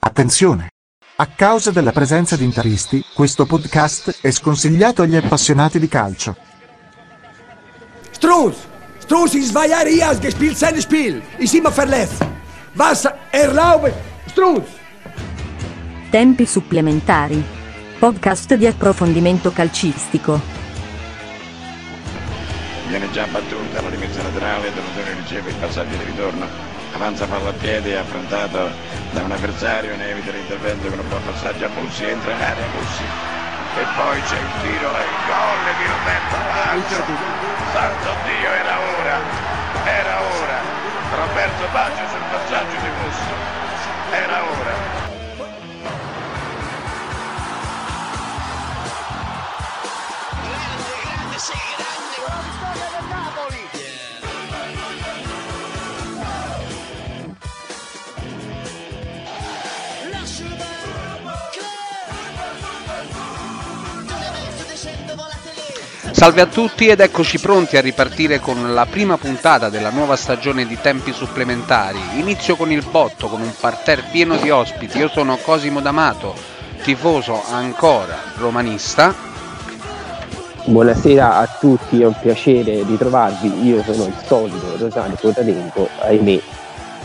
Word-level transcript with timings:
Attenzione! 0.00 0.70
A 1.16 1.26
causa 1.26 1.72
della 1.72 1.90
presenza 1.90 2.36
di 2.36 2.44
interisti, 2.44 3.04
questo 3.12 3.46
podcast 3.46 4.18
è 4.20 4.30
sconsigliato 4.30 5.02
agli 5.02 5.16
appassionati 5.16 5.80
di 5.80 5.88
calcio. 5.88 6.36
Struß! 8.12 8.56
Struß, 9.00 9.34
in 9.34 9.42
hier 9.88 10.06
hast 10.06 10.20
gespielt 10.20 10.56
sein 10.56 10.80
Spiel. 10.80 11.22
Ist 11.38 11.54
immer 11.54 11.72
verletzt. 11.72 12.24
Was 12.74 13.08
erlaube? 13.30 13.92
Struß! 14.28 14.64
Tempi 16.10 16.46
supplementari. 16.46 17.42
Podcast 17.98 18.54
di 18.54 18.66
approfondimento 18.66 19.50
calcistico. 19.50 20.40
Viene 22.88 23.10
già 23.10 23.26
battuta 23.26 23.82
la 23.82 23.88
rimessa 23.88 24.22
laterale, 24.22 24.72
Donatore 24.72 25.14
riceve 25.14 25.50
il 25.50 25.56
passaggio 25.56 25.96
di 25.96 26.04
ritorno, 26.04 26.46
avanza 26.98 27.26
palla 27.26 27.50
a 27.50 27.52
piedi, 27.52 27.94
affrontato 27.94 28.70
da 29.12 29.22
un 29.22 29.30
avversario, 29.30 29.94
ne 29.96 30.10
evita 30.10 30.32
l'intervento 30.32 30.88
con 30.88 30.98
un 30.98 31.08
buon 31.08 31.22
passaggio 31.24 31.66
a 31.66 31.68
Bussi, 31.68 32.04
entra 32.04 32.32
in 32.32 32.42
area 32.42 32.66
Bussi. 32.74 33.04
E 33.78 33.84
poi 33.94 34.20
c'è 34.22 34.34
il 34.34 34.52
tiro 34.62 34.90
e 34.90 35.04
il 35.06 35.18
gol 35.30 35.62
di 35.78 35.86
Roberto 35.86 36.36
Baggio. 36.50 36.98
Santo 37.70 38.10
Dio, 38.26 38.50
era 38.50 38.74
ora, 38.98 39.16
era 39.86 40.14
ora. 40.42 40.58
Roberto 41.14 41.64
Baggio 41.70 42.02
sul 42.10 42.24
passaggio 42.32 42.76
di 42.82 42.90
Bussi. 42.98 43.30
Era 44.10 44.42
ora. 44.42 44.67
Salve 66.18 66.40
a 66.40 66.46
tutti 66.46 66.88
ed 66.88 66.98
eccoci 66.98 67.38
pronti 67.38 67.76
a 67.76 67.80
ripartire 67.80 68.40
con 68.40 68.74
la 68.74 68.86
prima 68.86 69.16
puntata 69.16 69.68
della 69.68 69.90
nuova 69.90 70.16
stagione 70.16 70.66
di 70.66 70.76
Tempi 70.80 71.12
Supplementari. 71.12 72.18
Inizio 72.18 72.56
con 72.56 72.72
il 72.72 72.84
botto, 72.90 73.28
con 73.28 73.40
un 73.40 73.52
parterre 73.60 74.02
pieno 74.10 74.34
di 74.36 74.50
ospiti. 74.50 74.98
Io 74.98 75.06
sono 75.06 75.36
Cosimo 75.36 75.78
D'Amato, 75.80 76.34
tifoso 76.82 77.40
ancora 77.48 78.18
romanista. 78.36 79.14
Buonasera 80.64 81.36
a 81.36 81.46
tutti, 81.46 82.02
è 82.02 82.06
un 82.06 82.16
piacere 82.20 82.82
ritrovarvi. 82.82 83.64
Io 83.64 83.84
sono 83.84 84.06
il 84.06 84.16
solito 84.26 84.76
Rosario 84.76 85.16
Cotadenco, 85.20 85.88
ahimè, 86.00 86.40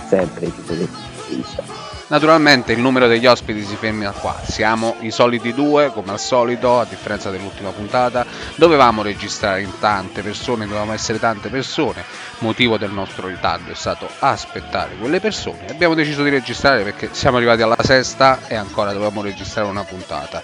sempre 0.09 0.52
tifoso 0.52 1.83
Naturalmente 2.07 2.73
il 2.73 2.79
numero 2.79 3.07
degli 3.07 3.25
ospiti 3.25 3.63
si 3.63 3.75
ferma 3.77 4.11
qua, 4.11 4.37
siamo 4.43 4.97
i 4.99 5.09
soliti 5.09 5.53
due 5.53 5.89
come 5.91 6.11
al 6.11 6.19
solito, 6.19 6.79
a 6.79 6.85
differenza 6.85 7.31
dell'ultima 7.31 7.71
puntata, 7.71 8.25
dovevamo 8.55 9.01
registrare 9.01 9.61
in 9.61 9.79
tante 9.79 10.21
persone, 10.21 10.65
dovevamo 10.65 10.91
essere 10.93 11.17
tante 11.17 11.49
persone, 11.49 12.03
motivo 12.39 12.77
del 12.77 12.91
nostro 12.91 13.27
ritardo 13.27 13.71
è 13.71 13.75
stato 13.75 14.09
aspettare 14.19 14.95
quelle 14.97 15.19
persone, 15.19 15.67
abbiamo 15.69 15.95
deciso 15.95 16.23
di 16.23 16.29
registrare 16.29 16.83
perché 16.83 17.09
siamo 17.13 17.37
arrivati 17.37 17.61
alla 17.61 17.81
sesta 17.81 18.47
e 18.47 18.55
ancora 18.55 18.91
dovevamo 18.91 19.21
registrare 19.21 19.67
una 19.67 19.85
puntata. 19.85 20.43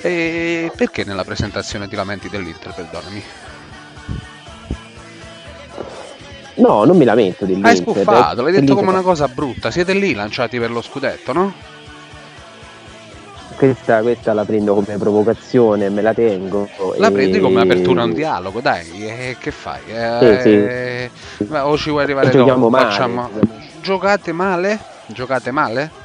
E 0.00 0.70
perché 0.76 1.04
nella 1.04 1.24
presentazione 1.24 1.88
ti 1.88 1.96
lamenti 1.96 2.28
dell'Inter, 2.28 2.74
perdonami? 2.74 3.24
No, 6.58 6.84
non 6.84 6.96
mi 6.96 7.04
lamento 7.04 7.44
dell'Inter. 7.44 7.70
Hai 7.70 7.76
spuffato, 7.76 8.42
l'hai 8.42 8.52
detto 8.52 8.74
come 8.74 8.90
una 8.90 9.02
cosa 9.02 9.28
brutta. 9.28 9.70
Siete 9.70 9.92
lì 9.94 10.14
lanciati 10.14 10.58
per 10.58 10.70
lo 10.70 10.82
scudetto, 10.82 11.32
no? 11.32 11.52
Questa, 13.56 14.02
questa 14.02 14.32
la 14.34 14.44
prendo 14.44 14.74
come 14.74 14.98
provocazione, 14.98 15.88
me 15.88 16.00
la 16.00 16.14
tengo. 16.14 16.68
La 16.96 17.08
e... 17.08 17.12
prendi 17.12 17.40
come 17.40 17.60
apertura 17.60 18.02
a 18.02 18.04
un 18.04 18.12
dialogo, 18.12 18.60
dai, 18.60 19.04
e 19.04 19.36
che 19.38 19.50
fai? 19.50 19.80
Eh, 19.88 21.10
sì, 21.38 21.44
sì. 21.44 21.52
O 21.54 21.76
ci 21.76 21.90
vuoi 21.90 22.04
arrivare 22.04 22.30
dopo? 22.30 22.68
Male. 22.68 22.84
Facciamo... 22.84 23.30
Giocate 23.80 24.32
male? 24.32 24.78
Giocate 25.06 25.50
male? 25.50 25.97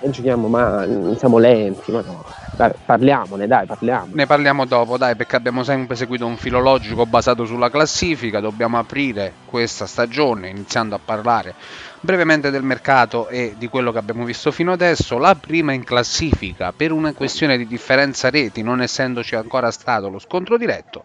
Eh, 0.00 0.10
giochiamo 0.10 0.48
male, 0.48 1.16
siamo 1.16 1.38
lenti, 1.38 1.92
ma 1.92 2.00
no. 2.00 2.24
Dai, 2.56 2.72
parliamone, 2.84 3.46
dai, 3.46 3.66
parliamo. 3.66 4.08
Ne 4.12 4.26
parliamo 4.26 4.64
dopo, 4.64 4.96
dai, 4.96 5.14
perché 5.16 5.36
abbiamo 5.36 5.62
sempre 5.62 5.96
seguito 5.96 6.24
un 6.24 6.36
filologico 6.36 7.04
basato 7.04 7.44
sulla 7.44 7.68
classifica. 7.68 8.40
Dobbiamo 8.40 8.78
aprire 8.78 9.32
questa 9.44 9.86
stagione 9.86 10.48
iniziando 10.48 10.94
a 10.94 11.00
parlare 11.04 11.54
brevemente 12.00 12.50
del 12.50 12.62
mercato 12.62 13.28
e 13.28 13.54
di 13.56 13.68
quello 13.68 13.90
che 13.90 13.98
abbiamo 13.98 14.24
visto 14.24 14.50
fino 14.52 14.72
adesso. 14.72 15.18
La 15.18 15.34
prima 15.34 15.72
in 15.72 15.84
classifica, 15.84 16.72
per 16.72 16.92
una 16.92 17.12
questione 17.12 17.56
di 17.58 17.66
differenza 17.66 18.30
reti, 18.30 18.62
non 18.62 18.80
essendoci 18.80 19.34
ancora 19.34 19.70
stato 19.70 20.08
lo 20.08 20.18
scontro 20.18 20.56
diretto, 20.56 21.02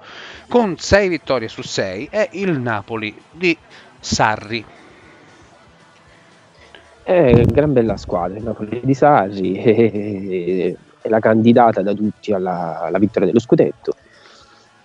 con 0.47 0.77
6 0.77 1.07
vittorie 1.09 1.47
su 1.47 1.63
6, 1.63 2.07
è 2.11 2.29
il 2.33 2.59
Napoli 2.59 3.15
di 3.31 3.57
Sarri. 3.99 4.63
È 7.09 7.43
gran 7.45 7.73
bella 7.73 7.97
squadra 7.97 8.37
il 8.37 8.43
Napoli 8.43 8.81
di 8.83 8.93
Sarri. 8.93 9.55
è 9.55 10.75
la 11.09 11.19
candidata 11.19 11.81
da 11.81 11.95
tutti 11.95 12.31
alla, 12.33 12.81
alla 12.81 12.99
vittoria 12.99 13.25
dello 13.25 13.39
scudetto. 13.39 13.95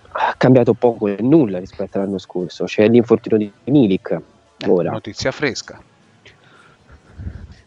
Ha 0.09 0.33
cambiato 0.35 0.73
poco 0.73 1.05
e 1.07 1.17
nulla 1.19 1.59
rispetto 1.59 1.99
all'anno 1.99 2.17
scorso. 2.17 2.63
C'è 2.63 2.87
l'infortunio 2.87 3.37
di 3.37 3.71
Milik. 3.71 4.19
Eh, 4.57 4.67
ora. 4.67 4.89
Notizia 4.89 5.29
fresca. 5.29 5.79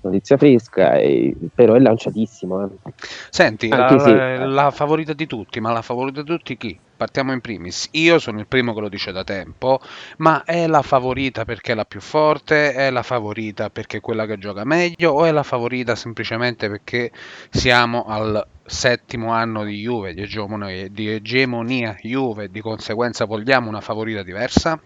Notizia 0.00 0.36
fresca, 0.36 0.94
eh, 0.94 1.36
però 1.54 1.74
è 1.74 1.78
lanciatissimo. 1.78 2.64
Eh. 2.64 2.92
Senti, 3.30 3.68
la, 3.68 3.96
se, 3.96 4.44
la 4.44 4.72
favorita 4.72 5.12
di 5.12 5.28
tutti, 5.28 5.60
ma 5.60 5.70
la 5.70 5.82
favorita 5.82 6.22
di 6.22 6.26
tutti 6.26 6.56
chi? 6.56 6.76
Partiamo 6.98 7.32
in 7.32 7.40
primis. 7.40 7.88
Io 7.92 8.18
sono 8.18 8.40
il 8.40 8.46
primo 8.46 8.74
che 8.74 8.80
lo 8.80 8.88
dice 8.88 9.12
da 9.12 9.22
tempo, 9.22 9.80
ma 10.18 10.42
è 10.44 10.66
la 10.66 10.82
favorita 10.82 11.44
perché 11.44 11.72
è 11.72 11.74
la 11.76 11.84
più 11.84 12.00
forte, 12.00 12.74
è 12.74 12.90
la 12.90 13.04
favorita 13.04 13.70
perché 13.70 13.98
è 13.98 14.00
quella 14.00 14.26
che 14.26 14.36
gioca 14.36 14.64
meglio 14.64 15.12
o 15.12 15.24
è 15.24 15.30
la 15.30 15.44
favorita 15.44 15.94
semplicemente 15.94 16.68
perché 16.68 17.12
siamo 17.50 18.04
al 18.06 18.44
settimo 18.66 19.30
anno 19.30 19.64
di 19.64 19.80
Juve, 19.80 20.12
di 20.12 20.22
egemonia, 20.22 20.88
di 20.88 21.08
egemonia 21.08 21.96
Juve, 22.02 22.50
di 22.50 22.60
conseguenza 22.60 23.24
vogliamo 23.24 23.68
una 23.68 23.80
favorita 23.80 24.22
diversa? 24.24 24.78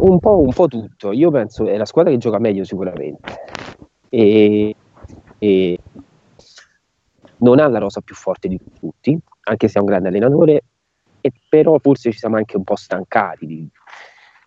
Un 0.00 0.18
po', 0.20 0.40
un 0.40 0.52
po' 0.52 0.68
tutto. 0.68 1.10
Io 1.10 1.30
penso 1.32 1.66
è 1.66 1.76
la 1.76 1.84
squadra 1.84 2.12
che 2.12 2.18
gioca 2.18 2.38
meglio 2.38 2.62
sicuramente. 2.62 3.42
E, 4.08 4.74
e 5.38 5.78
non 7.38 7.58
ha 7.58 7.68
la 7.68 7.78
rosa 7.78 8.00
più 8.00 8.14
forte 8.14 8.48
di 8.48 8.58
tutti, 8.78 9.18
anche 9.48 9.68
se 9.68 9.78
è 9.78 9.80
un 9.80 9.86
grande 9.86 10.08
allenatore, 10.08 10.62
e 11.20 11.32
però 11.48 11.78
forse 11.78 12.12
ci 12.12 12.18
siamo 12.18 12.36
anche 12.36 12.56
un 12.56 12.64
po' 12.64 12.76
stancati 12.76 13.46
di, 13.46 13.68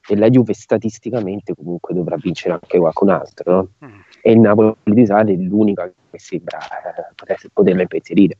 e 0.07 0.15
la 0.15 0.29
Juve 0.29 0.53
statisticamente 0.53 1.53
comunque 1.55 1.93
dovrà 1.93 2.15
vincere 2.17 2.53
anche 2.53 2.77
qualcun 2.77 3.09
altro, 3.09 3.51
no? 3.53 3.87
mm. 3.87 3.99
e 4.21 4.31
il 4.31 4.39
Napoli 4.39 4.75
di 4.83 5.05
Sale 5.05 5.33
è 5.33 5.35
l'unica 5.35 5.91
che 6.09 6.19
sembra 6.19 6.59
eh, 6.59 7.13
poter, 7.15 7.37
poterla 7.53 7.81
impensierire. 7.81 8.37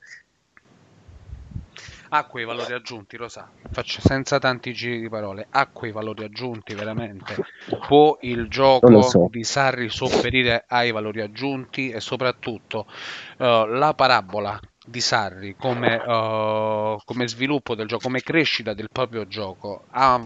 Ha 2.14 2.26
quei 2.26 2.44
valori 2.44 2.74
aggiunti, 2.74 3.16
lo 3.16 3.30
sa, 3.30 3.50
faccio 3.72 4.02
senza 4.02 4.38
tanti 4.38 4.74
giri 4.74 5.00
di 5.00 5.08
parole, 5.08 5.48
ha 5.50 5.68
quei 5.68 5.94
valori 5.94 6.26
aggiunti 6.26 6.74
veramente. 6.74 7.36
Può 7.88 8.18
il 8.22 8.50
gioco 8.50 9.02
so. 9.04 9.28
di 9.32 9.46
Sarri 9.46 9.88
sopperire 9.88 10.66
ai 10.68 10.92
valori 10.92 11.22
aggiunti 11.22 11.90
e 11.90 12.02
soprattutto 12.02 12.86
uh, 13.38 13.66
la 13.66 13.94
parabola 13.96 14.60
di 14.84 15.00
Sarri 15.00 15.56
come, 15.56 15.96
uh, 15.96 17.00
come, 17.06 17.28
sviluppo 17.28 17.76
del 17.76 17.88
gioco, 17.88 18.04
come 18.04 18.22
crescita 18.22 18.74
del 18.74 18.90
proprio 18.92 19.28
gioco 19.28 19.86
ha, 19.92 20.20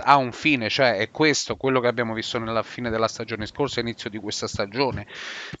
ha, 0.00 0.16
un 0.16 0.32
fine, 0.32 0.68
cioè 0.68 0.96
è 0.98 1.10
questo 1.10 1.56
quello 1.56 1.80
che 1.80 1.86
abbiamo 1.86 2.12
visto 2.12 2.38
nella 2.38 2.62
fine 2.62 2.90
della 2.90 3.08
stagione 3.08 3.46
scorsa, 3.46 3.80
inizio 3.80 4.10
di 4.10 4.18
questa 4.18 4.46
stagione, 4.46 5.06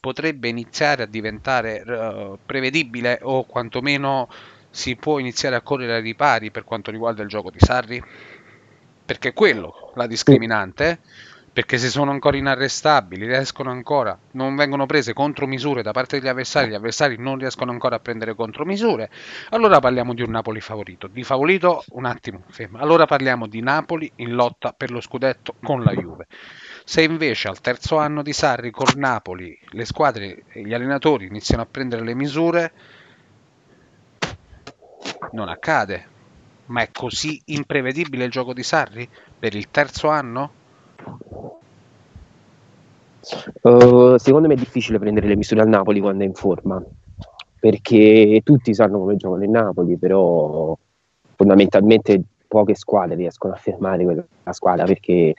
potrebbe 0.00 0.48
iniziare 0.48 1.04
a 1.04 1.06
diventare 1.06 1.82
uh, 1.86 2.38
prevedibile 2.44 3.20
o 3.22 3.44
quantomeno 3.44 4.28
si 4.68 4.96
può 4.96 5.18
iniziare 5.18 5.56
a 5.56 5.62
correre 5.62 5.96
ai 5.96 6.02
ripari 6.02 6.50
per 6.50 6.64
quanto 6.64 6.90
riguarda 6.90 7.22
il 7.22 7.28
gioco 7.28 7.50
di 7.50 7.58
Sarri? 7.58 8.02
Perché 9.04 9.30
è 9.30 9.32
quello 9.32 9.92
la 9.94 10.06
discriminante 10.06 11.00
perché 11.52 11.76
se 11.76 11.88
sono 11.90 12.10
ancora 12.10 12.38
inarrestabili, 12.38 13.26
riescono 13.26 13.70
ancora, 13.70 14.18
non 14.32 14.56
vengono 14.56 14.86
prese 14.86 15.12
contromisure 15.12 15.82
da 15.82 15.92
parte 15.92 16.18
degli 16.18 16.28
avversari, 16.28 16.70
gli 16.70 16.74
avversari 16.74 17.16
non 17.18 17.36
riescono 17.36 17.70
ancora 17.70 17.96
a 17.96 18.00
prendere 18.00 18.34
contromisure, 18.34 19.10
allora 19.50 19.78
parliamo 19.78 20.14
di 20.14 20.22
un 20.22 20.30
Napoli 20.30 20.62
favorito. 20.62 21.08
Di 21.08 21.22
favorito, 21.24 21.84
un 21.90 22.06
attimo, 22.06 22.42
fermo. 22.48 22.78
Allora 22.78 23.04
parliamo 23.04 23.46
di 23.46 23.60
Napoli 23.60 24.10
in 24.16 24.32
lotta 24.32 24.72
per 24.72 24.90
lo 24.90 25.02
scudetto 25.02 25.56
con 25.62 25.82
la 25.82 25.92
Juve. 25.92 26.26
Se 26.84 27.02
invece 27.02 27.48
al 27.48 27.60
terzo 27.60 27.98
anno 27.98 28.22
di 28.22 28.32
Sarri 28.32 28.70
con 28.70 28.88
Napoli 28.96 29.56
le 29.72 29.84
squadre 29.84 30.44
e 30.48 30.62
gli 30.62 30.72
allenatori 30.72 31.26
iniziano 31.26 31.62
a 31.62 31.66
prendere 31.70 32.02
le 32.02 32.14
misure, 32.14 32.72
non 35.32 35.50
accade. 35.50 36.08
Ma 36.66 36.80
è 36.80 36.90
così 36.90 37.42
imprevedibile 37.46 38.24
il 38.24 38.30
gioco 38.30 38.54
di 38.54 38.62
Sarri 38.62 39.06
per 39.38 39.54
il 39.54 39.70
terzo 39.70 40.08
anno? 40.08 40.60
Uh, 43.62 44.16
secondo 44.16 44.48
me 44.48 44.54
è 44.54 44.56
difficile 44.56 44.98
prendere 44.98 45.28
le 45.28 45.36
misure 45.36 45.60
al 45.60 45.68
Napoli 45.68 46.00
quando 46.00 46.24
è 46.24 46.26
in 46.26 46.34
forma, 46.34 46.82
perché 47.58 48.40
tutti 48.42 48.74
sanno 48.74 48.98
come 48.98 49.16
giocano 49.16 49.44
il 49.44 49.50
Napoli, 49.50 49.96
però 49.96 50.76
fondamentalmente 51.36 52.22
poche 52.48 52.74
squadre 52.74 53.14
riescono 53.14 53.54
a 53.54 53.56
fermare 53.56 54.04
quella 54.04 54.24
squadra 54.50 54.84
perché 54.84 55.34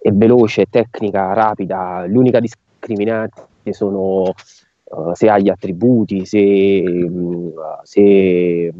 è 0.00 0.12
veloce, 0.12 0.62
è 0.62 0.66
tecnica, 0.68 1.32
rapida, 1.32 2.04
l'unica 2.06 2.40
discriminante 2.40 3.48
sono 3.70 4.32
uh, 4.84 5.12
se 5.14 5.28
ha 5.28 5.38
gli 5.38 5.48
attributi, 5.48 6.24
se, 6.26 6.38
uh, 6.38 7.54
se, 7.82 8.72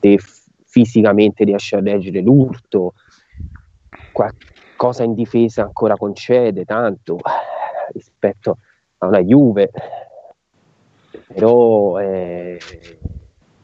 se 0.00 0.18
fisicamente 0.64 1.44
riesce 1.44 1.76
a 1.76 1.80
reggere 1.80 2.20
l'urto, 2.20 2.94
qualcosa 4.76 5.04
in 5.04 5.14
difesa 5.14 5.62
ancora 5.62 5.96
concede 5.96 6.64
tanto 6.64 7.18
rispetto 7.92 8.58
a 8.98 9.06
una 9.06 9.20
Juve, 9.22 9.70
però 11.32 11.98
eh, 12.00 12.58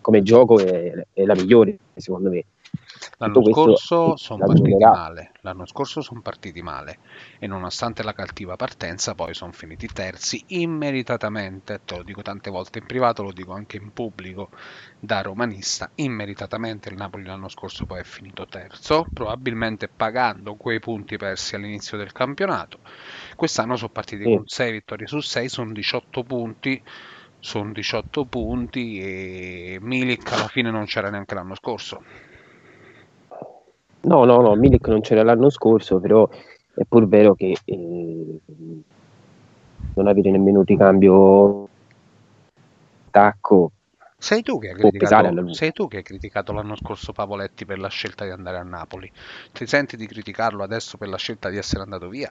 come 0.00 0.22
gioco 0.22 0.58
è, 0.58 0.92
è 1.12 1.24
la 1.24 1.34
migliore 1.34 1.78
secondo 1.96 2.30
me. 2.30 2.44
L'anno 3.22 3.44
scorso 3.44 4.16
sono 4.16 4.46
partiti 4.46 4.76
male, 4.76 5.32
l'anno 5.42 5.66
scorso 5.66 6.00
sono 6.00 6.22
partiti 6.22 6.62
male. 6.62 6.98
E 7.38 7.46
nonostante 7.46 8.02
la 8.02 8.14
cattiva 8.14 8.56
partenza 8.56 9.14
poi 9.14 9.34
sono 9.34 9.52
finiti 9.52 9.86
terzi 9.88 10.42
immeritatamente, 10.48 11.82
te 11.84 11.96
lo 11.96 12.02
dico 12.02 12.22
tante 12.22 12.50
volte 12.50 12.78
in 12.78 12.86
privato, 12.86 13.22
lo 13.22 13.32
dico 13.32 13.52
anche 13.52 13.76
in 13.76 13.92
pubblico 13.92 14.48
da 14.98 15.20
romanista, 15.20 15.90
immeritatamente 15.96 16.88
il 16.88 16.96
Napoli 16.96 17.24
l'anno 17.24 17.48
scorso 17.48 17.84
poi 17.84 18.00
è 18.00 18.04
finito 18.04 18.46
terzo, 18.46 19.06
probabilmente 19.12 19.88
pagando 19.88 20.54
quei 20.54 20.78
punti 20.78 21.18
persi 21.18 21.54
all'inizio 21.54 21.98
del 21.98 22.12
campionato. 22.12 22.78
Quest'anno 23.36 23.76
sono 23.76 23.90
partiti 23.90 24.24
con 24.24 24.46
6 24.46 24.72
vittorie 24.72 25.06
su 25.06 25.20
6, 25.20 25.48
sono 25.48 25.72
18 25.72 26.22
punti 26.22 26.82
sono 27.42 27.72
18 27.72 28.26
punti 28.26 29.00
e 29.00 29.78
Milik 29.80 30.30
alla 30.30 30.48
fine 30.48 30.70
non 30.70 30.84
c'era 30.84 31.08
neanche 31.08 31.34
l'anno 31.34 31.54
scorso 31.54 32.02
No, 34.02 34.24
no, 34.24 34.40
no, 34.40 34.54
Milik 34.54 34.88
non 34.88 35.00
c'era 35.00 35.22
l'anno 35.22 35.50
scorso, 35.50 36.00
però 36.00 36.28
è 36.74 36.84
pur 36.88 37.06
vero 37.06 37.34
che 37.34 37.56
eh, 37.64 38.40
non 39.94 40.06
avere 40.06 40.30
nemmeno 40.30 40.60
un 40.60 40.64
ricambio 40.64 41.68
tacco 43.10 43.72
sei 44.20 44.42
tu, 44.42 44.60
sei 44.60 45.72
tu, 45.72 45.88
che 45.88 45.96
hai 45.96 46.02
criticato, 46.02 46.52
l'anno 46.52 46.76
scorso 46.76 47.12
Pavoletti 47.12 47.64
per 47.64 47.78
la 47.78 47.88
scelta 47.88 48.26
di 48.26 48.30
andare 48.30 48.58
a 48.58 48.62
Napoli. 48.62 49.10
Ti 49.50 49.66
senti 49.66 49.96
di 49.96 50.06
criticarlo 50.06 50.62
adesso 50.62 50.98
per 50.98 51.08
la 51.08 51.16
scelta 51.16 51.48
di 51.48 51.56
essere 51.56 51.82
andato 51.82 52.06
via? 52.10 52.30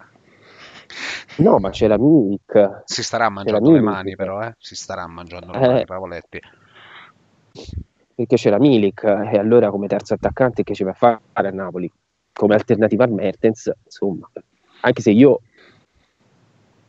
No, 1.37 1.57
ma 1.57 1.71
c'era 1.71 1.97
Milik. 1.97 2.83
Si 2.85 3.01
starà 3.01 3.29
mangiando 3.29 3.71
le 3.71 3.81
mani, 3.81 4.15
però, 4.15 4.39
eh? 4.39 4.53
Si 4.59 4.75
starà 4.75 5.07
mangiando 5.07 5.51
le 5.51 5.57
eh. 5.57 5.67
mani 5.67 5.85
Pavoletti 5.85 6.39
perché 8.19 8.35
c'era 8.35 8.59
Milik 8.59 9.03
e 9.03 9.37
allora 9.37 9.69
come 9.69 9.87
terzo 9.87 10.13
attaccante 10.13 10.63
che 10.63 10.73
ci 10.73 10.83
va 10.83 10.89
a 10.91 10.93
fare 10.93 11.21
a 11.31 11.51
Napoli? 11.51 11.89
Come 12.33 12.53
alternativa 12.53 13.05
a 13.05 13.07
Mertens 13.07 13.71
insomma. 13.85 14.29
Anche 14.81 15.01
se 15.01 15.11
io 15.11 15.41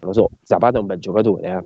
non 0.00 0.10
lo 0.10 0.12
so 0.12 0.30
Zapata 0.42 0.78
è 0.78 0.80
un 0.80 0.86
bel 0.86 0.98
giocatore 0.98 1.42
eh 1.46 1.64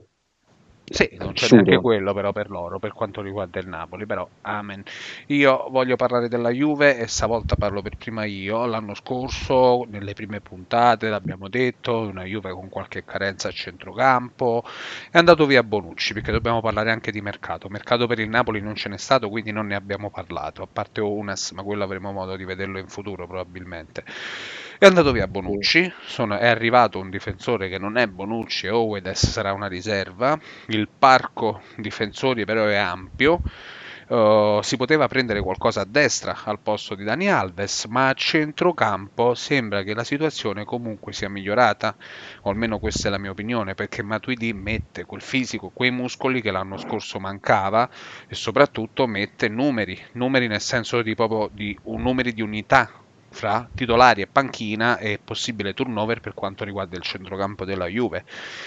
sì, 0.86 1.16
non 1.19 1.32
c'è 1.32 1.48
neanche 1.50 1.78
quello 1.78 2.12
però 2.12 2.31
per 2.32 2.50
loro, 2.50 2.78
per 2.78 2.92
quanto 2.92 3.22
riguarda 3.22 3.58
il 3.58 3.66
Napoli, 3.69 4.04
però 4.06 4.28
amen. 4.42 4.82
Io 5.28 5.66
voglio 5.70 5.96
parlare 5.96 6.28
della 6.28 6.50
Juve 6.50 6.98
e 6.98 7.06
stavolta 7.06 7.56
parlo 7.56 7.81
per 7.82 7.96
prima 7.96 8.25
io. 8.25 8.66
L'anno 8.66 8.94
scorso, 8.94 9.84
nelle 9.88 10.12
prime 10.12 10.40
puntate, 10.40 11.08
l'abbiamo 11.08 11.48
detto, 11.48 12.00
una 12.00 12.25
Juve 12.25 12.50
con 12.52 12.69
qualche 12.69 13.02
carenza 13.04 13.48
a 13.48 13.50
centrocampo, 13.50 14.62
è 15.10 15.16
andato 15.19 15.46
via 15.46 15.62
Bonucci, 15.62 16.12
perché 16.12 16.31
dobbiamo 16.32 16.60
parlare 16.60 16.90
anche 16.90 17.10
di 17.10 17.20
mercato. 17.22 17.69
Mercato 17.70 18.06
per 18.06 18.19
il 18.19 18.28
Napoli 18.28 18.60
non 18.60 18.75
ce 18.75 18.88
n'è 18.90 18.98
stato, 18.98 19.28
quindi 19.31 19.52
non 19.52 19.66
ne 19.66 19.75
abbiamo 19.76 20.10
parlato, 20.10 20.62
a 20.62 20.69
parte 20.70 21.00
Unas, 21.00 21.52
ma 21.52 21.62
quello 21.62 21.84
avremo 21.84 22.12
modo 22.12 22.36
di 22.36 22.44
vederlo 22.44 22.78
in 22.78 22.88
futuro 22.88 23.26
probabilmente. 23.26 24.04
È 24.84 24.88
andato 24.88 25.12
via 25.12 25.26
Bonucci, 25.26 25.90
sono, 26.04 26.36
è 26.36 26.46
arrivato 26.46 26.98
un 26.98 27.08
difensore 27.08 27.70
che 27.70 27.78
non 27.78 27.96
è 27.96 28.06
Bonucci, 28.06 28.69
Owedes 28.69 29.31
sarà 29.31 29.54
una 29.54 29.66
riserva, 29.66 30.38
il 30.66 30.90
parco 30.90 31.62
difensori 31.76 32.44
però 32.44 32.66
è 32.66 32.75
ampio, 32.75 33.40
uh, 34.08 34.60
si 34.60 34.76
poteva 34.76 35.08
prendere 35.08 35.40
qualcosa 35.40 35.81
a 35.81 35.86
destra 35.88 36.36
al 36.44 36.58
posto 36.58 36.94
di 36.94 37.02
Dani 37.02 37.31
Alves, 37.31 37.86
ma 37.86 38.08
a 38.08 38.12
centrocampo 38.12 39.34
sembra 39.34 39.82
che 39.84 39.94
la 39.94 40.04
situazione 40.04 40.66
comunque 40.66 41.14
sia 41.14 41.31
migliorata, 41.31 41.96
o 42.42 42.50
almeno 42.50 42.78
questa 42.78 43.08
è 43.08 43.10
la 43.10 43.16
mia 43.16 43.31
opinione, 43.31 43.75
perché 43.75 44.02
Matuidi 44.02 44.52
mette 44.52 45.06
quel 45.06 45.22
fisico, 45.22 45.70
quei 45.70 45.92
muscoli 45.92 46.42
che 46.42 46.50
l'anno 46.50 46.76
scorso 46.76 47.19
mancava 47.19 47.88
e 48.28 48.34
soprattutto 48.34 49.06
mette 49.06 49.48
numeri, 49.48 49.98
numeri 50.12 50.46
nel 50.46 50.60
senso 50.60 51.00
di 51.00 51.14
proprio 51.14 51.48
di 51.50 51.75
un 51.84 52.02
numeri 52.02 52.34
di 52.34 52.42
unità 52.42 52.98
fra 53.34 53.69
titolari 53.75 54.22
e 54.22 54.26
panchina 54.26 54.96
e 54.96 55.19
possibile 55.22 55.75
turnover 55.75 56.20
per 56.20 56.32
quanto 56.32 56.64
riguarda 56.64 56.96
il 56.96 57.02
centrocampo 57.02 57.64
della 57.64 57.86
Juve. 57.86 58.25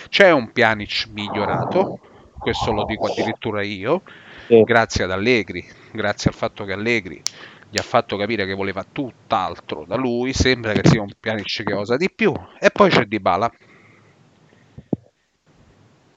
C'è 0.10 0.32
un 0.32 0.52
Pjanic 0.52 1.08
migliorato, 1.12 2.00
questo 2.38 2.72
lo 2.72 2.84
dico 2.86 3.08
addirittura 3.08 3.64
io, 3.64 4.04
sì. 4.46 4.62
grazie 4.64 5.06
ad 5.06 5.12
Allegri, 5.12 5.66
grazie 5.92 6.30
al 6.30 6.36
fatto 6.36 6.66
che 6.66 6.74
Allegri 6.74 7.22
gli 7.70 7.78
ha 7.78 7.84
fatto 7.84 8.16
capire 8.18 8.46
che 8.46 8.54
voleva 8.54 8.86
tutt'altro 8.90 9.86
da 9.88 9.96
lui, 9.96 10.34
sembra 10.34 10.74
che 10.74 10.88
sia 10.88 11.02
un 11.02 11.12
Pjanic 11.20 11.64
che 11.64 11.74
osa 11.74 11.98
di 11.98 12.10
più, 12.14 12.34
e 12.60 12.70
poi 12.70 12.90
c'è 12.90 13.06
Dybala. 13.06 13.52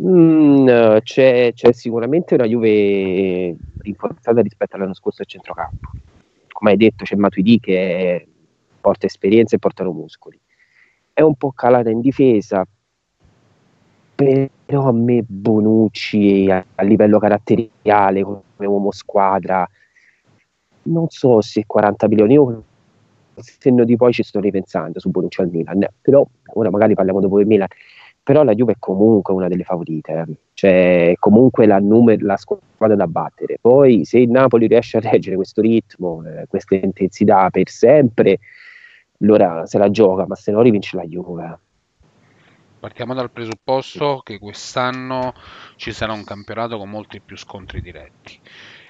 Mm, 0.02 0.66
c'è, 1.02 1.52
c'è, 1.52 1.72
sicuramente 1.72 2.34
una 2.34 2.46
Juve 2.46 3.54
rinforzata 3.78 4.40
rispetto 4.40 4.76
all'anno 4.76 4.94
scorso 4.94 5.22
al 5.22 5.28
centrocampo. 5.28 5.90
Come 6.48 6.70
hai 6.70 6.76
detto, 6.76 7.04
c'è 7.04 7.16
Matuidi 7.16 7.60
che 7.60 8.26
porta 8.80 9.06
esperienza 9.06 9.56
e 9.56 9.58
portano 9.58 9.92
muscoli. 9.92 10.38
È 11.12 11.20
un 11.20 11.34
po' 11.34 11.52
calata 11.52 11.90
in 11.90 12.00
difesa, 12.00 12.66
però 14.14 14.88
a 14.88 14.92
me 14.92 15.22
Bonucci 15.26 16.50
a, 16.50 16.64
a 16.74 16.82
livello 16.82 17.18
caratteriale 17.18 18.22
come 18.22 18.42
uomo 18.58 18.90
squadra 18.90 19.66
non 20.82 21.08
so 21.08 21.40
se 21.40 21.64
40 21.66 22.08
milioni 22.08 22.34
io 22.34 22.64
se 23.36 23.70
no 23.70 23.84
di 23.84 23.96
poi 23.96 24.12
ci 24.12 24.22
sto 24.22 24.40
ripensando 24.40 25.00
su 25.00 25.08
Bonucci 25.10 25.40
al 25.40 25.48
Milan 25.48 25.86
però 26.00 26.26
ora 26.54 26.70
magari 26.70 26.94
parliamo 26.94 27.20
dopo 27.20 27.38
del 27.38 27.46
Milan 27.46 27.68
però 28.22 28.42
la 28.42 28.54
Juve 28.54 28.72
è 28.72 28.76
comunque 28.78 29.32
una 29.32 29.48
delle 29.48 29.64
favorite 29.64 30.12
eh. 30.12 30.34
cioè 30.52 31.14
comunque 31.18 31.64
la, 31.66 31.78
numer- 31.78 32.20
la 32.20 32.36
squadra 32.36 32.96
da 32.96 33.06
battere 33.06 33.56
poi 33.58 34.04
se 34.04 34.18
il 34.18 34.28
Napoli 34.28 34.66
riesce 34.66 34.98
a 34.98 35.00
reggere 35.00 35.36
questo 35.36 35.62
ritmo 35.62 36.22
eh, 36.26 36.44
questa 36.46 36.74
intensità 36.74 37.48
per 37.48 37.68
sempre 37.70 38.38
allora 39.20 39.66
se 39.66 39.78
la 39.78 39.90
gioca, 39.90 40.26
ma 40.26 40.34
se 40.34 40.50
no 40.52 40.62
rivince 40.62 40.96
la 40.96 41.04
Juve. 41.04 41.58
Partiamo 42.80 43.12
dal 43.12 43.30
presupposto 43.30 44.20
che 44.24 44.38
quest'anno 44.38 45.34
ci 45.76 45.92
sarà 45.92 46.12
un 46.12 46.24
campionato 46.24 46.78
con 46.78 46.88
molti 46.88 47.20
più 47.20 47.36
scontri 47.36 47.82
diretti. 47.82 48.40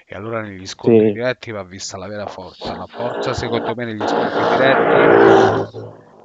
E 0.05 0.15
allora 0.15 0.41
negli 0.41 0.65
scontri 0.65 1.07
sì. 1.07 1.13
diretti 1.13 1.51
va 1.51 1.63
vista 1.63 1.97
la 1.97 2.07
vera 2.07 2.25
forza. 2.25 2.75
La 2.75 2.85
forza, 2.85 3.33
secondo 3.33 3.73
me, 3.75 3.85
negli 3.85 4.07
scontri 4.07 4.41
diretti. 4.57 5.77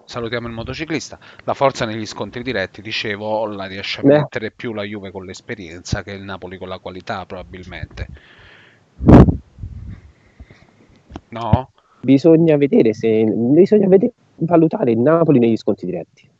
Salutiamo 0.04 0.46
il 0.46 0.52
motociclista. 0.52 1.18
La 1.42 1.54
forza 1.54 1.84
negli 1.84 2.06
scontri 2.06 2.44
diretti, 2.44 2.82
dicevo, 2.82 3.46
la 3.46 3.66
riesce 3.66 4.00
a 4.00 4.04
Beh. 4.04 4.18
mettere 4.18 4.52
più 4.52 4.72
la 4.72 4.84
Juve 4.84 5.10
con 5.10 5.24
l'esperienza 5.24 6.04
che 6.04 6.12
il 6.12 6.22
Napoli 6.22 6.58
con 6.58 6.68
la 6.68 6.78
qualità, 6.78 7.26
probabilmente. 7.26 8.06
No? 11.30 11.70
Bisogna 12.06 12.56
vedere 12.56 12.94
se 12.94 13.24
bisogna 13.24 13.88
vedere, 13.88 14.12
valutare 14.36 14.92
il 14.92 14.98
Napoli 14.98 15.40
negli 15.40 15.56
sconti 15.56 15.84
diretti. 15.84 16.30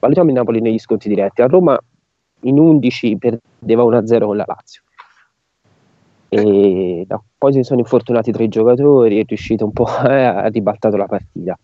Valutiamo 0.00 0.30
il 0.30 0.34
Napoli 0.34 0.60
negli 0.60 0.78
sconti 0.78 1.08
diretti. 1.08 1.40
A 1.40 1.46
Roma 1.46 1.78
in 2.40 2.58
11 2.58 3.16
perdeva 3.16 3.84
1-0 3.84 4.24
con 4.24 4.36
la 4.36 4.44
Lazio. 4.46 4.82
E 6.28 7.04
da, 7.06 7.22
poi 7.38 7.52
si 7.52 7.62
sono 7.62 7.80
infortunati 7.80 8.32
tre 8.32 8.48
giocatori, 8.48 9.20
è 9.20 9.24
riuscito 9.24 9.64
un 9.64 9.72
po' 9.72 9.86
eh, 10.04 10.24
a 10.24 10.46
ribaltare 10.48 10.96
la 10.96 11.06
partita. 11.06 11.58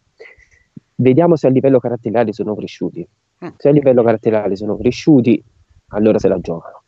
Vediamo 0.99 1.37
se 1.37 1.47
a 1.49 1.51
livello 1.51 1.79
caratteriale 1.79 2.33
sono 2.33 2.55
cresciuti. 2.55 3.07
Mm. 3.45 3.49
Se 3.57 3.69
a 3.69 3.73
livello 3.73 4.03
caratteriale 4.03 4.55
sono 4.55 4.77
cresciuti, 4.77 5.43
allora 5.89 6.19
se 6.19 6.29
la 6.29 6.39
giocano. 6.39 6.83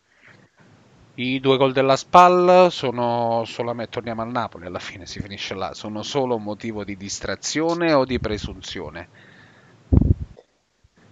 I 1.18 1.40
due 1.40 1.56
gol 1.56 1.72
della 1.72 1.96
SPAL 1.96 2.70
sono 2.70 3.42
solamente, 3.44 3.90
torniamo 3.90 4.22
al 4.22 4.30
Napoli 4.30 4.66
alla 4.66 4.78
fine, 4.78 5.04
si 5.04 5.18
finisce 5.18 5.54
là, 5.54 5.75
sono 5.75 6.04
solo 6.04 6.37
un 6.37 6.44
motivo 6.44 6.84
di 6.84 6.96
distrazione 6.96 7.92
o 7.92 8.04
di 8.04 8.20
presunzione? 8.20 9.08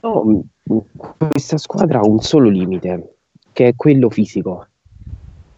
No, 0.02 0.44
questa 0.96 1.56
squadra 1.56 1.98
ha 1.98 2.06
un 2.06 2.20
solo 2.20 2.48
limite, 2.48 3.16
che 3.52 3.66
è 3.66 3.74
quello 3.74 4.08
fisico. 4.08 4.68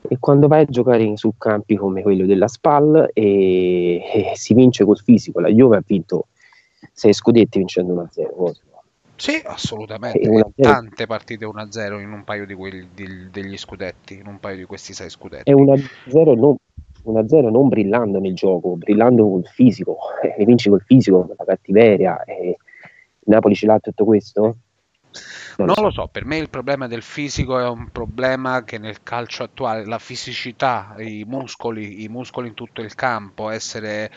E 0.09 0.17
quando 0.19 0.49
vai 0.49 0.63
a 0.63 0.65
giocare 0.65 1.15
su 1.19 1.35
campi 1.37 1.77
come 1.77 2.01
quello 2.01 2.25
della 2.25 2.49
SPAL 2.49 3.11
e, 3.13 3.97
e 3.97 4.33
si 4.35 4.55
vince 4.55 4.87
col 4.87 4.99
fisico, 4.99 5.41
la 5.41 5.51
Juve 5.51 5.77
ha 5.77 5.83
vinto 5.87 6.29
6 6.95 7.13
scudetti 7.13 7.59
vincendo 7.59 7.93
1-0. 7.93 8.68
Sì, 9.19 9.43
assolutamente. 9.45 10.21
Tante 10.55 11.07
partite 11.07 11.45
1-0 11.45 12.01
in 12.01 12.13
un 12.13 12.23
paio 12.23 12.47
di 12.47 12.55
quelli, 12.55 12.89
di, 12.95 13.29
degli 13.31 13.57
scudetti, 13.57 14.15
in 14.15 14.29
un 14.29 14.39
paio 14.39 14.57
di 14.57 14.65
questi 14.65 14.93
sei 14.93 15.11
scudetti. 15.11 15.51
E 15.51 15.55
1-0 15.55 16.39
non, 16.39 16.57
1-0 17.05 17.51
non 17.51 17.69
brillando 17.69 18.21
nel 18.21 18.35
gioco, 18.35 18.77
brillando 18.77 19.29
col 19.29 19.47
fisico, 19.47 19.97
e 20.23 20.45
vinci 20.45 20.69
col 20.69 20.83
fisico, 20.87 21.27
con 21.27 21.35
la 21.37 21.45
cattiveria. 21.45 22.23
E 22.23 22.59
Napoli 23.25 23.57
ce 23.57 23.67
l'ha 23.67 23.81
tutto 23.81 24.05
questo? 24.05 24.57
Non 25.59 25.75
lo 25.81 25.91
so, 25.91 26.07
per 26.07 26.25
me 26.25 26.37
il 26.37 26.51
problema 26.51 26.87
del 26.87 27.03
fisico 27.03 27.59
è 27.59 27.67
un 27.67 27.91
problema 27.91 28.63
che 28.63 28.79
nel 28.79 29.03
calcio 29.03 29.43
attuale 29.43 29.85
la 29.87 29.99
fisicità, 29.99 30.95
i 30.99 31.25
muscoli, 31.27 32.05
i 32.05 32.09
muscoli 32.09 32.47
in 32.47 32.55
tutto 32.55 32.81
il 32.81 32.95
campo, 32.95 33.51
essere 33.51 34.09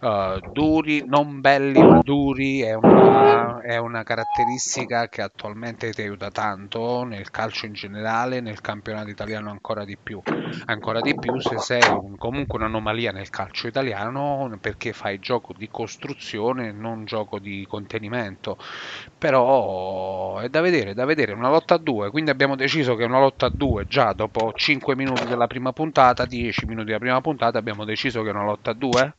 uh, 0.00 0.40
duri, 0.50 1.04
non 1.06 1.40
belli 1.40 1.80
ma 1.80 2.00
duri, 2.02 2.62
è 2.62 2.74
una, 2.74 3.60
è 3.60 3.76
una, 3.76 4.02
caratteristica 4.02 5.08
che 5.08 5.22
attualmente 5.22 5.92
ti 5.92 6.00
aiuta 6.02 6.32
tanto 6.32 7.04
nel 7.04 7.30
calcio 7.30 7.66
in 7.66 7.72
generale, 7.72 8.40
nel 8.40 8.60
campionato 8.60 9.10
italiano 9.10 9.50
ancora 9.50 9.84
di 9.84 9.96
più. 9.96 10.20
Ancora 10.66 11.00
di 11.00 11.14
più 11.14 11.38
se 11.38 11.56
sei 11.58 11.82
un, 11.88 12.16
comunque 12.16 12.58
un'anomalia 12.58 13.12
nel 13.12 13.30
calcio 13.30 13.68
italiano 13.68 14.58
perché 14.60 14.92
fai 14.92 15.20
gioco 15.20 15.54
di 15.56 15.68
costruzione, 15.70 16.72
non 16.72 17.04
gioco 17.04 17.38
di 17.38 17.64
contenimento. 17.68 18.58
Però 19.16 20.38
è 20.38 20.48
da 20.48 20.60
vedere, 20.60 20.79
è 20.88 20.94
da 20.94 21.04
vedere, 21.04 21.32
una 21.32 21.48
lotta 21.48 21.74
a 21.74 21.78
due, 21.78 22.10
quindi 22.10 22.30
abbiamo 22.30 22.56
deciso 22.56 22.94
che 22.96 23.04
è 23.04 23.06
una 23.06 23.20
lotta 23.20 23.46
a 23.46 23.48
due 23.50 23.86
già 23.86 24.12
dopo 24.12 24.52
5 24.54 24.96
minuti 24.96 25.26
della 25.26 25.46
prima 25.46 25.72
puntata, 25.72 26.24
10 26.24 26.66
minuti 26.66 26.86
della 26.86 26.98
prima 26.98 27.20
puntata, 27.20 27.58
abbiamo 27.58 27.84
deciso 27.84 28.22
che 28.22 28.28
è 28.28 28.32
una 28.32 28.44
lotta 28.44 28.70
a 28.70 28.74
due. 28.74 29.14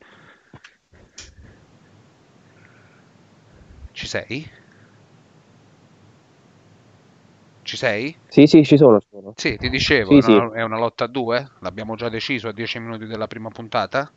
Ci 3.93 4.07
sei? 4.07 4.45
Ci 7.63 7.77
sei? 7.77 8.17
Sì, 8.27 8.47
sì, 8.47 8.63
ci 8.65 8.77
sono. 8.77 8.99
sono. 9.09 9.33
Sì, 9.35 9.57
ti 9.57 9.69
dicevo, 9.69 10.19
sì, 10.19 10.31
no? 10.31 10.51
sì. 10.51 10.57
è 10.57 10.63
una 10.63 10.77
lotta 10.77 11.05
a 11.05 11.07
due? 11.07 11.47
L'abbiamo 11.59 11.95
già 11.95 12.09
deciso 12.09 12.47
a 12.47 12.53
10 12.53 12.79
minuti 12.79 13.05
della 13.05 13.27
prima 13.27 13.49
puntata? 13.49 14.11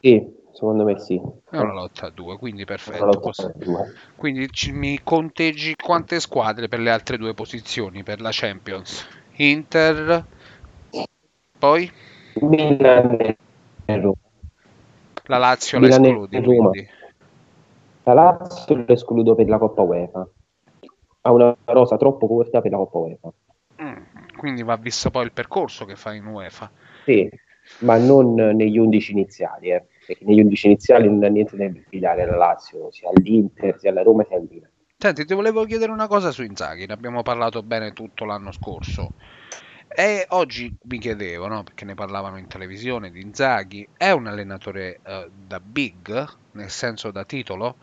Sì, 0.00 0.40
secondo 0.52 0.84
me 0.84 0.98
sì. 0.98 1.20
È 1.50 1.56
una 1.56 1.72
lotta 1.72 2.06
a 2.06 2.10
due, 2.10 2.36
quindi 2.38 2.64
perfetto. 2.64 3.32
Due. 3.54 3.94
Quindi 4.16 4.50
ci, 4.50 4.72
mi 4.72 5.00
conteggi 5.02 5.74
quante 5.74 6.20
squadre 6.20 6.68
per 6.68 6.80
le 6.80 6.90
altre 6.90 7.16
due 7.18 7.34
posizioni, 7.34 8.02
per 8.02 8.20
la 8.20 8.30
Champions? 8.32 9.06
Inter, 9.36 10.24
poi? 11.58 11.90
Milan 12.40 13.16
e 13.84 14.00
Roma. 14.00 14.16
La 15.26 15.38
Lazio 15.38 15.78
la 15.78 15.88
escludi, 15.88 16.42
quindi. 16.42 16.88
La 18.04 18.12
Lazio 18.14 18.76
lo 18.76 18.92
escludo 18.92 19.34
per 19.34 19.48
la 19.48 19.58
Coppa 19.58 19.82
UEFA. 19.82 20.28
Ha 21.22 21.32
una 21.32 21.56
rosa 21.66 21.96
troppo 21.96 22.26
corta 22.26 22.60
per 22.60 22.72
la 22.72 22.76
Coppa 22.78 22.98
UEFA. 22.98 23.32
Mm, 23.82 24.02
quindi 24.36 24.62
va 24.62 24.76
visto 24.76 25.10
poi 25.10 25.24
il 25.24 25.32
percorso 25.32 25.84
che 25.84 25.96
fa 25.96 26.12
in 26.12 26.26
UEFA. 26.26 26.70
Sì, 27.04 27.30
ma 27.78 27.96
non 27.96 28.34
negli 28.34 28.78
undici 28.78 29.12
iniziali, 29.12 29.70
eh. 29.70 29.86
Perché 30.12 30.24
negli 30.24 30.40
undici 30.40 30.66
iniziali 30.66 31.06
non 31.06 31.24
ha 31.24 31.28
niente 31.28 31.56
da 31.56 31.64
invidiare 31.64 32.22
alla 32.22 32.36
Lazio, 32.36 32.90
sia 32.90 33.08
all'Inter, 33.08 33.78
sia 33.78 33.90
alla 33.90 34.02
Roma, 34.02 34.24
sia 34.24 34.36
al 34.36 34.46
Milan. 34.48 34.70
Senti, 34.96 35.24
ti 35.24 35.34
volevo 35.34 35.64
chiedere 35.64 35.90
una 35.90 36.06
cosa 36.06 36.30
su 36.30 36.42
Inzaghi, 36.42 36.86
ne 36.86 36.92
abbiamo 36.92 37.22
parlato 37.22 37.62
bene 37.62 37.92
tutto 37.92 38.24
l'anno 38.24 38.52
scorso. 38.52 39.14
E 39.88 40.26
oggi 40.30 40.74
mi 40.84 40.98
chiedevo, 40.98 41.48
no, 41.48 41.64
perché 41.64 41.84
ne 41.84 41.94
parlavano 41.94 42.38
in 42.38 42.46
televisione 42.46 43.10
di 43.10 43.20
Inzaghi, 43.20 43.86
è 43.96 44.10
un 44.10 44.26
allenatore 44.26 45.00
uh, 45.04 45.30
da 45.46 45.60
big, 45.60 46.26
nel 46.52 46.70
senso 46.70 47.10
da 47.10 47.24
titolo? 47.24 47.76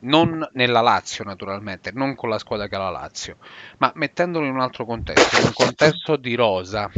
Non 0.00 0.46
nella 0.52 0.80
Lazio, 0.80 1.24
naturalmente, 1.24 1.90
non 1.92 2.14
con 2.14 2.28
la 2.28 2.38
squadra 2.38 2.68
che 2.68 2.76
ha 2.76 2.78
la 2.78 2.90
Lazio, 2.90 3.36
ma 3.78 3.90
mettendolo 3.94 4.46
in 4.46 4.52
un 4.52 4.60
altro 4.60 4.84
contesto, 4.84 5.38
in 5.38 5.46
un 5.46 5.52
contesto 5.52 6.16
di 6.16 6.34
rosa, 6.34 6.90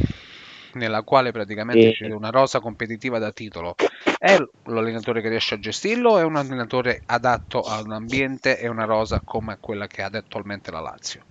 nella 0.74 1.02
quale 1.02 1.32
praticamente 1.32 1.92
c'è 1.92 2.10
una 2.10 2.30
rosa 2.30 2.60
competitiva 2.60 3.18
da 3.18 3.32
titolo, 3.32 3.74
è 4.18 4.38
l'allenatore 4.64 5.20
che 5.20 5.28
riesce 5.28 5.54
a 5.54 5.58
gestirlo 5.58 6.10
o 6.10 6.18
è 6.18 6.22
un 6.22 6.36
allenatore 6.36 7.02
adatto 7.06 7.60
a 7.62 7.80
un 7.80 7.92
ambiente 7.92 8.58
e 8.58 8.68
una 8.68 8.84
rosa 8.84 9.20
come 9.24 9.58
quella 9.60 9.86
che 9.86 10.02
ha 10.02 10.10
attualmente 10.12 10.70
la 10.70 10.80
Lazio? 10.80 11.22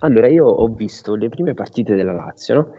Allora, 0.00 0.28
io 0.28 0.46
ho 0.46 0.68
visto 0.68 1.14
le 1.14 1.28
prime 1.28 1.54
partite 1.54 1.94
della 1.94 2.12
Lazio, 2.12 2.54
no? 2.54 2.74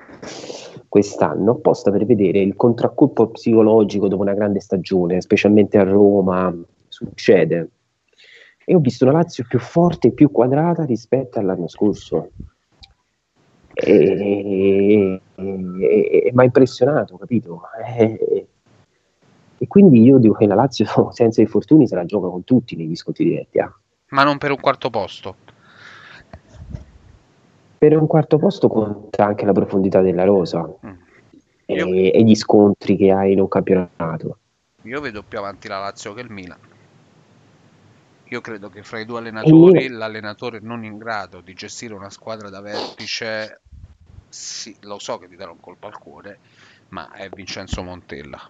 quest'anno, 0.87 1.51
apposta 1.51 1.91
per 1.91 2.05
vedere 2.05 2.39
il 2.39 2.55
contraccolpo 2.55 3.27
psicologico 3.27 4.07
dopo 4.07 4.21
una 4.21 4.33
grande 4.33 4.59
stagione, 4.59 5.21
specialmente 5.21 5.77
a 5.77 5.83
Roma, 5.83 6.55
succede. 6.87 7.69
E 8.63 8.75
ho 8.75 8.79
visto 8.79 9.03
una 9.03 9.13
Lazio 9.13 9.45
più 9.47 9.59
forte 9.59 10.07
e 10.07 10.11
più 10.11 10.31
quadrata 10.31 10.85
rispetto 10.85 11.37
all'anno 11.39 11.67
scorso. 11.67 12.29
E, 13.75 15.21
mi 15.35 16.31
ha 16.35 16.43
impressionato, 16.43 17.17
capito? 17.17 17.61
E, 17.97 18.47
e, 19.57 19.67
quindi 19.67 20.01
io 20.01 20.17
dico 20.17 20.35
che 20.35 20.47
la 20.47 20.55
Lazio 20.55 21.11
senza 21.11 21.41
i 21.41 21.45
fortuni 21.45 21.87
se 21.87 21.95
la 21.95 22.05
gioca 22.05 22.29
con 22.29 22.43
tutti 22.43 22.75
negli 22.75 22.95
scontri 22.95 23.25
diretti. 23.25 23.57
Eh. 23.57 23.69
Ma 24.09 24.23
non 24.23 24.37
per 24.37 24.51
un 24.51 24.59
quarto 24.59 24.89
posto? 24.89 25.35
Per 27.77 27.97
un 27.97 28.07
quarto 28.07 28.37
posto 28.37 28.67
conta 28.69 29.25
anche 29.25 29.45
la 29.45 29.51
profondità 29.51 30.01
della 30.01 30.23
rosa 30.23 30.63
mm. 30.63 30.93
Io... 31.67 31.87
e, 31.87 32.11
e, 32.15 32.23
gli 32.23 32.35
scontri 32.35 32.95
che 32.95 33.11
hai 33.11 33.33
in 33.33 33.41
un 33.41 33.47
campionato. 33.47 34.37
Io 34.83 35.01
vedo 35.01 35.23
più 35.27 35.37
avanti 35.37 35.67
la 35.67 35.79
Lazio 35.79 36.13
che 36.13 36.21
il 36.21 36.31
Milan. 36.31 36.57
Io 38.29 38.41
credo 38.41 38.69
che 38.69 38.83
fra 38.83 38.99
i 38.99 39.05
due 39.05 39.19
allenatori, 39.19 39.87
l'allenatore 39.87 40.59
non 40.59 40.83
in 40.83 40.97
grado 40.97 41.41
di 41.41 41.53
gestire 41.53 41.93
una 41.93 42.09
squadra 42.09 42.49
da 42.49 42.59
vertice, 42.59 43.61
sì, 44.27 44.75
lo 44.81 44.97
so 44.99 45.17
che 45.17 45.27
ti 45.27 45.35
darò 45.35 45.51
un 45.51 45.59
colpo 45.59 45.87
al 45.87 45.97
cuore, 45.97 46.39
ma 46.89 47.11
è 47.11 47.29
Vincenzo 47.29 47.83
Montella. 47.83 48.41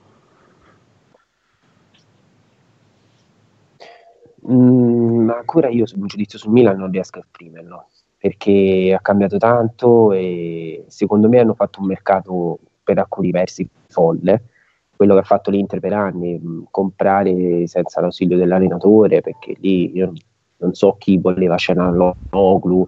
Mm, 4.50 5.26
ma 5.26 5.38
ancora 5.38 5.70
io 5.70 5.86
sul 5.86 6.06
giudizio 6.06 6.38
sul 6.38 6.52
Milan 6.52 6.78
non 6.78 6.92
riesco 6.92 7.18
a 7.18 7.22
esprimerlo 7.22 7.90
perché 8.18 8.96
ha 8.96 9.02
cambiato 9.02 9.38
tanto 9.38 10.12
e 10.12 10.86
secondo 10.88 11.28
me 11.28 11.40
hanno 11.40 11.54
fatto 11.54 11.80
un 11.80 11.88
mercato 11.88 12.60
per 12.84 13.00
alcuni 13.00 13.32
versi 13.32 13.68
folle, 13.88 14.50
quello 14.96 15.14
che 15.14 15.20
ha 15.20 15.24
fatto 15.24 15.52
l'Inter 15.52 15.80
per 15.80 15.94
anni, 15.94 16.40
comprare 16.70 17.68
senza 17.68 18.02
l'ausilio 18.02 18.38
dell'allenatore, 18.38 19.22
perché 19.22 19.56
lì 19.60 19.96
io 19.96 20.14
non 20.58 20.74
so 20.74 20.96
chi 20.98 21.18
voleva 21.18 21.58
Cianaloglu, 21.58 22.88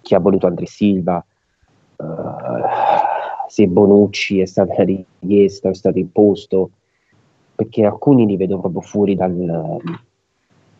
chi 0.00 0.14
ha 0.14 0.20
voluto 0.20 0.46
Andre 0.46 0.66
Silva, 0.66 1.24
uh, 1.96 2.04
se 3.48 3.66
Bonucci 3.68 4.40
è 4.40 4.46
stata 4.46 4.82
richiesta, 4.82 5.68
è 5.68 5.74
stato 5.74 5.98
imposto, 5.98 6.70
perché 7.54 7.84
alcuni 7.84 8.26
li 8.26 8.36
vedo 8.36 8.58
proprio 8.58 8.80
fuori 8.80 9.14
dal, 9.14 9.80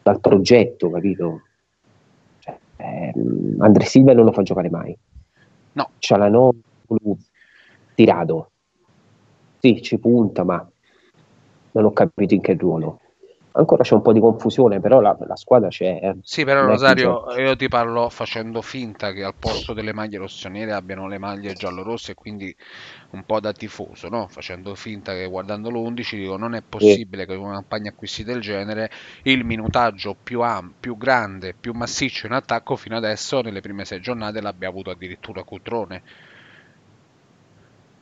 dal 0.02 0.20
progetto, 0.20 0.90
capito? 0.90 1.40
eh, 2.76 3.12
Andre 3.58 3.84
Silva 3.84 4.12
non 4.12 4.24
lo 4.24 4.32
fa 4.32 4.42
giocare 4.42 4.70
mai. 4.70 4.96
No. 5.72 5.90
Cialanoglu 5.98 7.16
tirato. 7.94 8.50
Sì, 9.64 9.80
ci 9.80 9.98
punta, 9.98 10.44
ma 10.44 10.70
non 11.72 11.84
ho 11.86 11.92
capito 11.92 12.34
in 12.34 12.42
che 12.42 12.52
ruolo 12.52 13.00
ancora 13.56 13.82
c'è 13.82 13.94
un 13.94 14.02
po' 14.02 14.12
di 14.12 14.20
confusione, 14.20 14.80
però 14.80 15.00
la, 15.00 15.16
la 15.26 15.36
squadra 15.36 15.68
c'è. 15.68 16.00
Eh. 16.02 16.16
Sì, 16.22 16.44
però 16.44 16.66
Rosario, 16.66 17.24
io 17.36 17.56
ti 17.56 17.68
parlo 17.68 18.08
facendo 18.08 18.62
finta 18.62 19.12
che 19.12 19.22
al 19.22 19.34
posto 19.38 19.72
delle 19.72 19.92
maglie 19.92 20.18
rossonere 20.18 20.72
abbiano 20.72 21.06
le 21.08 21.18
maglie 21.18 21.52
giallo-rosse 21.54 22.12
e 22.12 22.14
quindi 22.14 22.54
un 23.10 23.24
po' 23.24 23.40
da 23.40 23.52
tifoso, 23.52 24.08
no? 24.08 24.26
facendo 24.28 24.74
finta 24.74 25.12
che 25.12 25.26
guardando 25.26 25.70
l'11 25.70 26.16
dico 26.18 26.36
non 26.36 26.54
è 26.54 26.62
possibile 26.68 27.22
sì. 27.22 27.28
che 27.28 27.36
con 27.36 27.46
una 27.46 27.54
campagna 27.54 27.90
acquisti 27.90 28.24
del 28.24 28.40
genere 28.40 28.90
il 29.22 29.44
minutaggio 29.44 30.16
più, 30.20 30.40
am- 30.40 30.74
più 30.78 30.96
grande, 30.96 31.54
più 31.54 31.72
massiccio 31.74 32.26
in 32.26 32.32
attacco 32.32 32.76
fino 32.76 32.96
adesso 32.96 33.40
nelle 33.40 33.60
prime 33.60 33.84
sei 33.84 34.00
giornate 34.00 34.40
l'abbia 34.40 34.68
avuto 34.68 34.90
addirittura 34.90 35.44
Cutrone 35.44 36.02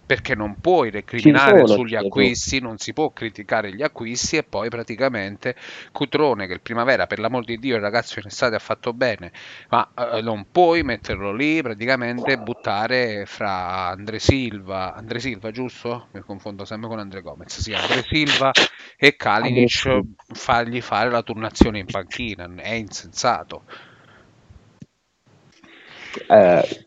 perché 0.05 0.35
non 0.35 0.57
puoi 0.61 0.91
recriminare 0.91 1.67
sugli 1.67 1.95
acquisti, 1.95 2.61
non 2.61 2.79
si 2.79 2.93
può 2.93 3.11
criticare 3.11 3.73
gli 3.73 3.83
acquisti 3.83 4.37
e 4.37 4.43
poi 4.43 4.69
praticamente 4.69 5.55
Cutrone 5.93 6.47
che 6.47 6.55
il 6.55 6.61
primavera 6.61 7.07
per 7.07 7.19
l'amor 7.19 7.45
di 7.45 7.59
Dio 7.59 7.77
il 7.77 7.81
ragazzo 7.81 8.19
in 8.19 8.27
estate 8.27 8.57
ha 8.57 8.61
fatto 8.61 8.93
bene, 8.93 9.33
ma 9.71 9.89
eh, 9.97 10.21
non 10.21 10.47
puoi 10.51 10.83
metterlo 10.83 11.33
lì 11.33 11.63
praticamente 11.63 12.37
buttare 12.39 13.25
fra 13.27 13.87
Andre 13.89 14.19
Silva, 14.19 14.95
Andre 14.95 15.21
Silva 15.21 15.51
giusto? 15.51 16.09
Mi 16.13 16.21
confondo 16.21 16.65
sempre 16.65 16.89
con 16.89 16.99
Andre 16.99 17.23
Gomez, 17.23 17.59
sì, 17.59 17.73
Andre 17.73 18.03
Silva 18.03 18.51
e 18.97 19.17
Kalinic 19.17 20.01
fargli 20.33 20.81
fare 20.81 21.11
la 21.11 21.23
turnazione 21.23 21.79
in 21.79 21.87
panchina, 21.87 22.51
è 22.57 22.73
insensato. 22.73 23.63
Eh, 26.29 26.83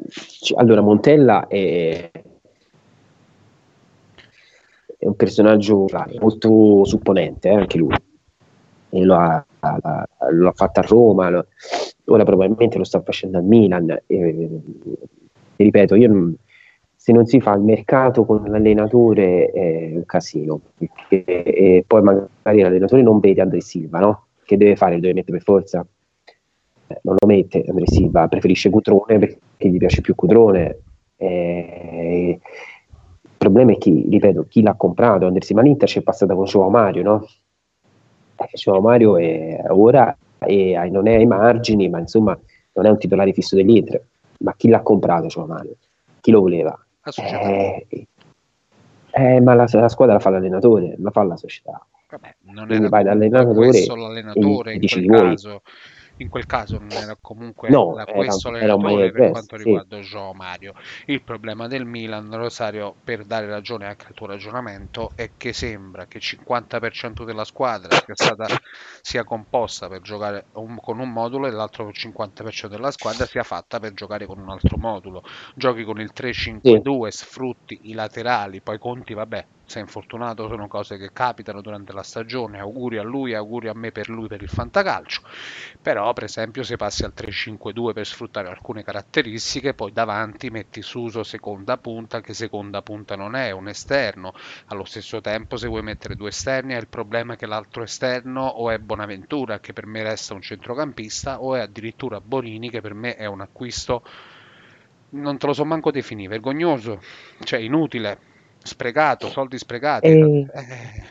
allora 0.56 0.82
Montella 0.82 1.48
è 1.48 2.12
è 4.98 5.06
un 5.06 5.16
personaggio 5.16 5.86
molto 6.20 6.84
supponente, 6.86 7.50
eh, 7.50 7.56
anche 7.56 7.78
lui. 7.78 7.96
E 8.90 9.04
lo 9.04 9.16
ha, 9.16 9.46
la, 9.60 10.08
l'ha 10.32 10.52
fatta 10.54 10.82
a 10.82 10.86
Roma, 10.88 11.30
lo, 11.30 11.48
ora 12.06 12.24
probabilmente 12.24 12.78
lo 12.78 12.84
sta 12.84 13.02
facendo 13.02 13.38
al 13.38 13.44
Milan. 13.44 13.90
E, 14.06 14.50
e 15.58 15.64
ripeto, 15.64 15.96
io 15.96 16.34
se 16.96 17.12
non 17.12 17.26
si 17.26 17.40
fa 17.40 17.54
il 17.54 17.62
mercato 17.62 18.26
con 18.26 18.44
l'allenatore 18.48 19.52
è 19.52 19.92
un 19.94 20.06
casino, 20.06 20.60
perché, 20.76 21.24
e 21.44 21.84
poi 21.86 22.02
magari 22.02 22.62
l'allenatore 22.62 23.02
non 23.04 23.20
vede 23.20 23.42
Andrea 23.42 23.62
Silva, 23.62 24.00
no? 24.00 24.26
Che 24.44 24.58
deve 24.58 24.76
fare? 24.76 24.96
Lo 24.96 25.02
deve 25.02 25.14
mettere 25.14 25.38
per 25.38 25.44
forza? 25.44 25.86
Eh, 26.88 27.00
non 27.04 27.16
lo 27.20 27.28
mette 27.28 27.64
Andrea 27.68 27.88
Silva, 27.88 28.28
preferisce 28.28 28.70
Cutrone 28.70 29.20
perché 29.20 29.70
gli 29.70 29.78
piace 29.78 30.02
più 30.02 30.16
Cutrone. 30.16 30.80
Eh, 31.18 32.40
problema 33.46 33.72
è 33.72 33.78
chi, 33.78 34.08
ripeto, 34.10 34.46
chi 34.48 34.62
l'ha 34.62 34.76
comprato, 34.76 35.26
Andrea 35.26 35.44
Silva, 35.44 35.62
l'Inter 35.62 35.88
c'è 35.88 36.02
passata 36.02 36.36
con 36.36 36.46
Joao 36.46 36.70
Mario, 36.70 37.04
no? 37.04 37.28
Eh, 38.36 38.50
Joao 38.54 38.82
Mario 38.82 39.18
è 39.18 39.64
ora 39.70 40.16
e 40.40 40.78
non 40.92 41.08
è 41.08 41.16
ai 41.16 41.26
margini, 41.26 41.90
ma 41.90 42.00
insomma 42.00 42.38
non 42.74 42.86
è 42.86 42.90
un 42.90 42.98
titolare 42.98 43.34
fisso 43.34 43.56
dell'Inter. 43.56 44.06
Ma 44.40 44.54
chi 44.56 44.68
l'ha 44.68 44.82
comprato 44.82 45.28
Joao 45.28 45.48
Mario? 45.48 45.78
Chi 46.20 46.32
lo 46.32 46.42
voleva? 46.42 46.78
Eh, 47.16 48.08
eh, 49.12 49.42
ma 49.42 49.54
la, 49.54 49.68
la, 49.72 49.90
squadra 49.90 50.16
la 50.16 50.20
fa 50.20 50.30
l'allenatore, 50.30 50.96
la 50.98 51.12
fa 51.12 51.24
la 51.24 51.38
società. 51.38 51.86
Vabbè, 52.10 52.36
non 52.42 52.66
Quindi 52.66 52.86
era 52.86 52.90
vai 52.90 53.04
dall'allenatore 53.04 53.86
l'allenatore 53.88 54.74
in 54.74 54.88
quel 54.88 55.06
caso 55.06 55.62
in 56.18 56.30
quel 56.30 56.46
caso 56.46 56.78
non 56.78 56.92
era 56.92 57.18
comunque 57.20 57.70
no, 57.70 57.94
da 57.96 58.06
questo 58.06 58.50
era, 58.56 58.74
allenatore 58.74 59.12
per 59.12 59.32
quanto 59.32 59.56
riguarda 59.58 60.02
sì. 60.02 60.08
Joao 60.08 60.34
Mario. 60.34 60.74
Il 61.06 61.22
problema 61.22 61.68
del 61.68 61.86
Milan, 61.86 62.34
Rosario, 62.36 62.96
per 63.04 63.26
dare 63.26 63.48
ragione 63.48 63.86
anche 63.86 64.08
al 64.08 64.14
tuo 64.14 64.28
ragionamento, 64.28 65.12
è 65.16 65.32
che 65.38 65.54
sembra 65.54 66.06
che 66.06 66.18
il 66.18 66.24
50% 66.26 67.26
della 67.26 67.44
squadra 67.44 67.96
sia, 68.06 68.16
stata, 68.16 68.48
sia 69.02 69.24
composta 69.24 69.88
per 69.88 70.02
giocare 70.02 70.46
un, 70.54 70.78
con 70.80 71.00
un 71.00 71.12
modulo 71.12 71.48
e 71.48 71.52
l'altro 71.52 71.90
50% 71.90 72.68
della 72.68 72.92
squadra 72.92 73.26
sia 73.26 73.44
fatta 73.44 73.80
per 73.80 73.94
giocare 73.94 74.26
con 74.26 74.40
un 74.40 74.50
altro 74.50 74.78
modulo. 74.78 75.24
Giochi 75.56 75.84
con 75.84 76.00
il 76.00 76.12
3-5-2, 76.16 77.08
sì. 77.08 77.18
sfrutti 77.18 77.80
i 77.84 77.94
laterali, 77.94 78.62
poi 78.62 78.78
conti, 78.78 79.14
vabbè, 79.14 79.46
sei 79.66 79.82
infortunato 79.82 80.48
sono 80.48 80.68
cose 80.68 80.98
che 80.98 81.12
capitano 81.12 81.62
durante 81.62 81.94
la 81.94 82.04
stagione, 82.04 82.60
auguri 82.60 82.98
a 82.98 83.04
lui, 83.04 83.34
auguri 83.34 83.68
a 83.68 83.74
me 83.74 83.92
per 83.92 84.10
lui 84.10 84.28
per 84.28 84.42
il 84.42 84.50
fantacalcio, 84.50 85.22
però 85.82 86.14
per 86.14 86.26
esempio 86.26 86.64
se 86.64 86.76
passi 86.76 87.04
al 87.04 87.14
3-5-2 87.16 87.94
per 87.94 88.06
sfruttare 88.06 88.48
alcune 88.48 88.84
caratteristiche, 88.84 89.74
poi 89.74 89.92
davanti 89.92 90.50
metti 90.50 90.82
Suso 90.82 91.24
seconda 91.24 91.78
punta, 91.78 92.22
che 92.22 92.34
seconda 92.34 92.82
punta 92.82 93.16
non 93.16 93.36
è, 93.36 93.52
un 93.52 93.68
esterno, 93.68 94.34
allo 94.68 94.86
stesso 94.86 95.22
tempo 95.22 95.58
se 95.58 95.68
vuoi 95.68 95.82
mettere 95.82 96.16
due 96.16 96.30
esterni 96.30 96.74
è 96.74 96.78
il 96.78 96.88
problema 96.88 97.36
che 97.36 97.46
l'altro 97.46 97.84
esterno 97.84 98.46
o 98.46 98.70
è 98.70 98.78
Bonaventura 98.78 99.60
che 99.60 99.74
per 99.74 99.86
me 99.86 100.04
resta 100.04 100.34
un 100.34 100.42
centrocampista 100.42 101.42
o 101.42 101.56
è 101.56 101.60
addirittura 101.60 102.22
Bonini 102.22 102.70
che 102.70 102.82
per 102.82 102.94
me 102.94 103.16
è 103.16 103.26
un 103.26 103.42
acquisto 103.42 104.04
non 105.16 105.38
te 105.38 105.46
lo 105.46 105.54
so 105.54 105.64
manco 105.64 105.92
definire, 105.92 106.30
vergognoso, 106.30 107.02
cioè 107.44 107.60
inutile 107.60 108.34
sprecato, 108.66 109.30
soldi 109.30 109.58
sprecati. 109.58 110.08
Eh, 110.08 110.48
eh, 110.54 111.04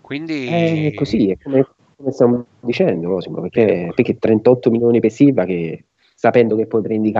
quindi... 0.00 0.46
È 0.88 0.94
così, 0.94 1.30
è 1.30 1.38
come, 1.42 1.66
come 1.96 2.10
stiamo 2.10 2.46
dicendo, 2.60 3.08
Cosimo, 3.08 3.40
perché, 3.40 3.92
perché 3.94 4.18
38 4.18 4.70
milioni 4.70 5.00
per 5.00 5.10
Silva 5.10 5.44
che 5.44 5.84
sapendo 6.14 6.56
che 6.56 6.66
poi 6.66 6.82
prendi 6.82 7.12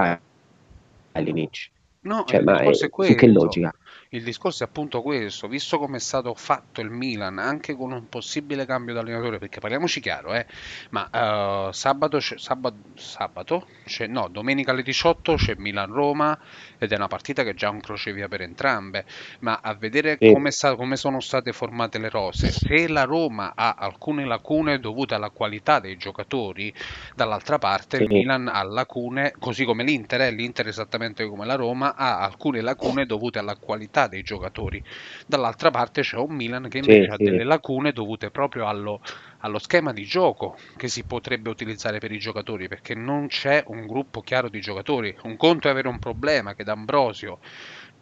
all'inizio. 1.13 1.71
No, 2.01 2.25
cioè, 2.27 2.43
ma 2.43 2.61
è, 2.61 2.69
è 2.69 2.75
su 2.75 2.89
che 2.91 3.27
logica? 3.27 3.75
Il 4.15 4.23
discorso 4.23 4.63
è 4.63 4.67
appunto 4.69 5.03
questo, 5.03 5.49
visto 5.49 5.77
come 5.77 5.97
è 5.97 6.01
stato 6.01 6.35
fatto 6.35 6.81
il 6.81 6.89
Milan, 6.89 7.39
anche 7.39 7.75
con 7.75 7.91
un 7.91 8.09
possibile 8.09 8.65
cambio 8.65 8.95
d'allenatore, 8.95 9.39
perché 9.39 9.59
parliamoci 9.59 10.01
chiaro, 10.01 10.35
eh, 10.35 10.47
ma 10.91 11.67
uh, 11.67 11.73
sabato, 11.73 12.21
sabato, 12.21 12.77
sabato 12.95 13.67
no, 14.07 14.29
domenica 14.29 14.71
alle 14.71 14.85
18 14.85 15.35
c'è 15.35 15.55
Milan-Roma 15.57 16.39
ed 16.79 16.93
è 16.93 16.95
una 16.95 17.09
partita 17.09 17.43
che 17.43 17.51
è 17.51 17.55
già 17.55 17.71
un 17.71 17.81
crocevia 17.81 18.29
per 18.29 18.43
entrambe, 18.43 19.05
ma 19.41 19.59
a 19.61 19.75
vedere 19.75 20.17
sì. 20.21 20.33
come, 20.33 20.53
sta, 20.53 20.77
come 20.77 20.95
sono 20.95 21.19
state 21.19 21.53
formate 21.53 21.99
le 21.99 22.09
rose, 22.09 22.53
se 22.53 22.87
la 22.87 23.03
Roma 23.03 23.55
ha 23.57 23.75
alcune 23.77 24.25
lacune 24.25 24.79
dovute 24.79 25.15
alla 25.15 25.31
qualità 25.31 25.81
dei 25.81 25.97
giocatori, 25.97 26.73
dall'altra 27.17 27.59
parte 27.59 27.97
sì. 27.97 28.05
il 28.05 28.11
Milan 28.11 28.47
ha 28.47 28.63
lacune, 28.63 29.35
così 29.41 29.65
come 29.65 29.83
l'Inter, 29.83 30.21
eh, 30.21 30.31
l'Inter 30.31 30.69
esattamente 30.69 31.27
come 31.27 31.45
la 31.47 31.57
Roma, 31.57 31.97
ha 31.97 32.21
alcune 32.21 32.61
lacune 32.61 33.07
dovute 33.07 33.41
alla 33.41 33.57
qualità 33.57 34.03
dei 34.07 34.23
giocatori. 34.23 34.83
Dall'altra 35.27 35.71
parte 35.71 36.03
c'è 36.03 36.17
un 36.17 36.35
Milan 36.35 36.69
che 36.69 36.79
invece 36.79 37.05
sì, 37.05 37.11
ha 37.11 37.17
sì. 37.17 37.23
delle 37.25 37.45
lacune 37.45 37.93
dovute 37.93 38.31
proprio 38.31 38.67
allo, 38.67 39.01
allo 39.39 39.59
schema 39.59 39.93
di 39.93 40.05
gioco 40.05 40.57
che 40.77 40.89
si 40.89 41.05
potrebbe 41.05 41.51
utilizzare 41.51 41.99
per 41.99 42.13
i 42.13 42.19
giocatori, 42.19 42.69
perché 42.69 42.95
non 42.95 43.27
c'è 43.29 43.63
un 43.69 43.87
gruppo 43.87 44.21
chiaro 44.21 44.49
di 44.49 44.61
giocatori. 44.61 45.15
Un 45.23 45.37
conto 45.37 45.69
è 45.69 45.71
avere 45.71 45.89
un 45.89 45.99
problema 45.99 46.55
che 46.55 46.65
D'Ambrosio 46.65 47.39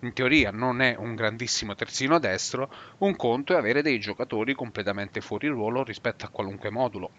in 0.01 0.13
teoria 0.13 0.51
non 0.51 0.81
è 0.81 0.97
un 0.99 1.15
grandissimo 1.15 1.75
terzino 1.75 2.19
destro, 2.19 2.71
un 2.99 3.15
conto 3.17 3.55
è 3.55 3.57
avere 3.57 3.83
dei 3.83 4.01
giocatori 4.01 4.55
completamente 4.55 5.21
fuori 5.21 5.47
ruolo 5.49 5.85
rispetto 5.85 6.27
a 6.27 6.29
qualunque 6.29 6.71
modulo. 6.71 7.13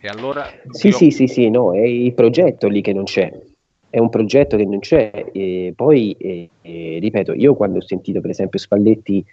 E 0.00 0.06
allora 0.08 0.48
Sì, 0.70 0.88
io... 0.88 0.92
sì, 0.92 1.10
sì, 1.10 1.26
sì, 1.26 1.50
no, 1.50 1.74
è 1.74 1.80
il 1.80 2.14
progetto 2.14 2.68
lì 2.68 2.82
che 2.82 2.92
non 2.92 3.04
c'è 3.04 3.32
è 3.90 3.98
un 3.98 4.08
progetto 4.08 4.56
che 4.56 4.64
non 4.64 4.80
c'è. 4.80 5.30
E 5.32 5.72
poi, 5.74 6.12
e, 6.18 6.48
e, 6.62 6.98
ripeto, 7.00 7.32
io 7.34 7.54
quando 7.54 7.78
ho 7.78 7.82
sentito 7.82 8.20
per 8.20 8.30
esempio 8.30 8.58
Spalletti, 8.58 9.24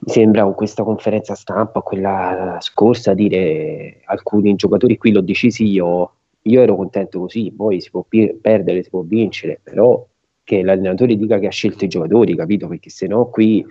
mi 0.00 0.12
sembra 0.12 0.44
con 0.44 0.54
questa 0.54 0.84
conferenza 0.84 1.34
stampa, 1.34 1.80
quella 1.80 2.58
scorsa, 2.60 3.14
dire 3.14 4.00
alcuni 4.04 4.54
giocatori 4.54 4.96
qui 4.96 5.12
l'ho 5.12 5.20
deciso 5.20 5.62
io, 5.64 6.12
io 6.42 6.62
ero 6.62 6.76
contento 6.76 7.18
così, 7.18 7.52
poi 7.54 7.80
si 7.80 7.90
può 7.90 8.04
perdere, 8.40 8.82
si 8.82 8.90
può 8.90 9.02
vincere, 9.02 9.58
però 9.62 10.06
che 10.44 10.62
l'allenatore 10.62 11.16
dica 11.16 11.38
che 11.38 11.48
ha 11.48 11.50
scelto 11.50 11.84
i 11.84 11.88
giocatori, 11.88 12.36
capito? 12.36 12.68
Perché 12.68 12.90
se 12.90 13.06
no 13.06 13.26
qui 13.26 13.64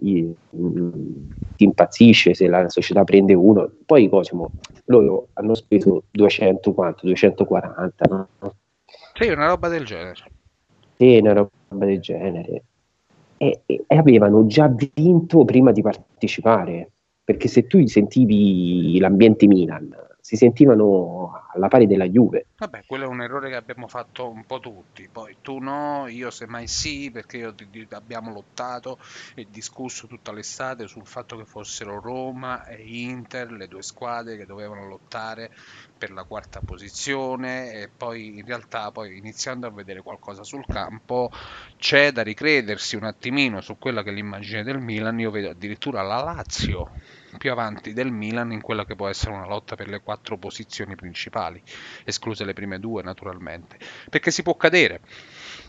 ti 0.00 1.64
impazzisce 1.64 2.34
se 2.34 2.46
la 2.46 2.68
società 2.68 3.04
prende 3.04 3.34
uno. 3.34 3.70
Poi 3.84 4.08
Cosimo, 4.08 4.52
loro 4.86 5.28
hanno 5.34 5.54
speso 5.54 6.04
200 6.10 6.72
quanto? 6.72 7.06
240, 7.06 8.04
no? 8.08 8.28
Sì, 9.18 9.26
una 9.30 9.46
roba 9.46 9.66
del 9.66 9.84
genere. 9.84 10.22
Sì, 10.96 11.18
una 11.18 11.32
roba 11.32 11.84
del 11.84 11.98
genere. 11.98 12.62
E, 13.36 13.62
e, 13.66 13.84
avevano 13.88 14.46
già 14.46 14.72
vinto 14.94 15.44
prima 15.44 15.72
di 15.72 15.82
partecipare, 15.82 16.90
perché 17.24 17.48
se 17.48 17.66
tu 17.66 17.84
sentivi 17.86 18.96
l'ambiente 19.00 19.48
Milan, 19.48 19.92
si 20.28 20.36
sentivano 20.36 21.46
alla 21.54 21.68
pari 21.68 21.86
della 21.86 22.04
Juve. 22.04 22.48
Vabbè, 22.58 22.82
quello 22.86 23.04
è 23.04 23.06
un 23.06 23.22
errore 23.22 23.48
che 23.48 23.56
abbiamo 23.56 23.88
fatto 23.88 24.28
un 24.28 24.44
po' 24.44 24.60
tutti. 24.60 25.08
Poi 25.10 25.38
tu 25.40 25.58
no, 25.58 26.06
io 26.06 26.30
semmai 26.30 26.66
sì, 26.66 27.10
perché 27.10 27.38
io, 27.38 27.54
abbiamo 27.92 28.30
lottato 28.30 28.98
e 29.34 29.46
discusso 29.50 30.06
tutta 30.06 30.30
l'estate 30.32 30.86
sul 30.86 31.06
fatto 31.06 31.38
che 31.38 31.46
fossero 31.46 31.98
Roma 31.98 32.66
e 32.66 32.76
Inter 32.84 33.52
le 33.52 33.68
due 33.68 33.82
squadre 33.82 34.36
che 34.36 34.44
dovevano 34.44 34.86
lottare 34.86 35.50
per 35.98 36.12
la 36.12 36.22
quarta 36.22 36.60
posizione 36.60 37.72
e 37.72 37.88
poi 37.94 38.38
in 38.38 38.46
realtà 38.46 38.90
poi 38.92 39.18
iniziando 39.18 39.66
a 39.66 39.70
vedere 39.70 40.00
qualcosa 40.00 40.44
sul 40.44 40.64
campo 40.66 41.30
c'è 41.76 42.12
da 42.12 42.22
ricredersi 42.22 42.96
un 42.96 43.04
attimino 43.04 43.60
su 43.60 43.76
quella 43.78 44.02
che 44.02 44.10
è 44.10 44.12
l'immagine 44.12 44.62
del 44.62 44.78
Milan. 44.78 45.18
Io 45.18 45.30
vedo 45.30 45.50
addirittura 45.50 46.02
la 46.02 46.22
Lazio 46.22 46.90
più 47.36 47.50
avanti 47.50 47.92
del 47.92 48.10
Milan 48.10 48.52
in 48.52 48.60
quella 48.60 48.86
che 48.86 48.94
può 48.94 49.08
essere 49.08 49.32
una 49.32 49.46
lotta 49.46 49.74
per 49.74 49.88
le 49.88 50.00
quattro 50.00 50.38
posizioni 50.38 50.94
principali, 50.94 51.62
escluse 52.04 52.44
le 52.44 52.54
prime 52.54 52.78
due 52.78 53.02
naturalmente, 53.02 53.78
perché 54.08 54.30
si 54.30 54.42
può 54.42 54.56
cadere, 54.56 55.00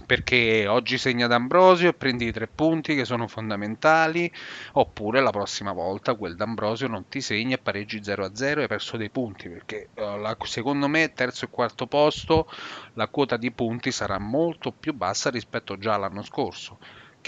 perché 0.09 0.65
oggi 0.65 0.97
segna 0.97 1.27
D'Ambrosio 1.27 1.89
e 1.89 1.93
prendi 1.93 2.25
i 2.25 2.31
tre 2.31 2.47
punti 2.47 2.95
che 2.95 3.05
sono 3.05 3.27
fondamentali, 3.27 4.31
oppure 4.71 5.21
la 5.21 5.29
prossima 5.29 5.71
volta 5.71 6.15
quel 6.15 6.35
D'Ambrosio 6.35 6.87
non 6.87 7.07
ti 7.07 7.21
segna 7.21 7.53
e 7.53 7.59
pareggi 7.59 7.99
0-0 7.99 8.57
e 8.57 8.61
hai 8.61 8.67
perso 8.67 8.97
dei 8.97 9.11
punti, 9.11 9.49
perché 9.49 9.89
la, 9.93 10.35
secondo 10.45 10.87
me 10.87 11.13
terzo 11.13 11.45
e 11.45 11.49
quarto 11.51 11.85
posto 11.85 12.51
la 12.93 13.07
quota 13.07 13.37
di 13.37 13.51
punti 13.51 13.91
sarà 13.91 14.17
molto 14.17 14.71
più 14.71 14.95
bassa 14.95 15.29
rispetto 15.29 15.77
già 15.77 15.93
all'anno 15.93 16.23
scorso 16.23 16.79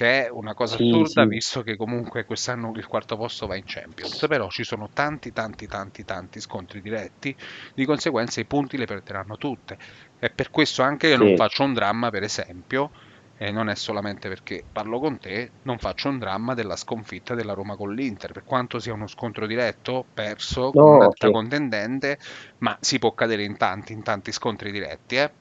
che 0.02 0.26
è 0.26 0.30
una 0.32 0.56
cosa 0.56 0.78
sì, 0.78 0.90
assurda 0.90 1.22
sì. 1.22 1.28
visto 1.28 1.62
che 1.62 1.78
comunque 1.78 2.26
quest'anno 2.26 2.72
il 2.76 2.88
quarto 2.88 3.16
posto 3.18 3.46
va 3.46 3.56
in 3.56 3.66
Champions, 3.68 4.26
però 4.28 4.50
ci 4.50 4.64
sono 4.64 4.90
tanti 4.92 5.32
tanti 5.32 5.68
tanti 5.68 6.04
tanti 6.04 6.40
scontri 6.40 6.82
diretti, 6.82 7.36
di 7.76 7.86
conseguenza 7.86 8.42
i 8.42 8.46
punti 8.46 8.78
le 8.78 8.86
perderanno 8.86 9.38
tutte. 9.38 9.78
È 10.18 10.32
per 10.32 10.50
questo 10.50 10.82
anche 10.82 11.08
che 11.08 11.18
sì. 11.18 11.24
non 11.24 11.36
faccio 11.36 11.62
un 11.62 11.74
dramma, 11.74 12.10
per 12.10 12.24
esempio, 12.24 12.90
e 13.38 13.52
non 13.52 13.70
è 13.70 13.76
solamente 13.76 14.28
perché 14.28 14.64
parlo 14.72 15.00
con 15.00 15.20
te, 15.20 15.52
non 15.62 15.78
faccio 15.78 16.10
un 16.10 16.18
dramma 16.18 16.56
della 16.56 16.78
sconfitta 16.78 17.36
della 17.36 17.54
Roma 17.54 17.76
con 17.76 17.94
l'Inter, 17.94 18.32
per 18.32 18.44
quanto 18.44 18.80
sia 18.80 18.94
uno 18.94 19.06
scontro 19.06 19.46
diretto, 19.46 20.04
perso, 20.12 20.72
no, 20.74 20.82
con 20.82 20.94
un'altra 20.96 21.28
okay. 21.28 21.32
contendente, 21.40 22.18
ma 22.58 22.76
si 22.80 22.98
può 22.98 23.14
cadere 23.14 23.44
in 23.44 23.56
tanti, 23.56 23.94
in 23.94 24.02
tanti 24.02 24.32
scontri 24.32 24.72
diretti. 24.72 25.18
Eh? 25.18 25.32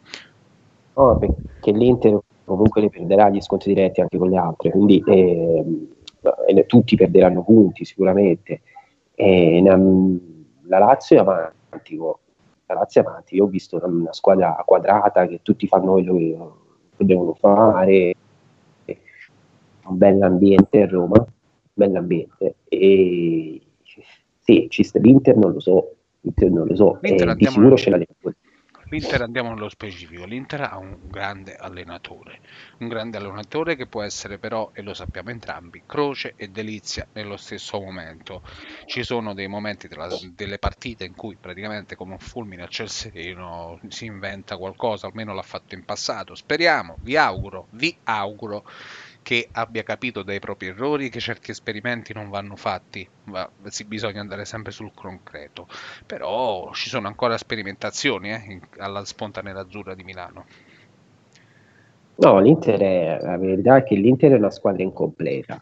Oh, 0.92 1.16
perché 1.16 1.72
l'Inter 1.72 2.20
comunque 2.50 2.80
ne 2.80 2.90
perderà 2.90 3.28
gli 3.30 3.40
scontri 3.40 3.74
diretti 3.74 4.00
anche 4.00 4.18
con 4.18 4.28
le 4.28 4.36
altre, 4.36 4.70
quindi 4.70 5.02
eh, 5.06 5.64
tutti 6.66 6.96
perderanno 6.96 7.44
punti 7.44 7.84
sicuramente. 7.84 8.62
E, 9.14 9.62
la 9.62 10.78
Lazio 10.78 11.16
è 11.16 11.20
avanti, 11.20 11.96
la 11.96 12.74
Lazio 12.74 13.02
è 13.02 13.04
avanti. 13.04 13.36
Io 13.36 13.44
ho 13.44 13.48
visto 13.48 13.76
una, 13.76 13.86
una 13.86 14.12
squadra 14.12 14.62
quadrata 14.66 15.26
che 15.26 15.40
tutti 15.42 15.66
fanno 15.66 15.92
quello 15.92 16.14
che, 16.16 16.38
che 16.96 17.04
devono 17.04 17.34
fare, 17.34 18.14
un 19.86 19.98
bell'ambiente 19.98 20.82
a 20.82 20.86
Roma, 20.86 21.18
un 21.18 21.26
bell'ambiente. 21.72 22.56
E 22.68 23.60
sì, 24.38 24.66
ci 24.68 24.82
sta, 24.82 24.98
l'Inter 24.98 25.36
non 25.36 25.52
lo 25.52 25.60
so, 25.60 25.94
l'Inter 26.20 26.50
non 26.50 26.66
lo 26.66 26.74
so, 26.74 26.98
eh, 27.02 27.34
di 27.34 27.46
sicuro 27.46 27.76
ce 27.76 27.90
l'ha 27.90 27.98
L'Inter 28.92 29.22
andiamo 29.22 29.50
nello 29.54 29.68
specifico, 29.68 30.24
l'Inter 30.24 30.62
ha 30.62 30.76
un 30.76 30.96
grande 31.08 31.54
allenatore, 31.54 32.40
un 32.78 32.88
grande 32.88 33.16
allenatore 33.18 33.76
che 33.76 33.86
può 33.86 34.02
essere 34.02 34.38
però, 34.38 34.70
e 34.74 34.82
lo 34.82 34.94
sappiamo 34.94 35.30
entrambi, 35.30 35.82
croce 35.86 36.34
e 36.36 36.48
delizia 36.48 37.08
nello 37.12 37.36
stesso 37.36 37.80
momento. 37.80 38.42
Ci 38.84 39.04
sono 39.04 39.32
dei 39.32 39.46
momenti 39.46 39.86
della, 39.86 40.08
delle 40.34 40.58
partite 40.58 41.04
in 41.04 41.14
cui 41.14 41.36
praticamente 41.38 41.94
come 41.94 42.12
un 42.12 42.18
fulmine 42.18 42.64
a 42.64 42.66
ciel 42.66 42.88
sereno 42.90 43.78
si 43.88 44.06
inventa 44.06 44.56
qualcosa, 44.56 45.06
almeno 45.06 45.34
l'ha 45.34 45.42
fatto 45.42 45.74
in 45.76 45.84
passato. 45.84 46.34
Speriamo, 46.34 46.98
vi 47.02 47.16
auguro, 47.16 47.68
vi 47.70 47.96
auguro 48.04 48.64
che 49.22 49.48
abbia 49.52 49.82
capito 49.82 50.22
dai 50.22 50.40
propri 50.40 50.68
errori 50.68 51.08
che 51.08 51.20
certi 51.20 51.50
esperimenti 51.50 52.12
non 52.12 52.30
vanno 52.30 52.56
fatti, 52.56 53.06
ma 53.24 53.48
sì, 53.64 53.84
bisogna 53.84 54.20
andare 54.20 54.44
sempre 54.44 54.72
sul 54.72 54.92
concreto. 54.94 55.68
Però 56.06 56.72
ci 56.72 56.88
sono 56.88 57.06
ancora 57.06 57.36
sperimentazioni 57.36 58.30
eh, 58.30 58.60
alla 58.78 59.04
spontanea 59.04 59.58
azzurra 59.58 59.94
di 59.94 60.04
Milano. 60.04 60.44
No, 62.16 62.38
l'Inter 62.40 62.80
è, 62.80 63.18
la 63.22 63.38
verità 63.38 63.76
è 63.76 63.82
che 63.82 63.94
l'Inter 63.94 64.32
è 64.32 64.36
una 64.36 64.50
squadra 64.50 64.82
incompleta, 64.82 65.60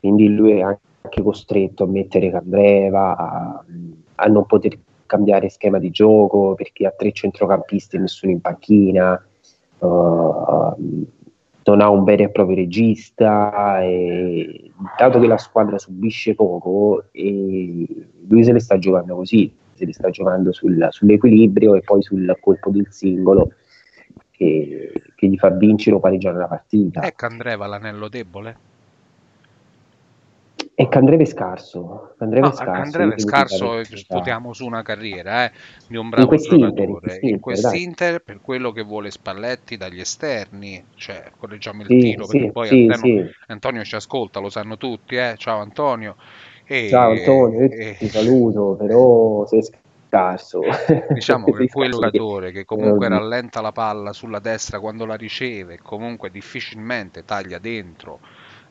quindi 0.00 0.28
lui 0.28 0.58
è 0.58 0.60
anche 0.60 1.22
costretto 1.22 1.84
a 1.84 1.86
mettere 1.86 2.30
Candreva, 2.30 3.16
a, 3.16 3.64
a 4.16 4.26
non 4.26 4.44
poter 4.46 4.78
cambiare 5.06 5.48
schema 5.48 5.78
di 5.78 5.90
gioco 5.90 6.54
perché 6.54 6.86
ha 6.86 6.90
tre 6.90 7.12
centrocampisti 7.12 7.96
e 7.96 7.98
nessuno 8.00 8.32
in 8.32 8.40
panchina. 8.40 9.26
Uh, 9.78 10.74
non 11.64 11.80
ha 11.80 11.88
un 11.88 12.04
vero 12.04 12.24
e 12.24 12.30
proprio 12.30 12.56
regista, 12.56 13.80
e, 13.82 14.70
dato 14.96 15.18
che 15.20 15.26
la 15.26 15.38
squadra 15.38 15.78
subisce 15.78 16.34
poco, 16.34 17.04
lui 17.12 18.44
se 18.44 18.52
le 18.52 18.60
sta 18.60 18.78
giocando 18.78 19.16
così, 19.16 19.52
se 19.74 19.84
le 19.84 19.92
sta 19.92 20.10
giocando 20.10 20.52
sul, 20.52 20.86
sull'equilibrio 20.90 21.74
e 21.74 21.80
poi 21.80 22.02
sul 22.02 22.36
colpo 22.40 22.70
del 22.70 22.86
singolo 22.90 23.52
che, 24.30 24.92
che 25.14 25.26
gli 25.26 25.36
fa 25.36 25.50
vincere 25.50 25.96
o 25.96 26.00
pareggiare 26.00 26.38
la 26.38 26.48
partita. 26.48 27.00
È 27.00 27.14
Candreva 27.14 27.66
l'anello 27.66 28.08
debole? 28.08 28.72
E 30.76 30.88
Candreve 30.88 31.24
scarso. 31.24 32.14
Candreve 32.18 32.48
no, 32.48 32.52
scarso, 32.52 32.72
Candreve 32.72 33.18
scarso 33.20 33.84
sputiamo 33.84 34.52
su 34.52 34.66
una 34.66 34.82
carriera 34.82 35.44
eh, 35.44 35.52
di 35.86 35.96
un 35.96 36.08
bravo 36.08 36.34
in 36.34 36.42
giocatore. 36.42 37.18
In 37.20 37.38
quest'Inter, 37.38 38.20
per 38.20 38.40
quello 38.42 38.72
che 38.72 38.82
vuole 38.82 39.12
Spalletti 39.12 39.76
dagli 39.76 40.00
esterni, 40.00 40.84
cioè 40.96 41.30
correggiamo 41.38 41.82
il 41.82 41.86
sì, 41.86 41.98
tiro, 41.98 42.24
sì, 42.24 42.38
perché 42.38 42.52
poi 42.52 42.66
sì, 42.66 42.88
Antonio, 42.90 43.30
Antonio, 43.46 43.84
ci 43.84 43.94
ascolta, 43.94 44.40
lo 44.40 44.50
sanno 44.50 44.76
tutti. 44.76 45.14
Eh? 45.14 45.34
Ciao 45.36 45.60
Antonio. 45.60 46.16
E, 46.64 46.88
Ciao 46.88 47.12
Antonio, 47.12 47.60
e, 47.60 47.94
ti 47.96 48.08
saluto, 48.08 48.74
però 48.76 49.46
sei 49.46 49.62
scarso. 50.08 50.60
Diciamo 51.14 51.52
che 51.52 51.68
quel 51.68 51.92
giocatore 51.92 52.50
che 52.50 52.64
comunque 52.64 53.06
rallenta 53.06 53.60
la 53.60 53.70
palla 53.70 54.12
sulla 54.12 54.40
destra 54.40 54.80
quando 54.80 55.06
la 55.06 55.14
riceve, 55.14 55.78
comunque 55.80 56.30
difficilmente 56.30 57.24
taglia 57.24 57.58
dentro 57.58 58.18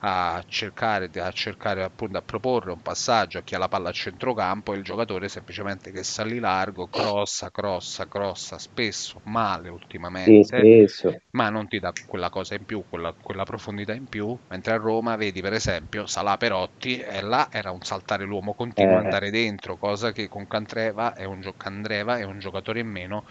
a 0.06 0.44
cercare, 0.48 1.10
a 1.16 1.32
cercare 1.32 1.82
appunto 1.82 2.18
a 2.18 2.22
proporre 2.22 2.72
un 2.72 2.82
passaggio 2.82 3.38
a 3.38 3.42
chi 3.42 3.56
ha 3.56 3.58
la 3.58 3.70
palla 3.70 3.90
a 3.90 3.94
centrocampo 3.94 4.74
e 4.74 4.78
il 4.78 4.84
giocatore 4.84 5.30
semplicemente 5.30 5.92
che 5.92 6.04
lì 6.26 6.40
largo, 6.40 6.88
crossa, 6.88 7.50
crossa, 7.52 8.06
crossa, 8.08 8.58
spesso 8.58 9.22
male 9.24 9.70
ultimamente, 9.70 10.88
sì, 10.88 11.10
ma 11.32 11.50
non 11.50 11.70
ti 11.70 11.80
dà 11.80 11.94
quella 12.06 12.30
cosa 12.30 12.56
in 12.56 12.66
più, 12.66 12.84
quella, 12.90 13.14
quella, 13.14 13.44
profondità 13.44 13.94
in 13.94 14.08
più, 14.08 14.38
mentre 14.50 14.74
a 14.74 14.78
Roma 14.78 15.16
vedi 15.16 15.40
per 15.40 15.54
esempio 15.54 16.06
Salà 16.06 16.36
Perotti 16.36 17.00
e 17.00 17.22
là 17.22 17.48
era 17.50 17.72
un 17.72 17.82
saltare 17.82 18.26
l'uomo 18.26 18.54
continuo, 18.54 18.96
eh. 18.96 19.04
andare 19.04 19.32
dentro, 19.32 19.78
cosa 19.78 20.12
che 20.12 20.28
con 20.28 20.46
Candreva 20.48 21.14
è 21.14 21.24
un, 21.24 21.40
gio- 21.40 21.54
Candreva 21.56 22.18
è 22.18 22.24
un 22.24 22.40
giocatore 22.40 22.82
in 22.82 22.88
meno 22.88 23.24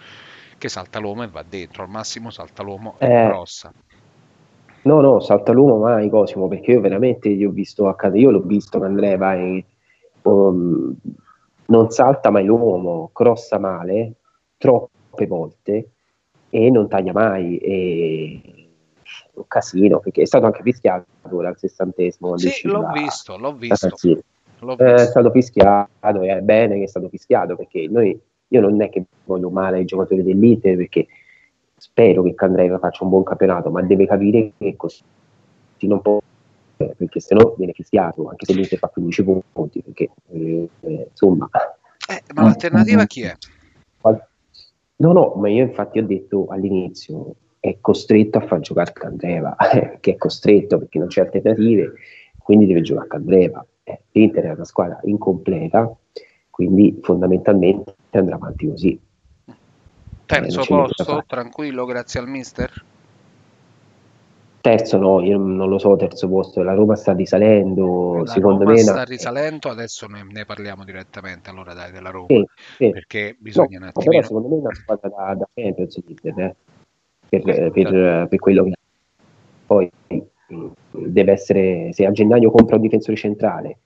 che 0.57 0.71
salta 0.71 0.99
l'uomo 0.99 1.23
e 1.23 1.29
va 1.29 1.43
dentro, 1.43 1.83
al 1.83 1.91
massimo 1.91 2.31
salta 2.31 2.63
l'uomo 2.63 2.97
e 2.99 3.05
eh. 3.05 3.27
crossa. 3.27 3.71
No, 4.83 5.01
no, 5.01 5.21
salta 5.21 5.53
l'uomo 5.53 5.79
mai 5.79 6.09
Cosimo, 6.09 6.49
perché 6.49 6.73
io 6.73 6.81
veramente 6.81 7.29
io 7.29 7.51
ho 7.51 7.53
visto 7.53 7.88
accadere, 7.88 8.23
io 8.23 8.31
l'ho 8.31 8.42
visto 8.42 8.79
che 8.81 8.87
Andrea 8.87 9.16
vai, 9.16 9.64
um, 10.23 10.95
non 11.66 11.90
salta 11.90 12.31
mai 12.31 12.45
l'uomo, 12.45 13.11
crossa 13.12 13.59
male, 13.59 14.14
troppe 14.57 15.27
volte 15.27 15.90
e 16.51 16.71
non 16.71 16.88
taglia 16.88 17.12
mai. 17.12 17.59
E... 17.59 18.42
Un 19.35 19.45
casino, 19.47 19.99
perché 20.01 20.23
è 20.23 20.27
stato 20.27 20.45
anche 20.47 20.62
fischiato 20.62 21.07
ora 21.31 21.49
al 21.49 21.57
sessantesimo. 21.57 22.37
Sì, 22.37 22.66
l'ho 22.66 22.83
la, 22.83 22.92
visto, 22.92 23.37
l'ho 23.38 23.55
visto. 23.55 23.88
L'ho 24.61 24.77
visto. 24.77 24.85
È 24.85 24.99
stato 24.99 25.31
fischiato, 25.31 26.21
è 26.21 26.40
bene 26.40 26.77
che 26.77 26.85
è 26.85 26.87
stato 26.87 27.09
fischiato, 27.09 27.57
perché 27.57 27.88
noi, 27.88 28.18
io 28.49 28.61
non 28.61 28.81
è 28.83 28.90
che 28.90 29.05
voglio 29.25 29.51
male 29.51 29.79
ai 29.79 29.85
giocatori 29.85 30.23
dell'Inter, 30.23 30.77
perché 30.77 31.07
spero 31.83 32.23
che 32.23 32.35
Candreva 32.35 32.79
faccia 32.79 33.03
un 33.03 33.11
buon 33.11 33.25
campionato, 33.25 33.68
ma 33.68 33.83
deve 33.83 34.07
capire 34.07 34.53
che 34.57 34.77
così 34.77 35.03
non 35.81 36.01
può, 36.01 36.21
perché 36.77 37.18
se 37.18 37.35
no 37.35 37.55
viene 37.57 37.73
fischiato, 37.73 38.29
anche 38.29 38.47
se 38.47 38.53
l'Inter 38.53 38.79
fa 38.79 38.87
15 38.87 39.25
punti, 39.53 39.83
perché 39.83 40.11
eh, 40.31 40.68
eh, 40.81 41.09
insomma... 41.11 41.51
Eh, 42.09 42.23
ma 42.35 42.42
l'alternativa 42.42 43.05
chi 43.07 43.23
è? 43.23 43.35
No, 44.03 45.11
no, 45.11 45.33
ma 45.35 45.49
io 45.49 45.64
infatti 45.64 45.99
ho 45.99 46.07
detto 46.07 46.47
all'inizio, 46.51 47.35
è 47.59 47.79
costretto 47.81 48.38
a 48.38 48.47
far 48.47 48.61
giocare 48.61 48.92
Candreva, 48.92 49.57
eh, 49.57 49.99
che 49.99 50.12
è 50.12 50.16
costretto 50.16 50.79
perché 50.79 51.01
non 51.01 51.09
c'è 51.09 51.23
alternative, 51.23 51.95
quindi 52.38 52.66
deve 52.66 52.83
giocare 52.83 53.09
Candreva. 53.09 53.66
Eh, 53.83 54.03
L'Inter 54.12 54.45
è 54.45 54.53
una 54.53 54.64
squadra 54.64 55.01
incompleta, 55.03 55.92
quindi 56.49 57.01
fondamentalmente 57.03 57.97
andrà 58.11 58.37
avanti 58.37 58.68
così. 58.68 59.01
Terzo 60.33 60.64
posto, 60.66 61.25
tranquillo, 61.27 61.85
grazie 61.85 62.21
al 62.21 62.27
mister? 62.27 62.85
Terzo 64.62 64.97
no, 64.97 65.21
io 65.21 65.37
non 65.37 65.68
lo 65.68 65.79
so, 65.79 65.97
terzo 65.97 66.27
posto, 66.29 66.62
la 66.62 66.73
Roma 66.73 66.97
sta 66.97 67.12
risalendo, 67.12 68.23
la 68.25 68.27
secondo 68.27 68.61
Roma 68.61 68.73
me... 68.73 68.79
sta 68.79 69.03
risalendo, 69.03 69.68
adesso 69.68 70.07
ne, 70.07 70.25
ne, 70.31 70.45
parliamo 70.47 70.85
direttamente 70.85 71.51
allora 71.51 71.75
dai, 71.75 71.92
della 71.92 72.11
Roma, 72.11 72.29
sì, 72.29 72.47
sì. 72.77 72.90
perché 72.90 73.37
bisogna 73.38 73.79
no, 73.79 73.85
un 73.85 73.88
attimino... 73.88 74.11
Però 74.11 74.27
secondo 74.27 74.49
me 74.49 74.55
è 74.55 74.59
una 74.61 74.75
squadra 74.75 75.09
da, 75.09 75.35
da 75.35 75.49
Champions 75.53 75.97
eh, 75.97 76.55
per, 77.29 77.42
per, 77.42 77.71
per, 77.71 78.29
per, 78.29 78.38
quello 78.38 78.64
che... 78.64 78.73
Poi 79.66 79.90
deve 80.90 81.33
essere, 81.33 81.92
se 81.92 82.07
a 82.07 82.12
gennaio 82.12 82.51
compra 82.51 82.77
un 82.77 82.83
difensore 82.83 83.16
centrale 83.16 83.79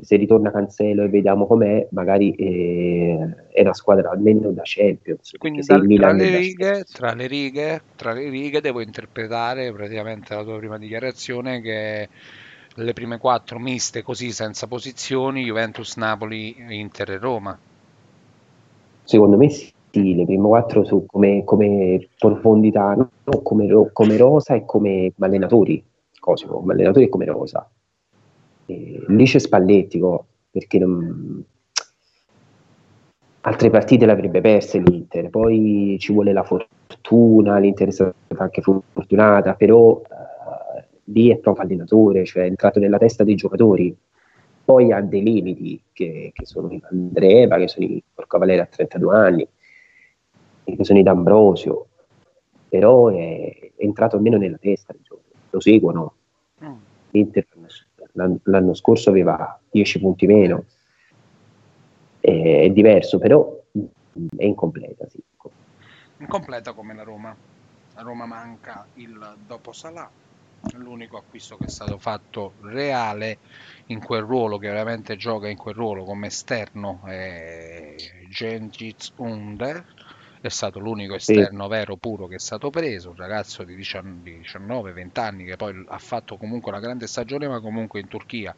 se 0.00 0.16
ritorna 0.16 0.50
Cancelo 0.50 1.02
e 1.04 1.08
vediamo 1.08 1.46
com'è, 1.46 1.88
magari 1.90 2.32
eh, 2.34 3.48
è 3.50 3.60
una 3.60 3.74
squadra 3.74 4.10
almeno 4.10 4.50
da 4.50 4.62
Champions. 4.64 5.34
Quindi 5.38 5.62
dal, 5.62 5.86
tra, 5.86 6.12
le 6.12 6.38
righe, 6.38 6.84
tra, 6.90 7.12
le 7.14 7.26
righe, 7.26 7.82
tra 7.96 8.12
le 8.12 8.28
righe 8.28 8.60
devo 8.60 8.80
interpretare 8.80 9.72
praticamente 9.72 10.34
la 10.34 10.42
tua 10.42 10.56
prima 10.58 10.78
dichiarazione 10.78 11.60
che 11.60 12.08
le 12.74 12.92
prime 12.92 13.18
quattro 13.18 13.58
miste 13.58 14.02
così 14.02 14.32
senza 14.32 14.66
posizioni, 14.66 15.44
Juventus, 15.44 15.96
Napoli, 15.96 16.56
Inter 16.70 17.10
e 17.10 17.18
Roma. 17.18 17.58
Secondo 19.04 19.36
me 19.36 19.50
sì, 19.50 20.14
le 20.14 20.24
prime 20.24 20.46
quattro 20.48 20.84
su 20.84 21.04
come, 21.06 21.44
come 21.44 22.08
profondità, 22.18 22.94
no? 22.94 23.10
come, 23.42 23.90
come, 23.92 24.16
rosa 24.16 24.54
e 24.54 24.64
come 24.64 25.12
allenatori, 25.18 25.84
Cosimo, 26.18 26.54
come 26.54 26.72
allenatori 26.72 27.06
e 27.06 27.08
come 27.08 27.26
rosa 27.26 27.68
lì 28.66 29.24
c'è 29.24 29.38
Spalletti, 29.38 30.00
perché 30.50 30.78
non... 30.78 31.44
altre 33.40 33.70
partite 33.70 34.06
l'avrebbe 34.06 34.40
perse 34.40 34.78
l'Inter, 34.78 35.30
poi 35.30 35.96
ci 35.98 36.12
vuole 36.12 36.32
la 36.32 36.42
fortuna, 36.42 37.58
l'Inter 37.58 37.88
è 37.88 37.92
stata 37.92 38.14
anche 38.38 38.62
fortunata, 38.62 39.54
però 39.54 39.90
uh, 39.92 40.02
lì 41.04 41.30
è 41.30 41.38
proprio 41.38 41.64
allenatore, 41.64 42.24
cioè 42.24 42.44
è 42.44 42.46
entrato 42.46 42.78
nella 42.78 42.98
testa 42.98 43.24
dei 43.24 43.34
giocatori, 43.34 43.96
poi 44.64 44.92
ha 44.92 45.00
dei 45.00 45.22
limiti 45.22 45.82
che, 45.92 46.30
che 46.32 46.46
sono 46.46 46.70
i 46.70 46.80
Andreva, 46.90 47.56
che 47.58 47.68
sono 47.68 47.86
i 47.86 48.02
Porco 48.14 48.38
Valera 48.38 48.62
a 48.62 48.66
32 48.66 49.16
anni, 49.16 49.48
che 50.64 50.84
sono 50.84 50.98
i 50.98 51.02
D'Ambrosio, 51.02 51.86
però 52.68 53.08
è, 53.08 53.72
è 53.76 53.84
entrato 53.84 54.16
almeno 54.16 54.36
nella 54.36 54.58
testa 54.58 54.94
giocatori, 55.02 55.36
lo 55.50 55.60
seguono. 55.60 56.14
Mm. 56.64 56.74
L'Inter 57.10 57.44
l'anno 58.12 58.74
scorso 58.74 59.10
aveva 59.10 59.58
10 59.70 60.00
punti 60.00 60.26
meno, 60.26 60.64
è, 62.20 62.68
diverso, 62.70 63.18
però 63.18 63.60
è 64.36 64.44
incompleta. 64.44 65.08
Sì. 65.08 65.22
Incompleta 66.18 66.72
come 66.72 66.94
la 66.94 67.02
Roma. 67.02 67.34
La 67.94 68.02
Roma 68.02 68.24
manca 68.24 68.86
il 68.94 69.36
dopo 69.46 69.72
Salà, 69.72 70.08
l'unico 70.74 71.16
acquisto 71.18 71.56
che 71.56 71.64
è 71.64 71.68
stato 71.68 71.98
fatto 71.98 72.54
reale 72.62 73.38
in 73.86 74.02
quel 74.02 74.22
ruolo, 74.22 74.56
che 74.56 74.68
veramente 74.68 75.16
gioca 75.16 75.48
in 75.48 75.56
quel 75.58 75.74
ruolo 75.74 76.04
come 76.04 76.28
esterno, 76.28 77.00
è 77.04 77.94
Gengiz 78.30 79.12
Under, 79.16 79.84
è 80.48 80.50
stato 80.50 80.78
l'unico 80.78 81.14
esterno 81.14 81.64
sì. 81.64 81.70
vero 81.70 81.96
puro 81.96 82.26
che 82.26 82.36
è 82.36 82.38
stato 82.38 82.70
preso, 82.70 83.10
un 83.10 83.16
ragazzo 83.16 83.62
di 83.64 83.76
19-20 83.76 85.20
anni 85.20 85.44
che 85.44 85.56
poi 85.56 85.84
ha 85.88 85.98
fatto 85.98 86.36
comunque 86.36 86.70
una 86.70 86.80
grande 86.80 87.06
stagione, 87.06 87.48
ma 87.48 87.60
comunque 87.60 88.00
in 88.00 88.08
Turchia, 88.08 88.54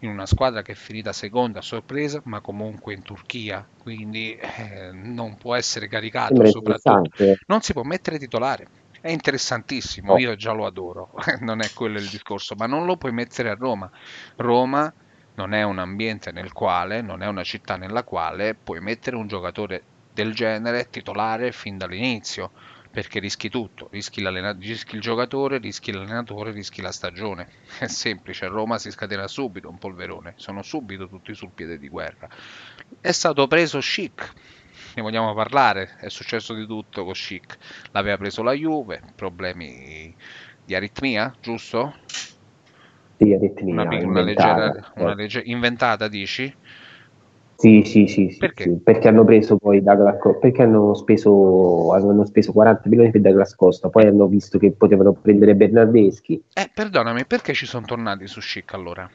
in 0.00 0.10
una 0.10 0.26
squadra 0.26 0.62
che 0.62 0.72
è 0.72 0.74
finita 0.76 1.12
seconda 1.12 1.58
a 1.58 1.62
sorpresa, 1.62 2.20
ma 2.24 2.40
comunque 2.40 2.94
in 2.94 3.02
Turchia, 3.02 3.66
quindi 3.82 4.36
eh, 4.36 4.90
non 4.92 5.36
può 5.36 5.54
essere 5.54 5.88
caricato, 5.88 6.44
soprattutto 6.46 7.10
non 7.46 7.60
si 7.60 7.72
può 7.72 7.82
mettere 7.82 8.18
titolare 8.18 8.84
è 9.06 9.10
interessantissimo, 9.10 10.14
oh. 10.14 10.18
io 10.18 10.34
già 10.34 10.50
lo 10.50 10.66
adoro, 10.66 11.12
non 11.40 11.60
è 11.60 11.70
quello 11.72 11.98
il 11.98 12.08
discorso, 12.08 12.56
ma 12.56 12.66
non 12.66 12.86
lo 12.86 12.96
puoi 12.96 13.12
mettere 13.12 13.50
a 13.50 13.54
Roma. 13.54 13.88
Roma 14.34 14.92
non 15.36 15.52
è 15.52 15.62
un 15.62 15.78
ambiente 15.78 16.32
nel 16.32 16.52
quale, 16.52 17.02
non 17.02 17.22
è 17.22 17.26
una 17.26 17.44
città 17.44 17.76
nella 17.76 18.02
quale 18.02 18.54
puoi 18.54 18.80
mettere 18.80 19.14
un 19.14 19.28
giocatore 19.28 19.82
del 20.16 20.32
genere 20.32 20.88
titolare 20.88 21.52
fin 21.52 21.76
dall'inizio, 21.76 22.50
perché 22.90 23.18
rischi 23.18 23.50
tutto, 23.50 23.88
rischi, 23.90 24.26
rischi 24.58 24.94
il 24.94 25.02
giocatore, 25.02 25.58
rischi 25.58 25.92
l'allenatore, 25.92 26.52
rischi 26.52 26.80
la 26.80 26.90
stagione. 26.90 27.48
È 27.78 27.86
semplice, 27.86 28.46
a 28.46 28.48
Roma 28.48 28.78
si 28.78 28.90
scatena 28.90 29.28
subito 29.28 29.68
un 29.68 29.76
polverone, 29.76 30.32
sono 30.36 30.62
subito 30.62 31.06
tutti 31.06 31.34
sul 31.34 31.50
piede 31.50 31.78
di 31.78 31.90
guerra. 31.90 32.30
È 32.98 33.12
stato 33.12 33.46
preso 33.46 33.78
chic, 33.80 34.32
ne 34.94 35.02
vogliamo 35.02 35.34
parlare, 35.34 35.96
è 36.00 36.08
successo 36.08 36.54
di 36.54 36.64
tutto 36.64 37.04
con 37.04 37.12
Chic, 37.12 37.58
l'aveva 37.90 38.16
preso 38.16 38.42
la 38.42 38.52
Juve, 38.52 39.02
problemi 39.14 40.16
di 40.64 40.74
aritmia, 40.74 41.34
giusto? 41.42 41.94
Sì, 43.18 43.34
aritmia. 43.34 43.82
Una, 43.82 43.96
una, 44.02 44.22
leggera, 44.22 44.92
una 44.94 45.14
legge, 45.14 45.42
inventata, 45.44 46.08
dici? 46.08 46.50
Sì, 47.56 47.82
sì, 47.84 48.06
sì, 48.06 48.36
perché? 48.38 48.64
Sì, 48.64 48.80
perché 48.82 49.08
hanno 49.08 49.24
preso 49.24 49.56
poi 49.56 49.82
Douglas 49.82 50.20
Costa, 50.20 50.38
perché 50.40 50.62
hanno 50.62 50.94
speso, 50.94 51.92
hanno 51.92 52.24
speso 52.26 52.52
40 52.52 52.88
milioni 52.88 53.10
per 53.10 53.22
Douglas 53.22 53.54
Costa, 53.54 53.88
poi 53.88 54.06
hanno 54.06 54.26
visto 54.26 54.58
che 54.58 54.72
potevano 54.72 55.14
prendere 55.14 55.54
Bernardeschi. 55.54 56.42
Eh, 56.52 56.70
perdonami, 56.72 57.24
perché 57.24 57.54
ci 57.54 57.66
sono 57.66 57.86
tornati 57.86 58.26
su 58.26 58.40
Chic 58.40 58.74
allora? 58.74 59.08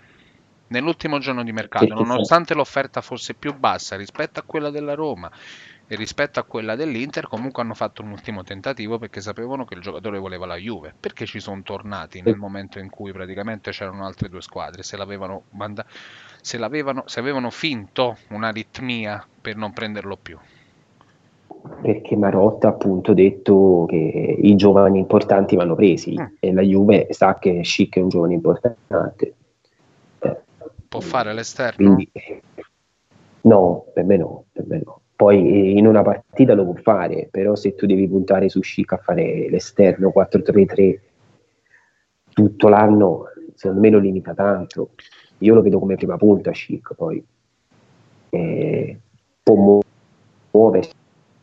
Nell'ultimo 0.67 1.19
giorno 1.19 1.43
di 1.43 1.51
mercato, 1.51 1.86
perché 1.86 2.04
nonostante 2.04 2.54
l'offerta 2.54 3.01
fosse 3.01 3.34
più 3.34 3.54
bassa 3.54 3.95
rispetto 3.97 4.39
a 4.39 4.43
quella 4.43 4.69
della 4.69 4.93
Roma, 4.95 5.30
e 5.88 5.95
rispetto 5.97 6.39
a 6.39 6.43
quella 6.43 6.77
dell'Inter 6.77 7.27
comunque 7.27 7.62
hanno 7.62 7.73
fatto 7.73 8.01
un 8.01 8.12
ultimo 8.12 8.43
tentativo 8.43 8.97
perché 8.97 9.19
sapevano 9.19 9.65
che 9.65 9.73
il 9.73 9.82
giocatore 9.82 10.19
voleva 10.19 10.45
la 10.45 10.56
Juve. 10.56 10.95
Perché 10.97 11.25
ci 11.25 11.41
sono 11.41 11.62
tornati 11.63 12.21
nel 12.21 12.38
momento 12.38 12.80
in 12.80 12.89
cui 12.89 13.12
praticamente 13.12 13.71
c'erano 13.71 14.06
altre 14.06 14.30
due 14.30 14.41
squadre? 14.41 14.84
Se 14.84 14.95
l'avevano, 14.95 15.43
manda- 15.51 15.86
se 16.41 16.60
se 17.06 17.19
avevano 17.19 17.49
finto 17.49 18.17
un'aritmia 18.30 19.25
per 19.39 19.56
non 19.56 19.73
prenderlo 19.73 20.17
più. 20.21 20.38
Perché 21.82 22.15
Marotta 22.15 22.67
ha 22.67 22.71
appunto 22.71 23.13
detto 23.13 23.86
che 23.88 23.95
i 23.95 24.56
giovani 24.56 24.99
importanti 24.99 25.56
vanno 25.56 25.75
presi 25.75 26.19
mm. 26.19 26.25
e 26.39 26.54
la 26.54 26.62
Juve 26.62 27.08
sa 27.12 27.38
che 27.38 27.63
Schick 27.63 27.97
è 27.97 28.01
un 28.01 28.10
giovane 28.10 28.34
importante. 28.34 29.34
Può 30.88 30.99
fare 30.99 31.34
l'esterno? 31.34 31.93
Quindi, 31.93 32.12
no, 33.41 33.86
per 33.93 34.04
me 34.04 34.17
no, 34.17 34.45
per 34.51 34.65
me 34.67 34.82
no. 34.84 35.01
Poi 35.15 35.77
in 35.77 35.86
una 35.86 36.01
partita 36.01 36.54
lo 36.54 36.65
può 36.65 36.73
fare, 36.82 37.27
però 37.30 37.56
se 37.56 37.75
tu 37.75 37.86
devi 37.86 38.08
puntare 38.08 38.49
su 38.49 38.60
Chic 38.60 38.91
a 38.93 38.97
fare 38.97 39.47
l'esterno 39.49 40.12
4-3-3 40.13 40.99
tutto 42.34 42.67
l'anno, 42.69 43.25
secondo 43.54 43.82
me 43.82 43.89
lo 43.89 43.99
limita 43.99 44.34
tanto. 44.34 44.91
Io 45.41 45.54
lo 45.54 45.62
vedo 45.62 45.80
come 45.80 45.95
prima 45.95 46.17
punta 46.17 46.51
Chic, 46.51 46.93
poi 46.95 47.23
eh, 48.30 48.99
può 49.43 49.84
muovere, 50.51 50.89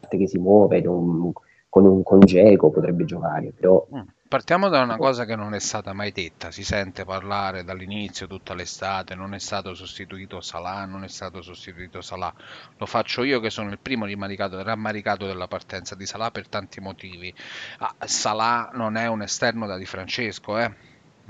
che 0.08 0.26
si 0.26 0.38
muove, 0.38 0.80
non, 0.80 1.32
con 1.68 1.84
un 1.84 2.02
congeco 2.02 2.70
potrebbe 2.70 3.04
giocare, 3.04 3.52
però... 3.54 3.86
Mm. 3.94 4.00
Partiamo 4.28 4.68
da 4.68 4.82
una 4.82 4.98
cosa 4.98 5.24
che 5.24 5.36
non 5.36 5.54
è 5.54 5.58
stata 5.58 5.94
mai 5.94 6.12
detta, 6.12 6.50
si 6.50 6.62
sente 6.62 7.06
parlare 7.06 7.64
dall'inizio 7.64 8.26
tutta 8.26 8.52
l'estate, 8.52 9.14
non 9.14 9.32
è 9.32 9.38
stato 9.38 9.72
sostituito 9.72 10.42
Salah, 10.42 10.84
non 10.84 11.02
è 11.02 11.08
stato 11.08 11.40
sostituito 11.40 12.02
Salah. 12.02 12.34
Lo 12.76 12.84
faccio 12.84 13.22
io 13.22 13.40
che 13.40 13.48
sono 13.48 13.70
il 13.70 13.78
primo 13.78 14.04
rammaricato 14.04 15.26
della 15.26 15.48
partenza 15.48 15.94
di 15.94 16.04
Salah 16.04 16.30
per 16.30 16.46
tanti 16.46 16.78
motivi. 16.78 17.32
Ah, 17.78 17.94
Salah 18.04 18.68
non 18.74 18.96
è 18.96 19.06
un 19.06 19.22
esterno 19.22 19.66
da 19.66 19.78
Di 19.78 19.86
Francesco, 19.86 20.58
eh? 20.58 20.74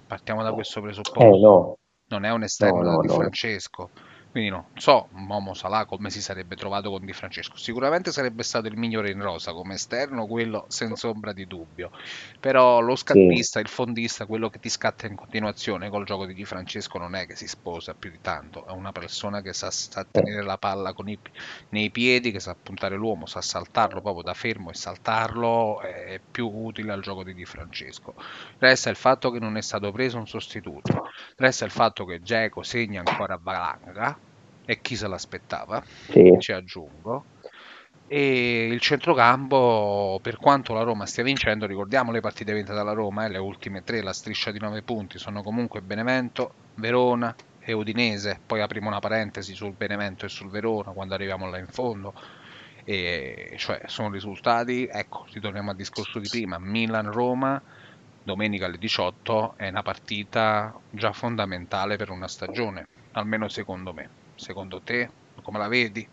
Partiamo 0.04 0.42
da 0.42 0.52
questo 0.52 0.80
presupposto. 0.80 1.20
Eh, 1.20 1.40
no. 1.40 1.76
Non 2.08 2.24
è 2.24 2.30
un 2.30 2.42
esterno 2.42 2.78
no, 2.78 2.84
da 2.84 2.90
no, 2.92 3.00
Di 3.00 3.08
Francesco. 3.08 3.90
Quindi 4.30 4.50
non 4.50 4.66
so 4.74 5.08
Momo 5.12 5.54
Salah 5.54 5.86
come 5.86 6.10
si 6.10 6.20
sarebbe 6.20 6.54
trovato 6.54 6.90
con 6.90 7.04
Di 7.04 7.12
Francesco. 7.12 7.56
Sicuramente 7.56 8.12
sarebbe 8.12 8.42
stato 8.42 8.66
il 8.68 8.76
migliore 8.76 9.10
in 9.10 9.22
rosa 9.22 9.52
come 9.52 9.74
esterno, 9.74 10.26
quello 10.26 10.66
senza 10.68 11.08
ombra 11.08 11.32
di 11.32 11.46
dubbio. 11.46 11.90
Però 12.38 12.80
lo 12.80 12.94
scattista, 12.94 13.58
sì. 13.58 13.64
il 13.64 13.70
fondista, 13.70 14.26
quello 14.26 14.50
che 14.50 14.58
ti 14.60 14.68
scatta 14.68 15.06
in 15.06 15.16
continuazione 15.16 15.88
col 15.88 16.04
gioco 16.04 16.26
di 16.26 16.34
Di 16.34 16.44
Francesco 16.44 16.98
non 16.98 17.14
è 17.14 17.26
che 17.26 17.36
si 17.36 17.48
sposa 17.48 17.94
più 17.94 18.10
di 18.10 18.20
tanto, 18.20 18.66
è 18.66 18.70
una 18.72 18.92
persona 18.92 19.40
che 19.40 19.52
sa, 19.52 19.70
sa 19.70 20.04
tenere 20.04 20.42
la 20.42 20.58
palla 20.58 20.94
i, 21.06 21.18
nei 21.70 21.90
piedi, 21.90 22.30
che 22.30 22.40
sa 22.40 22.54
puntare 22.54 22.96
l'uomo, 22.96 23.26
sa 23.26 23.40
saltarlo 23.40 24.02
proprio 24.02 24.22
da 24.22 24.34
fermo 24.34 24.70
e 24.70 24.74
saltarlo, 24.74 25.80
è 25.80 26.20
più 26.30 26.48
utile 26.48 26.92
al 26.92 27.00
gioco 27.00 27.24
di 27.24 27.34
Di 27.34 27.44
Francesco. 27.46 28.14
Resta 28.58 28.90
il 28.90 28.96
fatto 28.96 29.30
che 29.30 29.38
non 29.38 29.56
è 29.56 29.62
stato 29.62 29.90
preso 29.90 30.18
un 30.18 30.26
sostituto, 30.26 31.08
resta 31.36 31.64
il 31.64 31.70
fatto 31.70 32.04
che 32.04 32.20
Geco 32.20 32.62
segna 32.62 33.02
ancora 33.04 33.34
a 33.34 33.40
valanga 33.40 34.26
e 34.70 34.82
chi 34.82 34.96
se 34.96 35.08
l'aspettava, 35.08 35.82
sì. 36.10 36.36
ci 36.40 36.52
aggiungo. 36.52 37.24
E 38.06 38.66
il 38.66 38.80
centrocampo, 38.80 40.18
per 40.20 40.36
quanto 40.36 40.74
la 40.74 40.82
Roma 40.82 41.06
stia 41.06 41.24
vincendo, 41.24 41.64
ricordiamo 41.64 42.12
le 42.12 42.20
partite 42.20 42.52
vinte 42.52 42.74
dalla 42.74 42.92
Roma, 42.92 43.24
eh, 43.24 43.30
le 43.30 43.38
ultime 43.38 43.82
tre, 43.82 44.02
la 44.02 44.12
striscia 44.12 44.50
di 44.50 44.58
9 44.58 44.82
punti, 44.82 45.18
sono 45.18 45.42
comunque 45.42 45.80
Benevento, 45.80 46.52
Verona 46.74 47.34
e 47.60 47.72
Udinese. 47.72 48.40
Poi 48.44 48.60
apriamo 48.60 48.88
una 48.88 48.98
parentesi 48.98 49.54
sul 49.54 49.72
Benevento 49.72 50.26
e 50.26 50.28
sul 50.28 50.50
Verona 50.50 50.90
quando 50.90 51.14
arriviamo 51.14 51.48
là 51.48 51.56
in 51.56 51.68
fondo. 51.68 52.12
E 52.84 53.54
cioè 53.56 53.80
sono 53.86 54.10
risultati, 54.10 54.86
ecco, 54.86 55.26
ritorniamo 55.32 55.70
al 55.70 55.76
discorso 55.76 56.18
di 56.18 56.28
prima, 56.28 56.58
Milan-Roma, 56.58 57.60
domenica 58.22 58.66
alle 58.66 58.76
18 58.76 59.54
è 59.56 59.68
una 59.68 59.82
partita 59.82 60.78
già 60.90 61.12
fondamentale 61.12 61.96
per 61.96 62.10
una 62.10 62.28
stagione, 62.28 62.86
almeno 63.12 63.48
secondo 63.48 63.94
me 63.94 64.17
secondo 64.38 64.80
te? 64.82 65.10
Come 65.42 65.58
la 65.58 65.68
vedi? 65.68 66.06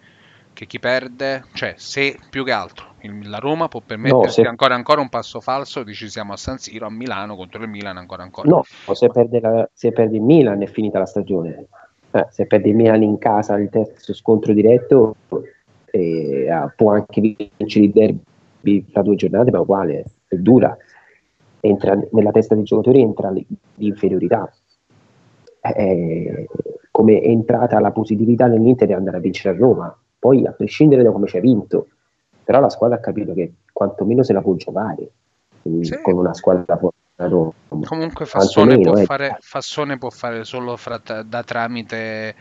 Che 0.54 0.66
chi 0.66 0.80
perde, 0.80 1.46
cioè 1.54 1.74
se 1.78 2.18
più 2.30 2.44
che 2.46 2.52
altro 2.52 2.94
la 3.24 3.38
Roma 3.38 3.68
può 3.68 3.82
permettersi 3.86 4.40
no, 4.40 4.46
se... 4.46 4.48
ancora, 4.48 4.76
ancora 4.76 5.02
un 5.02 5.10
passo 5.10 5.40
falso, 5.42 5.84
dici 5.84 6.10
siamo 6.10 6.34
a 6.34 6.38
San 6.38 6.58
Siro, 6.58 6.88
a 6.88 6.90
Milano 6.90 7.36
contro 7.36 7.62
il 7.62 7.70
Milan 7.70 7.98
ancora 7.98 8.24
ancora. 8.24 8.50
No, 8.50 8.64
se 8.94 9.10
perde, 9.10 9.40
la, 9.40 9.70
se 9.74 9.92
perde 9.92 10.16
il 10.16 10.22
Milan 10.22 10.62
è 10.62 10.68
finita 10.68 11.00
la 11.00 11.06
stagione. 11.06 11.68
Eh, 12.12 12.28
se 12.30 12.46
perde 12.46 12.70
il 12.70 12.76
Milan 12.76 13.04
in 13.04 13.18
casa 13.18 13.58
il 13.58 13.70
terzo 13.70 14.14
scontro 14.14 14.54
diretto 14.54 15.16
eh, 15.92 16.48
può 16.76 16.94
anche 16.94 17.22
vincere 17.58 17.86
il 17.86 17.92
derby 17.92 18.86
fra 18.90 19.02
due 19.02 19.16
giornate, 19.16 19.52
ma 19.52 19.60
uguale, 19.60 20.06
è 20.28 20.36
dura. 20.36 20.76
Entra 21.60 22.00
nella 22.12 22.32
testa 22.32 22.56
dei 22.56 22.64
giocatori 22.64 23.02
entra 23.02 23.34
l'inferiorità. 23.76 24.52
Eh, 25.74 26.48
come 26.92 27.20
è 27.20 27.28
entrata 27.28 27.80
la 27.80 27.92
positività 27.92 28.48
nell'Inter 28.48 28.88
di 28.88 28.94
andare 28.94 29.18
a 29.18 29.20
vincere 29.20 29.56
a 29.56 29.60
Roma. 29.60 29.98
Poi, 30.18 30.46
a 30.46 30.52
prescindere 30.52 31.04
da 31.04 31.12
come 31.12 31.28
ci 31.28 31.38
ha 31.38 31.42
vinto, 31.42 31.88
però 32.44 32.60
la 32.60 32.70
squadra 32.70 32.98
ha 32.98 33.00
capito 33.02 33.34
che 33.34 33.54
quantomeno 33.72 34.24
se 34.24 34.34
la 34.34 34.42
può 34.42 34.56
giocare 34.56 35.10
sì. 35.82 36.00
con 36.02 36.16
una 36.16 36.34
squadra 36.34 36.78
forte. 36.78 36.94
Comunque 37.16 38.26
Fassone 38.26 38.80
può, 38.80 38.98
eh. 38.98 39.06
fare, 39.06 39.38
Fassone 39.40 39.98
può, 39.98 40.10
fare, 40.10 40.44
solo 40.44 40.76
fra, 40.76 40.98
da 40.98 41.44
tramite 41.44 42.36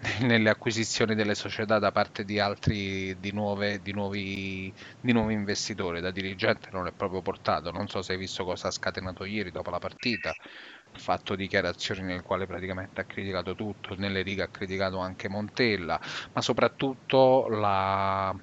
nelle 0.20 0.50
acquisizioni 0.50 1.14
delle 1.14 1.34
società 1.34 1.78
da 1.78 1.92
parte 1.92 2.24
di 2.24 2.38
altri 2.38 3.16
di, 3.18 3.32
nuove, 3.32 3.80
di, 3.82 3.92
nuovi, 3.92 4.72
di 5.00 5.12
nuovi 5.12 5.32
investitori 5.32 6.00
da 6.00 6.10
dirigente 6.10 6.68
non 6.72 6.86
è 6.86 6.92
proprio 6.92 7.22
portato 7.22 7.70
non 7.72 7.88
so 7.88 8.02
se 8.02 8.12
hai 8.12 8.18
visto 8.18 8.44
cosa 8.44 8.68
ha 8.68 8.70
scatenato 8.70 9.24
ieri 9.24 9.50
dopo 9.50 9.70
la 9.70 9.78
partita 9.78 10.32
fatto 10.98 11.34
dichiarazioni 11.34 12.02
nel 12.02 12.22
quale 12.22 12.46
praticamente 12.46 13.00
ha 13.00 13.04
criticato 13.04 13.54
tutto, 13.54 13.94
nelle 13.96 14.22
righe 14.22 14.42
ha 14.42 14.48
criticato 14.48 14.98
anche 14.98 15.28
Montella, 15.28 16.00
ma 16.32 16.40
soprattutto 16.40 17.48
la, 17.48 18.34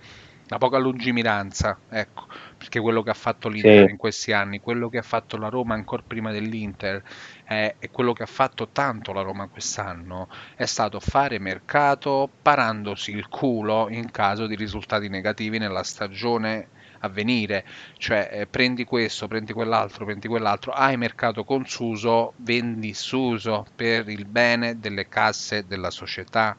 la 0.47 0.57
poca 0.57 0.77
lungimiranza, 0.77 1.79
ecco, 1.89 2.25
perché 2.57 2.79
quello 2.79 3.03
che 3.03 3.09
ha 3.09 3.15
fatto 3.15 3.49
l'Inter 3.49 3.85
sì. 3.85 3.91
in 3.91 3.97
questi 3.97 4.31
anni, 4.31 4.59
quello 4.59 4.89
che 4.89 4.99
ha 4.99 5.03
fatto 5.03 5.37
la 5.37 5.49
Roma 5.49 5.73
ancora 5.73 6.03
prima 6.05 6.31
dell'Inter 6.31 7.03
eh, 7.47 7.75
e 7.79 7.89
quello 7.91 8.13
che 8.13 8.23
ha 8.23 8.27
fatto 8.27 8.69
tanto 8.69 9.11
la 9.11 9.21
Roma 9.21 9.47
quest'anno 9.47 10.27
è 10.55 10.65
stato 10.65 10.99
fare 10.99 11.39
mercato 11.39 12.29
parandosi 12.41 13.11
il 13.11 13.27
culo 13.27 13.87
in 13.89 14.11
caso 14.11 14.47
di 14.47 14.55
risultati 14.55 15.09
negativi 15.09 15.57
nella 15.57 15.83
stagione 15.83 16.69
a 17.05 17.09
venire, 17.09 17.65
cioè 17.97 18.29
eh, 18.31 18.47
prendi 18.47 18.83
questo, 18.83 19.27
prendi 19.27 19.53
quell'altro, 19.53 20.05
prendi 20.05 20.27
quell'altro, 20.27 20.71
hai 20.71 20.97
mercato 20.97 21.43
con 21.43 21.65
Suso, 21.65 22.33
vendi 22.37 22.93
Suso 22.93 23.65
per 23.75 24.09
il 24.09 24.25
bene 24.25 24.79
delle 24.79 25.07
casse 25.07 25.65
della 25.65 25.91
società 25.91 26.55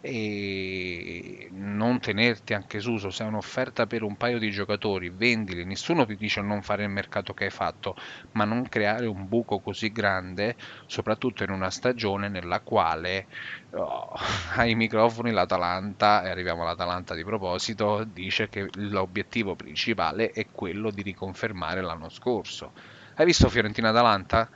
e 0.00 1.48
non 1.52 1.98
tenerti 2.00 2.54
anche 2.54 2.80
Suso, 2.80 3.10
se 3.10 3.24
è 3.24 3.26
un'offerta 3.26 3.86
per 3.86 4.02
un 4.02 4.16
paio 4.16 4.38
di 4.38 4.50
giocatori, 4.50 5.10
vendili, 5.10 5.64
nessuno 5.64 6.04
ti 6.06 6.16
dice 6.16 6.40
non 6.42 6.62
fare 6.62 6.84
il 6.84 6.90
mercato 6.90 7.32
che 7.34 7.44
hai 7.44 7.50
fatto, 7.50 7.94
ma 8.32 8.44
non 8.44 8.68
creare 8.68 9.06
un 9.06 9.26
buco 9.28 9.60
così 9.60 9.90
grande, 9.90 10.56
soprattutto 10.86 11.42
in 11.44 11.50
una 11.50 11.70
stagione 11.70 12.28
nella 12.28 12.60
quale 12.60 13.26
oh, 13.70 14.12
ai 14.56 14.74
microfoni 14.74 15.30
l'Atalanta, 15.32 16.22
e 16.24 16.30
arriviamo 16.30 16.62
all'Atalanta 16.62 17.14
di 17.14 17.24
proposito, 17.24 18.04
dice 18.04 18.48
che 18.48 18.68
l'obiettivo 18.74 19.54
principale 19.56 20.30
è 20.30 20.48
quello 20.50 20.90
di 20.90 21.02
riconfermare 21.02 21.80
l'anno 21.82 22.08
scorso. 22.08 22.72
Hai 23.14 23.24
visto 23.26 23.48
Fiorentina-Atalanta? 23.48 24.48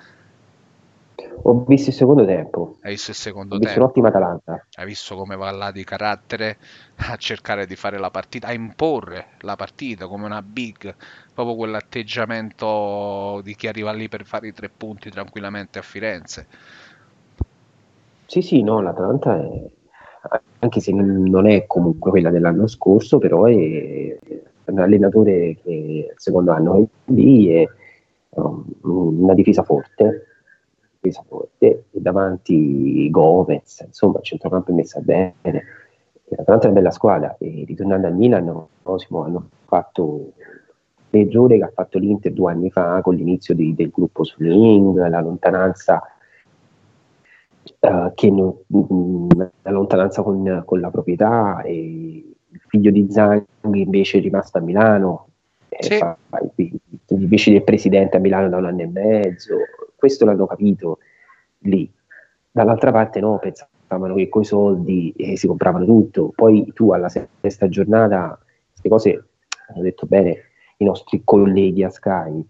Ho 1.43 1.65
visto 1.67 1.91
il 1.91 1.97
secondo 1.97 2.25
tempo. 2.25 2.77
Hai 2.83 2.93
visto 2.93 3.11
il 3.11 3.17
secondo 3.17 3.55
Ho 3.55 3.59
tempo? 3.59 3.67
visto 3.67 3.81
un'ottima 3.81 4.09
Atalanta. 4.09 4.67
Hai 4.75 4.87
visto 4.87 5.17
come 5.17 5.37
va 5.37 5.51
là 5.51 5.71
di 5.71 5.85
carattere 5.85 6.59
a 6.97 7.17
cercare 7.17 7.67
di 7.67 7.77
fare 7.77 7.99
la 7.99 8.11
partita, 8.11 8.49
a 8.49 8.53
imporre 8.53 9.29
la 9.41 9.57
partita 9.57 10.07
come 10.07 10.27
una 10.27 10.43
big, 10.43 10.95
proprio 11.35 11.57
quell'atteggiamento 11.57 13.41
di 13.43 13.55
chi 13.55 13.67
arriva 13.69 13.93
lì 13.93 14.09
per 14.09 14.25
fare 14.25 14.49
i 14.49 14.53
tre 14.53 14.69
punti 14.69 15.11
tranquillamente 15.11 15.79
a 15.79 15.83
Firenze. 15.83 16.47
Sì, 18.27 18.43
sì, 18.43 18.63
no, 18.63 18.81
l'Atalanta 18.81 19.37
è, 19.41 19.71
anche 20.61 20.81
se 20.81 20.93
non 20.93 21.47
è 21.47 21.67
comunque 21.67 22.11
quella 22.11 22.31
dell'anno 22.31 22.67
scorso, 22.69 23.19
però 23.19 23.45
è 23.47 24.19
un 24.67 24.79
allenatore 24.79 25.57
che 25.63 25.71
il 25.71 26.15
secondo 26.17 26.53
anno 26.53 26.77
è 26.77 26.85
lì, 27.13 27.49
è 27.49 27.67
um, 28.31 28.65
una 28.83 29.35
difesa 29.35 29.65
forte, 29.65 30.30
e 31.59 31.85
davanti 31.91 33.09
Gomez, 33.11 33.81
insomma 33.87 34.19
il 34.19 34.25
centrocampo 34.25 34.71
è 34.71 34.75
messa 34.75 35.01
bene. 35.01 35.33
L'Atalanta 36.25 36.67
è 36.67 36.71
una 36.71 36.79
bella 36.79 36.91
squadra 36.91 37.37
e 37.39 37.65
ritornando 37.67 38.07
al 38.07 38.15
Milan 38.15 38.45
no, 38.45 38.69
hanno 38.85 39.49
fatto 39.65 40.33
l'errore 41.11 41.57
che 41.57 41.65
ha 41.65 41.73
fatto 41.75 41.99
l'Inter 41.99 42.33
due 42.33 42.53
anni 42.53 42.71
fa 42.71 43.01
con 43.03 43.17
l'inizio 43.17 43.55
di, 43.55 43.75
del 43.75 43.91
gruppo 43.91 44.25
swing, 44.25 44.97
la 45.09 45.21
lontananza 45.21 46.01
uh, 47.81 48.13
che 48.15 48.31
non, 48.31 48.55
mh, 48.67 49.49
la 49.63 49.71
lontananza 49.71 50.23
con, 50.23 50.63
con, 50.65 50.81
la 50.81 50.91
proprietà 50.91 51.63
e 51.63 51.75
il 51.75 52.61
figlio 52.69 52.93
di 52.93 53.11
Zanghi 53.11 53.47
invece 53.63 54.19
è 54.19 54.21
rimasto 54.21 54.59
a 54.59 54.61
Milano 54.61 55.29
sì. 55.81 55.97
fa, 55.97 56.17
invece 57.09 57.51
del 57.51 57.65
presidente 57.65 58.19
a 58.19 58.21
Milano 58.21 58.49
da 58.49 58.59
un 58.59 58.67
anno 58.67 58.83
e 58.83 58.87
mezzo 58.87 59.57
questo 60.01 60.25
l'hanno 60.25 60.47
capito 60.47 60.99
lì. 61.59 61.89
Dall'altra 62.51 62.91
parte 62.91 63.21
no, 63.21 63.39
pensavano 63.39 64.15
che 64.15 64.29
coi 64.29 64.45
soldi 64.45 65.13
eh, 65.17 65.37
si 65.37 65.47
compravano 65.47 65.85
tutto. 65.85 66.33
Poi 66.35 66.73
tu 66.75 66.91
alla 66.91 67.09
sesta 67.09 67.69
giornata 67.69 68.37
queste 68.71 68.89
cose 68.89 69.25
hanno 69.69 69.83
detto 69.83 70.07
bene 70.07 70.37
i 70.79 70.85
nostri 70.85 71.21
colleghi 71.23 71.85
a 71.85 71.91
Sky 71.91 72.45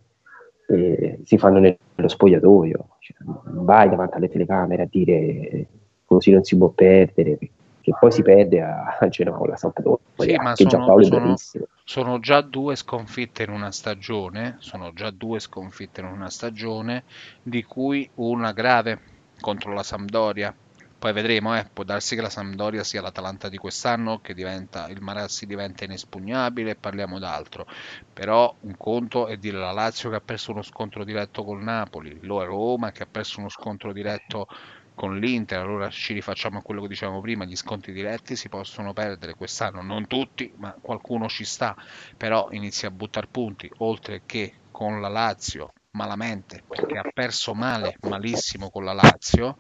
eh, 0.70 1.20
si 1.24 1.36
fanno 1.36 1.58
nello 1.58 2.08
spogliatoio, 2.08 2.88
cioè, 3.00 3.16
non 3.24 3.64
vai 3.64 3.88
davanti 3.88 4.16
alle 4.16 4.28
telecamere 4.28 4.82
a 4.82 4.88
dire 4.88 5.66
così 6.04 6.30
non 6.30 6.44
si 6.44 6.56
può 6.56 6.68
perdere, 6.68 7.38
che 7.80 7.94
poi 7.98 8.12
si 8.12 8.22
perde 8.22 8.62
a, 8.62 8.96
a 8.98 9.08
Genova 9.08 9.38
con 9.38 9.48
la 9.48 9.56
Sampdoria, 9.56 9.98
sì, 10.16 10.36
ma 10.36 10.54
che 10.54 10.68
sono, 10.68 11.02
sono, 11.02 11.36
sono, 11.84 12.18
già 12.20 12.40
due 12.40 12.76
sconfitte 12.76 13.42
in 13.42 13.50
una 13.50 13.70
stagione, 13.70 14.56
sono 14.58 14.92
già 14.92 15.10
due 15.10 15.40
sconfitte 15.40 16.00
in 16.00 16.06
una 16.06 16.30
stagione, 16.30 17.04
di 17.42 17.62
cui 17.62 18.08
una 18.16 18.52
grave 18.52 19.00
contro 19.40 19.72
la 19.72 19.82
Sampdoria, 19.82 20.54
poi 21.00 21.14
vedremo, 21.14 21.56
eh, 21.56 21.66
può 21.72 21.82
darsi 21.82 22.14
che 22.14 22.20
la 22.20 22.28
Sampdoria 22.28 22.84
sia 22.84 23.00
l'Atalanta 23.00 23.48
di 23.48 23.56
quest'anno, 23.56 24.20
che 24.20 24.34
diventa, 24.34 24.86
il 24.88 25.00
Marassi 25.00 25.46
diventa 25.46 25.84
inespugnabile 25.84 26.72
e 26.72 26.74
parliamo 26.74 27.18
d'altro. 27.18 27.66
Però 28.12 28.54
un 28.60 28.76
conto 28.76 29.26
è 29.26 29.38
dire 29.38 29.56
la 29.56 29.72
Lazio 29.72 30.10
che 30.10 30.16
ha 30.16 30.20
perso 30.20 30.50
uno 30.50 30.60
scontro 30.60 31.02
diretto 31.02 31.42
col 31.42 31.62
Napoli, 31.62 32.18
lo 32.20 32.42
è 32.42 32.44
Roma 32.44 32.92
che 32.92 33.04
ha 33.04 33.08
perso 33.10 33.40
uno 33.40 33.48
scontro 33.48 33.94
diretto 33.94 34.46
con 34.94 35.18
l'Inter, 35.18 35.60
allora 35.60 35.88
ci 35.88 36.12
rifacciamo 36.12 36.58
a 36.58 36.62
quello 36.62 36.82
che 36.82 36.88
dicevamo 36.88 37.20
prima, 37.20 37.44
gli 37.44 37.56
scontri 37.56 37.92
diretti 37.92 38.36
si 38.36 38.48
possono 38.48 38.92
perdere 38.92 39.34
quest'anno, 39.34 39.82
non 39.82 40.06
tutti, 40.06 40.52
ma 40.56 40.74
qualcuno 40.80 41.28
ci 41.28 41.44
sta, 41.44 41.74
però 42.16 42.48
inizia 42.50 42.88
a 42.88 42.92
buttare 42.92 43.26
punti, 43.30 43.70
oltre 43.78 44.22
che 44.26 44.54
con 44.70 45.00
la 45.00 45.08
Lazio, 45.08 45.72
malamente, 45.92 46.62
perché 46.68 46.98
ha 46.98 47.10
perso 47.12 47.54
male, 47.54 47.96
malissimo 48.02 48.70
con 48.70 48.84
la 48.84 48.92
Lazio, 48.92 49.56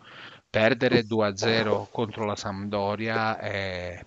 perdere 0.48 1.04
2-0 1.06 1.86
contro 1.90 2.24
la 2.24 2.36
Sampdoria 2.36 3.38
è, 3.38 4.04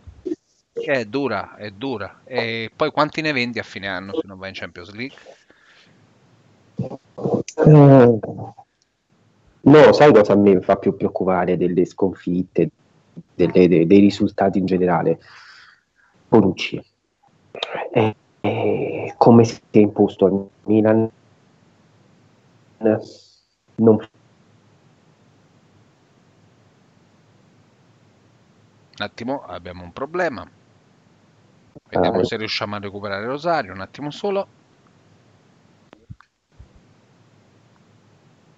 è 0.73 1.05
dura, 1.05 1.55
è 1.55 1.71
dura. 1.71 2.21
E 2.25 2.69
poi 2.75 2.91
quanti 2.91 3.21
ne 3.21 3.31
vendi 3.31 3.59
a 3.59 3.63
fine 3.63 3.87
anno 3.87 4.13
se 4.13 4.27
non 4.27 4.37
vai 4.37 4.49
in 4.49 4.55
Champions 4.55 4.91
League? 4.91 5.17
No, 9.65 9.93
sai 9.93 10.13
cosa 10.13 10.35
mi 10.35 10.59
fa 10.61 10.75
più 10.75 10.95
preoccupare 10.95 11.57
delle 11.57 11.85
sconfitte, 11.85 12.69
delle, 13.35 13.67
dei, 13.67 13.87
dei 13.87 13.99
risultati 13.99 14.59
in 14.59 14.65
generale? 14.65 15.19
Bonucci. 16.27 16.83
Eh, 17.91 18.15
eh, 18.41 19.13
come 19.17 19.45
si 19.45 19.61
è 19.71 19.77
imposto 19.77 20.25
al 20.25 20.49
Milan 20.63 21.09
non 23.75 23.97
Un 28.95 29.03
attimo, 29.05 29.43
abbiamo 29.43 29.83
un 29.83 29.91
problema. 29.91 30.47
Vediamo 31.89 32.19
ah, 32.19 32.23
se 32.23 32.37
riusciamo 32.37 32.75
a 32.75 32.79
recuperare 32.79 33.25
Rosario. 33.25 33.73
Un 33.73 33.81
attimo 33.81 34.11
solo. 34.11 34.47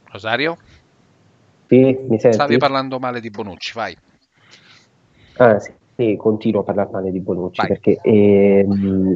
Rosario? 0.04 0.58
Sì, 1.76 2.06
mi 2.08 2.20
senti? 2.20 2.38
Stavi 2.38 2.58
parlando 2.58 3.00
male 3.00 3.20
di 3.20 3.30
Bonucci, 3.30 3.74
vai. 3.74 3.98
Ah, 5.38 5.60
sì, 5.60 5.74
sì 5.96 6.16
continuo 6.16 6.62
a 6.62 6.64
parlare 6.64 6.90
male 6.90 7.12
di 7.12 7.20
Bonucci 7.20 7.60
vai. 7.60 7.68
perché 7.68 8.00
eh, 8.02 8.66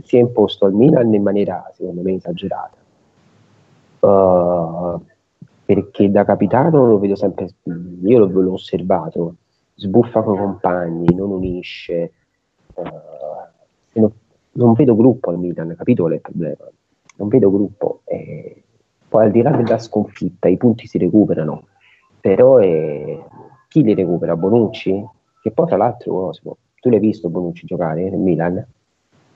si 0.04 0.18
è 0.18 0.20
imposto 0.20 0.66
al 0.66 0.74
Milan 0.74 1.14
in 1.14 1.24
maniera, 1.24 1.72
secondo 1.74 2.02
me, 2.02 2.16
esagerata. 2.16 2.78
Uh, 4.02 5.02
perché 5.64 6.10
da 6.10 6.26
capitano 6.26 6.86
lo 6.86 7.00
vedo 7.00 7.16
sempre, 7.16 7.48
io 8.04 8.26
l'ho 8.26 8.54
osservato, 8.54 9.36
sbuffa 9.76 10.22
con 10.22 10.36
i 10.36 10.38
compagni, 10.38 11.16
non 11.16 11.32
unisce. 11.32 12.12
Uh, 12.74 12.84
non, 13.94 14.12
non, 14.54 14.74
vedo 14.74 14.96
gruppo 14.96 15.30
al 15.30 15.38
Milan, 15.38 15.76
capito 15.78 16.04
qual 16.04 16.14
è 16.14 16.16
il 16.16 16.22
problema? 16.22 16.70
Non 17.18 17.28
vedo 17.30 17.52
gruppo. 17.52 18.02
Eh, 18.06 18.64
poi 19.08 19.26
al 19.26 19.32
di 19.32 19.42
là 19.42 19.52
della 19.52 19.80
sconfitta 19.80 20.48
i 20.48 20.58
punti 20.58 20.88
si 20.88 20.98
recuperano, 20.98 21.68
però 22.20 22.60
eh, 22.60 23.24
chi 23.68 23.84
li 23.84 23.94
recupera? 23.94 24.36
Bonucci? 24.36 25.06
Che 25.42 25.52
poi 25.52 25.68
tra 25.68 25.78
l'altro, 25.78 26.14
Cosimo, 26.14 26.58
tu 26.80 26.90
l'hai 26.90 27.00
visto 27.00 27.30
Bonucci 27.30 27.66
giocare 27.66 28.10
nel 28.10 28.20
Milan? 28.20 28.66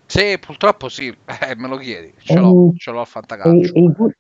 Sì, 0.05 0.37
purtroppo 0.39 0.89
sì, 0.89 1.07
eh, 1.47 1.55
me 1.55 1.67
lo 1.67 1.77
chiedi, 1.77 2.13
ce 2.17 2.37
l'ho, 2.37 2.73
ce 2.75 2.91
l'ho 2.91 3.01
a 3.01 3.05
fantacalcio. 3.05 3.73
E, 3.73 3.79
e, 3.79 3.83
il 3.83 3.91
gol, 3.91 4.15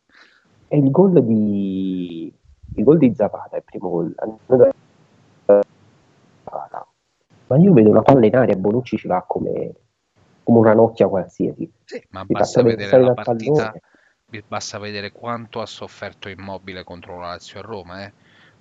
e 0.67 0.77
il 0.77 0.91
gol 0.91 1.23
di 1.23 2.33
il 2.75 2.83
gol 2.83 2.97
di 2.97 3.13
Zapata, 3.13 3.57
il 3.57 3.63
primo 3.63 3.89
gol, 3.89 4.15
ma 7.47 7.57
io 7.57 7.73
vedo 7.73 7.89
una 7.89 8.01
palla 8.01 8.25
in 8.25 8.35
aria 8.35 8.53
e 8.55 8.57
Bonucci 8.57 8.97
ci 8.97 9.07
va 9.07 9.23
come, 9.27 9.73
come 10.43 10.59
una 10.59 10.73
nocchia 10.73 11.07
qualsiasi. 11.07 11.71
Sì, 11.83 12.03
ma 12.09 12.23
basta 12.25 12.63
vedere 12.63 12.99
la 12.99 13.13
partita, 13.13 13.73
basta 14.47 14.79
vedere 14.79 15.11
quanto 15.11 15.61
ha 15.61 15.65
sofferto 15.65 16.29
Immobile 16.29 16.83
contro 16.83 17.19
la 17.19 17.27
Lazio 17.27 17.59
a 17.59 17.63
Roma, 17.63 18.05
eh. 18.05 18.13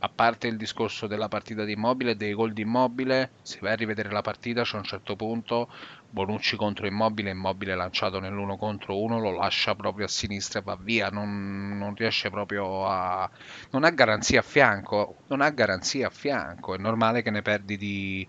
A 0.05 0.09
parte 0.09 0.49
il 0.49 0.57
discorso 0.57 1.07
della 1.07 1.29
partita 1.29 1.63
di 1.63 1.75
Immobile, 1.75 2.17
dei 2.17 2.35
gol 2.35 2.53
di 2.53 2.63
Immobile, 2.63 3.31
se 3.43 3.59
vai 3.61 3.71
a 3.73 3.77
rivedere 3.77 4.11
la 4.11 4.21
partita, 4.21 4.63
c'è 4.63 4.77
un 4.77 4.83
certo 4.83 5.15
punto 5.15 5.69
Bonucci 6.11 6.57
contro 6.57 6.89
Immobile, 6.89 7.31
Immobile 7.31 7.77
lanciato 7.77 8.19
nell'uno 8.19 8.57
contro 8.57 9.01
uno, 9.01 9.21
lo 9.21 9.31
lascia 9.31 9.77
proprio 9.77 10.07
a 10.07 10.09
sinistra 10.09 10.59
e 10.59 10.63
va 10.63 10.77
via, 10.77 11.09
non, 11.09 11.79
non, 11.79 11.95
riesce 11.95 12.31
proprio 12.31 12.85
a... 12.85 13.31
non 13.71 13.85
ha 13.85 13.91
garanzia 13.91 14.41
a 14.41 14.43
fianco, 14.43 15.19
non 15.29 15.41
ha 15.41 15.51
garanzia 15.51 16.09
a 16.09 16.11
fianco, 16.11 16.75
è 16.75 16.79
normale 16.79 17.23
che 17.23 17.31
ne 17.31 17.43
perdi 17.43 17.77
di, 17.77 18.27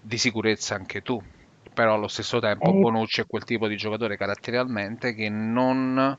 di 0.00 0.18
sicurezza 0.18 0.76
anche 0.76 1.02
tu, 1.02 1.20
però 1.74 1.94
allo 1.94 2.08
stesso 2.08 2.38
tempo 2.38 2.70
eh. 2.70 2.74
Bonucci 2.74 3.22
è 3.22 3.26
quel 3.26 3.42
tipo 3.42 3.66
di 3.66 3.76
giocatore 3.76 4.16
caratterialmente 4.16 5.14
che 5.14 5.28
non, 5.28 6.16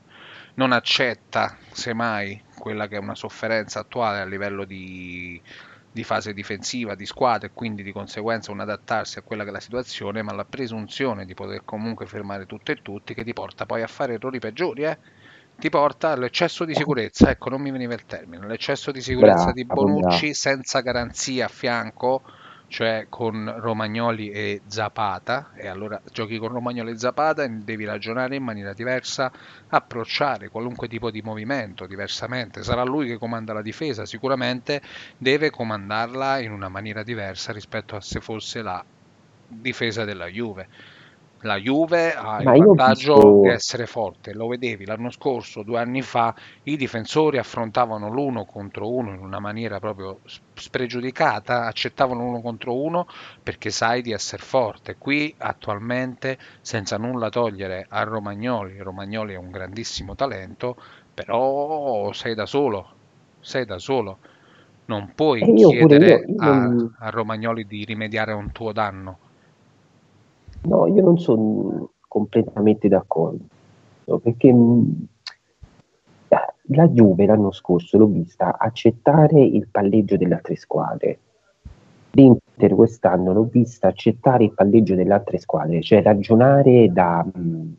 non 0.54 0.72
accetta 0.72 1.56
semmai 1.72 2.48
quella 2.60 2.86
che 2.86 2.94
è 2.94 3.00
una 3.00 3.16
sofferenza 3.16 3.80
attuale 3.80 4.20
a 4.20 4.24
livello 4.24 4.64
di 4.64 5.42
di 5.92 6.04
fase 6.04 6.32
difensiva, 6.32 6.94
di 6.94 7.04
squadra 7.04 7.48
e 7.48 7.50
quindi 7.52 7.82
di 7.82 7.92
conseguenza 7.92 8.52
un 8.52 8.60
adattarsi 8.60 9.18
a 9.18 9.22
quella 9.22 9.42
che 9.42 9.48
è 9.48 9.52
la 9.52 9.60
situazione, 9.60 10.22
ma 10.22 10.32
la 10.32 10.44
presunzione 10.44 11.24
di 11.24 11.34
poter 11.34 11.62
comunque 11.64 12.06
fermare 12.06 12.46
tutto 12.46 12.70
e 12.70 12.80
tutti 12.80 13.12
che 13.12 13.24
ti 13.24 13.32
porta 13.32 13.66
poi 13.66 13.82
a 13.82 13.88
fare 13.88 14.14
errori 14.14 14.38
peggiori, 14.38 14.84
eh? 14.84 14.98
ti 15.58 15.68
porta 15.68 16.12
all'eccesso 16.12 16.64
di 16.64 16.74
sicurezza, 16.74 17.28
ecco 17.28 17.50
non 17.50 17.60
mi 17.60 17.70
veniva 17.70 17.94
il 17.94 18.06
termine, 18.06 18.46
l'eccesso 18.46 18.92
di 18.92 19.00
sicurezza 19.00 19.36
bravo, 19.36 19.52
di 19.52 19.64
Bonucci 19.64 20.18
bravo. 20.20 20.34
senza 20.34 20.80
garanzia 20.80 21.46
a 21.46 21.48
fianco 21.48 22.22
cioè 22.70 23.06
con 23.08 23.52
Romagnoli 23.56 24.30
e 24.30 24.62
Zapata, 24.68 25.50
e 25.56 25.66
allora 25.66 26.00
giochi 26.12 26.38
con 26.38 26.50
Romagnoli 26.50 26.92
e 26.92 26.98
Zapata 26.98 27.42
e 27.42 27.48
devi 27.48 27.84
ragionare 27.84 28.36
in 28.36 28.44
maniera 28.44 28.72
diversa, 28.72 29.30
approcciare 29.66 30.50
qualunque 30.50 30.86
tipo 30.86 31.10
di 31.10 31.20
movimento 31.20 31.86
diversamente. 31.86 32.62
Sarà 32.62 32.84
lui 32.84 33.08
che 33.08 33.18
comanda 33.18 33.52
la 33.52 33.60
difesa, 33.60 34.06
sicuramente 34.06 34.80
deve 35.18 35.50
comandarla 35.50 36.38
in 36.38 36.52
una 36.52 36.68
maniera 36.68 37.02
diversa 37.02 37.52
rispetto 37.52 37.96
a 37.96 38.00
se 38.00 38.20
fosse 38.20 38.62
la 38.62 38.84
difesa 39.48 40.04
della 40.04 40.26
Juve 40.26 40.68
la 41.42 41.56
Juve 41.56 42.14
ha 42.14 42.42
Ma 42.42 42.54
il 42.54 42.64
vantaggio 42.64 43.14
visto... 43.14 43.40
di 43.42 43.48
essere 43.48 43.86
forte, 43.86 44.34
lo 44.34 44.48
vedevi 44.48 44.84
l'anno 44.84 45.10
scorso, 45.10 45.62
due 45.62 45.78
anni 45.78 46.02
fa, 46.02 46.34
i 46.64 46.76
difensori 46.76 47.38
affrontavano 47.38 48.10
l'uno 48.10 48.44
contro 48.44 48.90
uno 48.90 49.14
in 49.14 49.20
una 49.20 49.38
maniera 49.38 49.78
proprio 49.78 50.20
spregiudicata, 50.54 51.66
accettavano 51.66 52.24
l'uno 52.24 52.40
contro 52.40 52.74
uno 52.74 53.06
perché 53.42 53.70
sai 53.70 54.02
di 54.02 54.12
essere 54.12 54.42
forte. 54.42 54.96
Qui 54.98 55.34
attualmente, 55.38 56.38
senza 56.60 56.98
nulla 56.98 57.30
togliere 57.30 57.86
a 57.88 58.02
Romagnoli, 58.02 58.78
Romagnoli 58.78 59.34
è 59.34 59.38
un 59.38 59.50
grandissimo 59.50 60.14
talento, 60.14 60.76
però 61.14 62.12
sei 62.12 62.34
da 62.34 62.46
solo, 62.46 62.88
sei 63.40 63.64
da 63.64 63.78
solo. 63.78 64.18
Non 64.86 65.12
puoi 65.14 65.40
chiedere 65.54 66.06
io, 66.06 66.18
io 66.18 66.52
non... 66.52 66.94
a, 66.98 67.06
a 67.06 67.10
Romagnoli 67.10 67.64
di 67.64 67.84
rimediare 67.84 68.32
a 68.32 68.36
un 68.36 68.50
tuo 68.50 68.72
danno 68.72 69.18
No, 70.62 70.86
io 70.86 71.02
non 71.02 71.18
sono 71.18 71.90
completamente 72.06 72.88
d'accordo, 72.88 73.44
perché 74.22 74.52
mm, 74.52 74.82
la 76.72 76.88
Juve 76.88 77.26
l'anno 77.26 77.50
scorso 77.50 77.98
l'ho 77.98 78.06
vista 78.06 78.58
accettare 78.58 79.40
il 79.40 79.68
palleggio 79.68 80.16
delle 80.16 80.34
altre 80.34 80.56
squadre. 80.56 81.18
L'Inter 82.12 82.74
quest'anno 82.74 83.32
l'ho 83.32 83.44
vista 83.44 83.88
accettare 83.88 84.44
il 84.44 84.52
palleggio 84.52 84.94
delle 84.94 85.12
altre 85.12 85.38
squadre, 85.38 85.80
cioè 85.80 86.02
ragionare 86.02 86.90
da 86.92 87.24
um, 87.32 87.74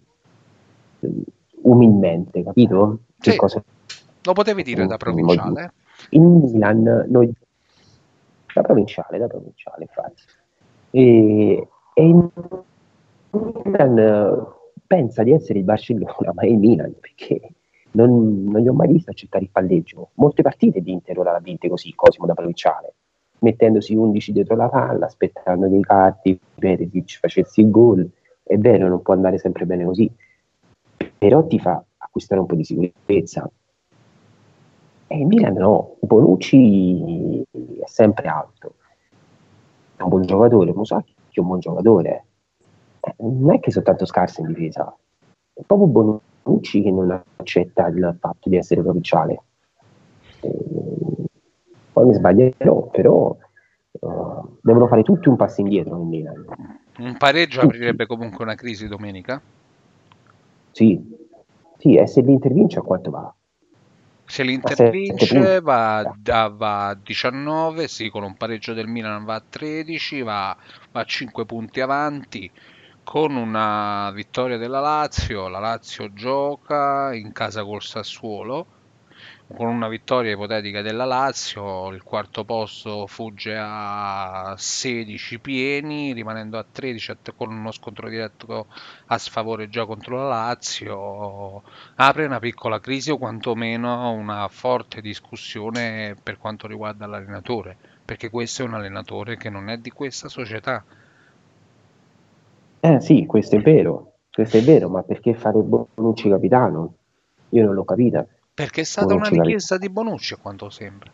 umilmente, 1.61 2.43
capito? 2.43 2.99
Sì, 3.19 3.35
cosa... 3.35 3.63
Lo 4.23 4.33
potevi 4.33 4.63
dire 4.63 4.85
da 4.85 4.97
provinciale? 4.97 5.73
In 6.11 6.39
Milan, 6.39 7.05
noi... 7.09 7.31
da 8.53 8.61
provinciale, 8.61 9.17
da 9.17 9.27
provinciale, 9.27 9.83
infatti. 9.83 10.23
E, 10.91 11.67
e 11.93 12.03
in 12.03 12.29
Milan 13.31 13.97
eh, 13.97 14.59
pensa 14.85 15.23
di 15.23 15.31
essere 15.31 15.59
il 15.59 15.65
Barcellona, 15.65 16.33
ma 16.33 16.41
è 16.41 16.47
il 16.47 16.57
Milan, 16.57 16.93
perché 16.99 17.39
non, 17.91 18.43
non 18.43 18.61
gli 18.61 18.67
ho 18.67 18.73
mai 18.73 18.89
visto 18.89 19.11
accettare 19.11 19.45
il 19.45 19.49
palleggio. 19.51 20.09
Molte 20.15 20.41
partite 20.41 20.81
di 20.81 20.91
Inter 20.91 21.19
ora 21.19 21.31
l'ha 21.31 21.39
vinte 21.39 21.69
così, 21.69 21.93
Cosimo 21.95 22.25
da 22.25 22.33
provinciale, 22.33 22.93
mettendosi 23.39 23.95
11 23.95 24.31
dietro 24.31 24.55
la 24.55 24.69
palla, 24.69 25.05
aspettando 25.05 25.69
che 25.69 25.75
i 25.75 25.81
Catti, 25.81 26.39
Perisic 26.55 27.19
facessi 27.19 27.61
il 27.61 27.69
gol. 27.69 28.09
È 28.43 28.57
vero, 28.57 28.87
non 28.87 29.01
può 29.01 29.13
andare 29.13 29.37
sempre 29.37 29.65
bene 29.65 29.85
così, 29.85 30.11
però 31.17 31.45
ti 31.45 31.59
fa 31.59 31.83
acquistare 31.97 32.41
un 32.41 32.47
po' 32.47 32.55
di 32.55 32.63
sicurezza. 32.63 33.49
E 35.07 35.17
il 35.17 35.25
Milan 35.25 35.53
no, 35.53 35.95
Bonucci 35.99 37.43
è 37.81 37.85
sempre 37.85 38.27
alto, 38.27 38.75
è 39.97 40.01
un 40.03 40.09
buon 40.09 40.21
giocatore, 40.21 40.73
Musacchi 40.73 41.13
è 41.31 41.39
un 41.39 41.47
buon 41.47 41.59
giocatore, 41.59 42.25
non 43.17 43.53
è 43.53 43.59
che 43.59 43.71
sono 43.71 43.85
tanto 43.85 44.05
scarsi 44.05 44.41
in 44.41 44.47
difesa, 44.47 44.95
è 45.53 45.61
proprio 45.65 45.87
Bonucci 46.43 46.81
che 46.81 46.91
non 46.91 47.21
accetta 47.37 47.87
il 47.87 48.15
fatto 48.19 48.49
di 48.49 48.57
essere 48.57 48.81
provinciale. 48.81 49.41
Eh, 50.41 51.29
poi 51.93 52.05
mi 52.05 52.13
sbaglierò, 52.13 52.87
però 52.87 53.35
uh, 53.91 54.57
devono 54.61 54.87
fare 54.87 55.03
tutti 55.03 55.29
un 55.29 55.35
passo 55.35 55.61
indietro 55.61 55.97
in 55.97 56.07
Milan. 56.07 56.45
Un 56.99 57.17
pareggio 57.17 57.61
tutti. 57.61 57.75
aprirebbe 57.75 58.05
comunque 58.05 58.43
una 58.43 58.55
crisi 58.55 58.87
domenica? 58.87 59.41
Sì, 60.71 61.17
sì 61.77 61.95
e 61.95 62.07
se 62.07 62.21
l'Inter 62.21 62.53
vince 62.53 62.79
a 62.79 62.83
quanto 62.83 63.11
va? 63.11 63.33
Se 64.25 64.43
l'Inter 64.43 64.89
vince 64.89 65.59
va, 65.59 66.15
va, 66.23 66.87
a 66.87 66.95
19, 66.95 67.87
sì, 67.89 68.09
con 68.09 68.23
un 68.23 68.35
pareggio 68.35 68.73
del 68.73 68.87
Milan 68.87 69.25
va 69.25 69.35
a 69.35 69.43
13, 69.47 70.21
va, 70.21 70.55
va 70.91 71.01
a 71.01 71.03
5 71.03 71.45
punti 71.45 71.81
avanti 71.81 72.49
con 73.11 73.35
una 73.35 74.09
vittoria 74.11 74.55
della 74.55 74.79
Lazio, 74.79 75.49
la 75.49 75.59
Lazio 75.59 76.13
gioca 76.13 77.13
in 77.13 77.33
casa 77.33 77.61
col 77.61 77.81
Sassuolo, 77.81 78.65
con 79.53 79.67
una 79.67 79.89
vittoria 79.89 80.31
ipotetica 80.31 80.81
della 80.81 81.03
Lazio, 81.03 81.89
il 81.89 82.03
quarto 82.03 82.45
posto 82.45 83.07
fugge 83.07 83.57
a 83.59 84.55
16 84.57 85.39
pieni, 85.39 86.13
rimanendo 86.13 86.57
a 86.57 86.63
13 86.63 87.17
con 87.35 87.51
uno 87.51 87.73
scontro 87.73 88.07
diretto 88.07 88.67
a 89.07 89.17
sfavore 89.17 89.67
già 89.67 89.85
contro 89.85 90.15
la 90.15 90.29
Lazio, 90.29 91.63
apre 91.95 92.25
una 92.25 92.39
piccola 92.39 92.79
crisi 92.79 93.11
o 93.11 93.17
quantomeno 93.17 94.09
una 94.11 94.47
forte 94.47 95.01
discussione 95.01 96.15
per 96.23 96.37
quanto 96.37 96.65
riguarda 96.65 97.07
l'allenatore, 97.07 97.75
perché 98.05 98.29
questo 98.29 98.61
è 98.61 98.65
un 98.65 98.75
allenatore 98.75 99.35
che 99.35 99.49
non 99.49 99.67
è 99.67 99.79
di 99.79 99.89
questa 99.89 100.29
società 100.29 100.81
eh 102.81 102.99
sì, 102.99 103.25
questo 103.27 103.57
è 103.57 103.61
vero, 103.61 104.13
questo 104.31 104.57
è 104.57 104.61
vero, 104.61 104.89
ma 104.89 105.03
perché 105.03 105.35
fare 105.35 105.59
Bonucci 105.59 106.29
capitano? 106.29 106.95
Io 107.49 107.63
non 107.65 107.75
l'ho 107.75 107.85
capita. 107.85 108.25
Perché 108.53 108.81
è 108.81 108.83
stata 108.83 109.13
Bonucci 109.13 109.33
una 109.33 109.43
richiesta 109.43 109.77
di 109.77 109.89
Bonucci 109.89 110.33
a 110.33 110.37
quanto 110.37 110.69
sembra. 110.71 111.11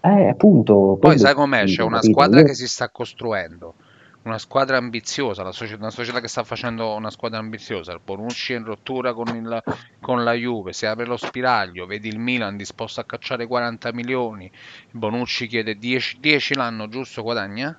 Eh, 0.00 0.28
appunto. 0.28 0.98
Poi 1.00 1.18
sai 1.18 1.34
com'è, 1.34 1.64
c'è 1.64 1.82
una 1.82 1.96
capito? 1.96 2.12
squadra 2.12 2.42
che 2.42 2.54
si 2.54 2.66
sta 2.66 2.88
costruendo, 2.90 3.74
una 4.22 4.38
squadra 4.38 4.76
ambiziosa, 4.76 5.44
la 5.44 5.52
società, 5.52 5.82
una 5.82 5.90
società 5.90 6.20
che 6.20 6.28
sta 6.28 6.42
facendo 6.42 6.94
una 6.94 7.10
squadra 7.10 7.38
ambiziosa, 7.38 7.92
il 7.92 8.00
Bonucci 8.04 8.52
è 8.52 8.56
in 8.56 8.64
rottura 8.64 9.14
con, 9.14 9.28
il, 9.36 9.62
con, 10.00 10.24
la 10.24 10.32
Juve, 10.32 10.72
si 10.72 10.84
apre 10.84 11.06
lo 11.06 11.16
spiraglio, 11.16 11.86
vedi 11.86 12.08
il 12.08 12.18
Milan 12.18 12.56
disposto 12.56 13.00
a 13.00 13.04
cacciare 13.04 13.46
40 13.46 13.92
milioni, 13.92 14.50
Bonucci 14.90 15.46
chiede 15.46 15.76
10, 15.76 16.18
10 16.18 16.54
l'anno, 16.54 16.88
giusto 16.88 17.22
guadagna? 17.22 17.78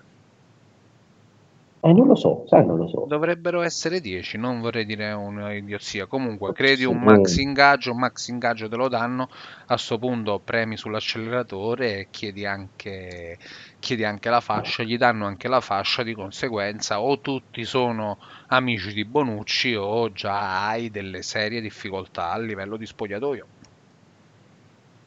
Eh, 1.79 1.93
non 1.93 2.07
lo 2.07 2.15
so, 2.15 2.43
sai, 2.47 2.65
non 2.65 2.77
lo 2.77 2.87
so. 2.87 3.05
Dovrebbero 3.07 3.61
essere 3.61 4.01
10, 4.01 4.37
non 4.37 4.61
vorrei 4.61 4.83
dire 4.83 5.11
un'idiozia. 5.11 6.07
Comunque, 6.07 6.51
credi 6.51 6.85
un 6.85 6.97
max 6.97 7.37
ingaggio, 7.37 7.91
un 7.91 7.99
max 7.99 8.27
ingaggio 8.29 8.67
te 8.67 8.75
lo 8.75 8.87
danno, 8.87 9.29
a 9.67 9.73
questo 9.73 9.99
punto 9.99 10.41
premi 10.43 10.75
sull'acceleratore 10.75 11.99
e 11.99 12.07
chiedi 12.09 12.45
anche, 12.45 13.37
chiedi 13.79 14.03
anche 14.03 14.29
la 14.29 14.41
fascia, 14.41 14.81
gli 14.81 14.97
danno 14.97 15.27
anche 15.27 15.47
la 15.47 15.61
fascia, 15.61 16.01
di 16.01 16.15
conseguenza 16.15 16.99
o 16.99 17.19
tutti 17.19 17.63
sono 17.63 18.17
amici 18.47 18.91
di 18.91 19.05
Bonucci 19.05 19.75
o 19.75 20.11
già 20.11 20.67
hai 20.67 20.89
delle 20.89 21.21
serie 21.21 21.61
difficoltà 21.61 22.31
a 22.31 22.39
livello 22.39 22.75
di 22.75 22.87
spogliatoio. 22.87 23.45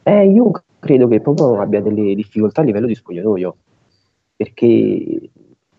Eh, 0.03 0.25
io 0.25 0.51
credo 0.79 1.07
che 1.09 1.19
proprio 1.19 1.59
abbia 1.59 1.81
delle 1.81 2.15
difficoltà 2.15 2.61
a 2.61 2.63
livello 2.63 2.87
di 2.87 2.95
spogliatoio, 2.95 3.55
perché 4.37 5.29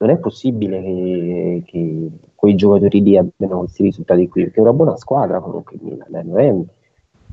non 0.03 0.11
è 0.11 0.19
possibile 0.19 0.83
che, 0.83 1.63
che 1.65 2.09
quei 2.35 2.57
giocatori 2.57 3.01
lì 3.03 3.17
abbiano 3.17 3.61
questi 3.61 3.85
risultati 3.85 4.29
qui, 4.29 4.43
perché 4.45 4.59
è 4.59 4.63
una 4.63 4.73
buona 4.73 4.97
squadra 4.97 5.41
comunque 5.41 5.77
il 5.77 5.83
Milan, 5.85 6.15
eh, 6.15 6.23
non 6.25 6.39
è 6.41 6.55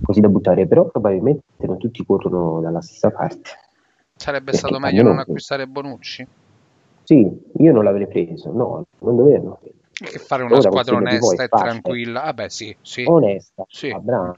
così 0.01 0.19
da 0.19 0.29
buttare, 0.29 0.67
però 0.67 0.85
probabilmente 0.85 1.41
non 1.61 1.79
tutti 1.79 2.05
corrono 2.05 2.61
dalla 2.61 2.81
stessa 2.81 3.09
parte. 3.09 3.49
Sarebbe 4.15 4.51
perché 4.51 4.59
stato 4.59 4.79
meglio 4.79 5.01
non 5.01 5.17
acquistare 5.17 5.65
Bonucci? 5.65 6.27
Sì, 7.03 7.27
io 7.57 7.73
non 7.73 7.83
l'avrei 7.83 8.07
preso, 8.07 8.51
no, 8.51 8.85
non 8.99 9.15
dovevo. 9.15 9.59
Che 9.91 10.19
fare 10.19 10.43
una 10.43 10.57
Ora, 10.57 10.69
squadra 10.69 10.95
onesta 10.95 11.43
e 11.43 11.47
tranquilla, 11.47 12.21
vabbè 12.21 12.43
ah, 12.43 12.49
sì, 12.49 12.75
sì. 12.81 13.03
Onesta, 13.03 13.65
sì. 13.67 13.89
Ah, 13.89 13.99
bravo. 13.99 14.35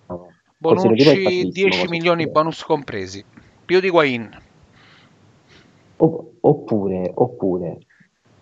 Bonucci 0.58 1.50
10 1.50 1.88
milioni 1.90 2.30
bonus 2.30 2.64
compresi, 2.64 3.24
più 3.66 3.82
di 3.82 3.90
Guain. 3.90 4.30
Oppure, 5.98 7.12
oppure 7.14 7.78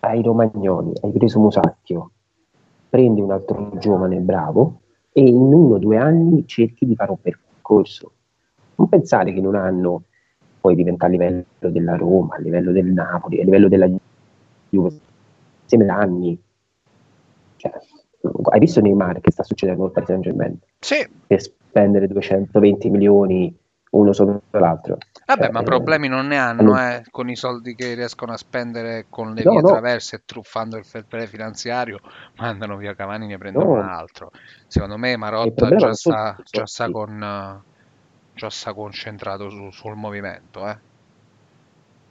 ai 0.00 0.22
Romagnoli, 0.22 0.92
hai 1.02 1.12
preso 1.12 1.40
Musacchio, 1.40 2.10
prendi 2.88 3.20
un 3.20 3.30
altro 3.30 3.72
giovane 3.78 4.18
bravo 4.18 4.80
e 5.12 5.22
in 5.22 5.36
uno 5.36 5.74
o 5.74 5.78
due 5.78 5.96
anni 5.96 6.46
cerchi 6.46 6.86
di 6.86 6.94
fare 6.94 7.10
un 7.10 7.20
percorso. 7.20 8.12
Non 8.76 8.88
pensare 8.88 9.32
che 9.32 9.38
in 9.38 9.46
un 9.46 9.56
anno 9.56 10.04
puoi 10.60 10.74
diventare 10.74 11.14
a 11.14 11.16
livello 11.16 11.44
della 11.70 11.96
Roma, 11.96 12.36
a 12.36 12.40
livello 12.40 12.72
del 12.72 12.86
Napoli, 12.86 13.40
a 13.40 13.44
livello 13.44 13.68
della 13.68 13.88
Juve, 14.68 14.98
insieme 15.62 15.84
da 15.84 15.96
anni. 15.96 16.40
Cioè, 17.56 17.72
hai 18.50 18.58
visto 18.58 18.80
Neymar 18.80 19.20
che 19.20 19.30
sta 19.30 19.42
succedendo 19.42 19.82
col 19.82 19.92
Paris 19.92 20.08
Saint 20.08 20.22
Germain? 20.22 20.58
Sì. 20.78 21.06
Per 21.26 21.40
spendere 21.40 22.06
220 22.06 22.90
milioni 22.90 23.56
uno 23.90 24.12
sopra 24.12 24.40
l'altro. 24.58 24.98
Vabbè, 25.26 25.46
eh, 25.46 25.50
ma 25.50 25.62
problemi 25.62 26.08
non 26.08 26.26
ne 26.26 26.38
hanno 26.38 26.78
eh, 26.78 27.02
con 27.10 27.28
i 27.28 27.36
soldi 27.36 27.74
che 27.74 27.94
riescono 27.94 28.32
a 28.32 28.36
spendere 28.36 29.06
con 29.08 29.34
le 29.34 29.42
no, 29.42 29.52
vie 29.52 29.60
no. 29.60 29.68
traverse 29.68 30.16
e 30.16 30.22
truffando 30.24 30.76
il 30.76 30.84
fair 30.84 31.06
play 31.06 31.26
finanziario, 31.26 31.98
mandano 32.38 32.76
via 32.76 32.94
Cavani 32.94 33.24
e 33.24 33.28
ne 33.28 33.38
prendono 33.38 33.74
no. 33.74 33.80
un 33.80 33.88
altro. 33.88 34.30
Secondo 34.66 34.96
me 34.96 35.16
Marotta 35.16 35.74
già 35.74 35.92
sta, 35.92 36.36
già 36.44 36.66
sta, 36.66 36.90
con, 36.90 37.62
già 38.34 38.50
sta 38.50 38.72
concentrato 38.74 39.50
su, 39.50 39.70
sul 39.70 39.96
movimento. 39.96 40.66
Eh. 40.68 40.78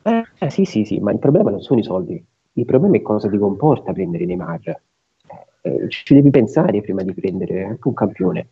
Eh, 0.01 0.25
eh, 0.39 0.49
sì, 0.49 0.65
sì, 0.65 0.83
sì, 0.83 0.99
ma 0.99 1.11
il 1.11 1.19
problema 1.19 1.49
non 1.49 1.61
sono 1.61 1.79
i 1.79 1.83
soldi, 1.83 2.25
il 2.53 2.65
problema 2.65 2.97
è 2.97 3.01
cosa 3.01 3.29
ti 3.29 3.37
comporta 3.37 3.93
prendere 3.93 4.25
Neymar. 4.25 4.81
Eh, 5.61 5.89
ci 5.89 6.13
devi 6.13 6.29
pensare 6.29 6.81
prima 6.81 7.03
di 7.03 7.13
prendere 7.13 7.65
anche 7.65 7.87
un 7.87 7.93
campione. 7.93 8.49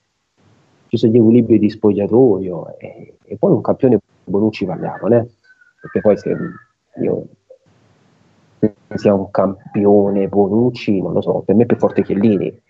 Ci 0.87 0.97
sono 0.97 1.11
gli 1.11 1.17
equilibri 1.17 1.59
di 1.59 1.69
spogliatoio 1.69 2.77
e, 2.77 3.17
e 3.23 3.37
poi 3.37 3.51
un 3.51 3.61
campione 3.61 3.99
Bonucci 4.23 4.65
parliamo, 4.65 5.07
eh? 5.07 5.27
perché 5.81 6.01
poi 6.01 6.17
se 6.17 6.35
io 7.01 7.27
se 8.59 8.73
sia 8.95 9.13
un 9.13 9.29
campione 9.29 10.27
Bonucci, 10.27 11.01
non 11.01 11.13
lo 11.13 11.21
so, 11.21 11.41
per 11.45 11.55
me 11.55 11.63
è 11.63 11.65
più 11.65 11.77
forte 11.77 12.03
Chiellini 12.03 12.61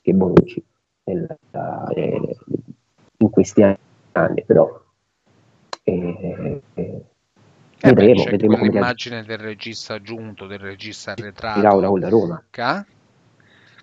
che 0.00 0.12
Bonucci 0.12 0.64
nel, 1.04 1.36
eh, 1.94 2.36
in 3.18 3.30
questi 3.30 3.62
anni, 4.12 4.44
però 4.44 4.82
eh, 5.82 5.92
eh, 5.92 6.62
eh 6.74 7.04
vedremo, 7.82 8.24
beh, 8.24 8.30
vedremo 8.30 8.56
come 8.56 8.70
l'immagine 8.70 9.24
del 9.24 9.38
regista 9.38 9.94
aggiunto, 9.94 10.46
del 10.46 10.58
regista 10.58 11.12
arretrato. 11.12 11.60
Laura 11.60 11.88
con 11.88 12.00
la 12.00 12.08
Roma. 12.08 12.44
Ca? 12.48 12.86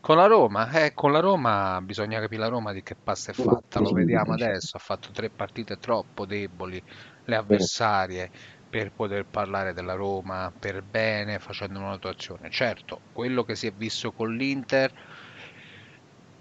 Con 0.01 0.17
la 0.17 0.25
Roma, 0.25 0.67
eh, 0.71 0.93
con 0.95 1.11
la 1.11 1.19
Roma 1.19 1.79
bisogna 1.81 2.19
capire 2.19 2.41
la 2.41 2.47
Roma 2.47 2.73
di 2.73 2.81
che 2.81 2.95
pasta 2.95 3.31
è 3.31 3.35
fatta, 3.35 3.79
lo 3.79 3.91
vediamo 3.91 4.33
adesso, 4.33 4.75
ha 4.75 4.79
fatto 4.79 5.11
tre 5.11 5.29
partite 5.29 5.77
troppo 5.77 6.25
deboli, 6.25 6.83
le 7.25 7.35
avversarie 7.35 8.31
per 8.67 8.93
poter 8.93 9.27
parlare 9.27 9.73
della 9.73 9.93
Roma 9.93 10.51
per 10.57 10.81
bene 10.81 11.37
facendo 11.37 11.77
una 11.77 11.89
notazione. 11.89 12.49
Certo, 12.49 13.03
quello 13.11 13.43
che 13.43 13.53
si 13.53 13.67
è 13.67 13.71
visto 13.71 14.11
con 14.11 14.35
l'Inter 14.35 14.91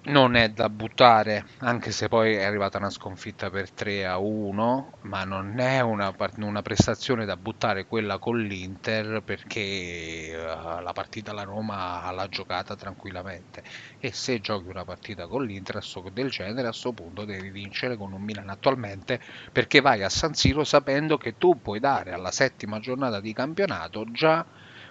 non 0.03 0.35
è 0.35 0.49
da 0.49 0.71
buttare, 0.71 1.45
anche 1.59 1.91
se 1.93 2.09
poi 2.09 2.35
è 2.35 2.45
arrivata 2.45 2.79
una 2.79 2.91
sconfitta 2.91 3.51
per 3.51 3.71
3 3.71 4.07
a 4.07 4.17
1, 4.17 4.93
ma 5.03 5.25
non 5.25 5.59
è 5.59 5.81
una, 5.81 6.15
una 6.39 6.63
prestazione 6.63 7.27
da 7.27 7.37
buttare 7.37 7.85
quella 7.87 8.19
con 8.19 8.39
l'Inter 8.39 9.23
perché 9.23 10.33
uh, 10.35 10.81
la 10.81 10.93
partita 10.95 11.33
la 11.33 11.43
Roma 11.43 12.11
l'ha 12.13 12.29
giocata 12.29 12.77
tranquillamente. 12.77 13.63
E 13.99 14.13
se 14.13 14.41
giochi 14.41 14.69
una 14.69 14.85
partita 14.85 15.27
con 15.27 15.45
l'Inter 15.45 15.81
del 16.13 16.31
genere 16.31 16.69
a 16.69 16.71
questo 16.71 16.93
punto 16.93 17.25
devi 17.25 17.51
vincere 17.51 17.97
con 17.97 18.13
un 18.13 18.23
Milan 18.23 18.49
attualmente 18.49 19.21
perché 19.53 19.81
vai 19.81 20.03
a 20.03 20.09
San 20.09 20.35
Siro 20.35 20.65
sapendo 20.65 21.19
che 21.19 21.37
tu 21.37 21.61
puoi 21.61 21.81
dare 21.81 22.13
alla 22.13 22.31
settima 22.31 22.81
giornata 22.81 23.21
di 23.21 23.33
campionato 23.33 24.05
già 24.11 24.45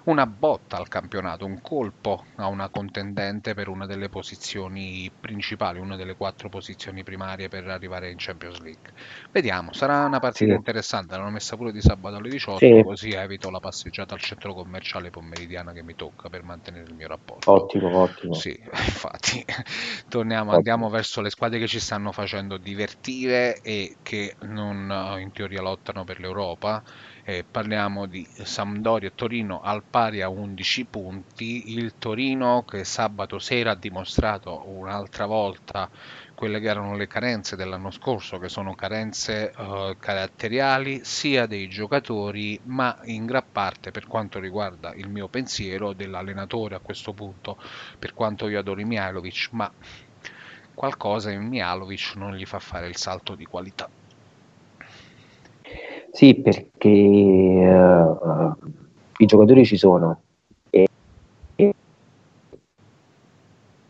una 0.10 0.26
botta 0.26 0.78
al 0.78 0.88
campionato, 0.88 1.46
un 1.46 1.62
colpo 1.62 2.26
a 2.38 2.48
una 2.48 2.70
contendente 2.70 3.54
per 3.54 3.68
una 3.68 3.86
delle 3.86 4.10
posizioni 4.10 5.10
principali, 5.18 5.80
una 5.80 5.96
delle 5.96 6.16
quattro 6.16 6.50
posizioni 6.50 7.04
primarie 7.04 7.48
per 7.48 7.68
arrivare 7.68 8.10
in 8.10 8.16
Champions 8.18 8.60
League. 8.60 8.92
Vediamo, 9.32 9.72
sarà 9.72 10.06
una 10.06 10.20
partita 10.20 10.52
sì. 10.52 10.58
interessante, 10.58 11.16
l'hanno 11.16 11.30
messa 11.30 11.56
pure 11.56 11.72
di 11.72 11.80
sabato 11.80 12.16
alle 12.16 12.30
18, 12.30 12.58
sì. 12.58 12.84
così 12.84 13.12
evito 13.12 13.52
la 13.52 13.60
passeggiata 13.60 14.16
al 14.16 14.20
centro 14.20 14.54
commerciale 14.54 15.12
pomeridiana 15.12 15.72
che 15.74 15.84
mi 15.84 15.94
tocca 15.96 16.28
per 16.28 16.44
mantenere 16.44 16.86
il 16.86 16.96
mio 16.96 17.08
rapporto. 17.08 17.52
Ottimo, 17.52 17.96
ottimo. 17.96 18.34
Sì, 18.34 18.58
infatti, 18.74 19.46
torniamo, 20.08 20.46
ottimo. 20.46 20.56
andiamo 20.56 20.90
verso 20.90 21.22
le 21.22 21.30
squadre 21.30 21.60
che 21.60 21.68
ci 21.68 21.80
stanno 21.80 22.12
facendo 22.12 22.58
divertire 22.58 23.62
e 23.62 23.98
che 24.02 24.36
non 24.42 25.18
in 25.20 25.32
teoria 25.32 25.62
lottano 25.62 26.04
per 26.04 26.20
l'Europa 26.20 26.82
eh, 27.30 27.46
parliamo 27.50 28.08
di 28.08 28.28
Sampdoria 28.44 29.12
Torino 29.14 29.62
al 29.62 29.84
pari 29.84 30.24
a 30.24 30.30
11 30.30 30.86
punti, 30.86 31.78
il 31.78 31.94
Torino 32.00 32.66
che 32.68 32.84
sabato 32.84 33.38
sera 33.38 33.72
ha 33.72 33.76
dimostrato 33.76 34.64
un'altra 34.68 35.28
volta 35.28 35.88
quelle 36.34 36.60
che 36.60 36.70
erano 36.70 36.96
le 36.96 37.06
carenze 37.06 37.56
dell'anno 37.56 37.92
scorso, 37.92 38.40
che 38.40 38.50
sono 38.50 38.74
carenze 38.74 39.52
eh, 39.52 39.96
caratteriali 40.00 41.02
sia 41.04 41.46
dei 41.46 41.68
giocatori, 41.68 42.60
ma 42.64 42.98
in 43.04 43.28
gran 43.28 43.44
parte 43.52 43.92
per 43.92 44.08
quanto 44.08 44.40
riguarda 44.40 44.94
il 44.96 45.10
mio 45.10 45.28
pensiero 45.28 45.94
dell'allenatore 45.94 46.76
a 46.76 46.80
questo 46.80 47.14
punto, 47.14 47.62
per 48.00 48.16
quanto 48.16 48.48
io 48.48 48.58
adoro 48.58 48.84
Mihailovic, 48.84 49.50
ma 49.52 49.72
qualcosa 50.74 51.30
in 51.30 51.46
Mihailovic 51.46 52.14
non 52.16 52.36
gli 52.36 52.46
fa 52.46 52.58
fare 52.58 52.88
il 52.88 52.96
salto 52.96 53.36
di 53.36 53.46
qualità. 53.46 53.99
Sì, 56.12 56.36
perché 56.36 56.90
uh, 56.90 58.56
i 59.18 59.26
giocatori 59.26 59.66
ci 59.66 59.78
sono 59.78 60.22
e, 60.70 60.88
e, 61.56 61.74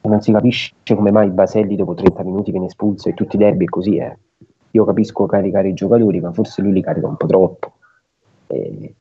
non 0.01 0.21
si 0.21 0.31
capisce 0.31 0.73
come 0.95 1.11
mai 1.11 1.29
Baselli 1.29 1.75
dopo 1.75 1.93
30 1.93 2.23
minuti 2.23 2.51
viene 2.51 2.65
espulso 2.67 3.09
e 3.09 3.13
tutti 3.13 3.35
i 3.35 3.39
derby 3.39 3.65
è 3.65 3.69
così. 3.69 3.97
Eh. 3.97 4.17
Io 4.71 4.85
capisco 4.85 5.25
caricare 5.25 5.69
i 5.69 5.73
giocatori, 5.73 6.19
ma 6.19 6.31
forse 6.31 6.61
lui 6.61 6.73
li 6.73 6.81
carica 6.81 7.07
un 7.07 7.17
po' 7.17 7.27
troppo. 7.27 7.73
E, 8.47 8.95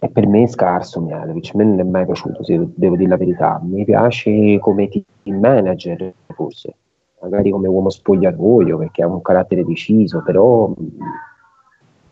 e 0.00 0.08
per 0.10 0.26
me 0.26 0.42
è 0.42 0.46
scarso 0.46 1.00
Mialovic, 1.00 1.50
a 1.54 1.58
me 1.58 1.64
non 1.64 1.80
è 1.80 1.84
mai 1.84 2.04
piaciuto, 2.04 2.44
se 2.44 2.68
devo 2.74 2.96
dire 2.96 3.08
la 3.08 3.16
verità. 3.16 3.60
Mi 3.62 3.84
piace 3.84 4.58
come 4.58 4.88
team 4.88 5.38
manager, 5.38 6.12
forse, 6.34 6.74
magari 7.20 7.50
come 7.50 7.68
uomo 7.68 7.88
spogliatoio, 7.88 8.78
perché 8.78 9.02
ha 9.02 9.06
un 9.06 9.22
carattere 9.22 9.64
deciso, 9.64 10.22
però 10.22 10.72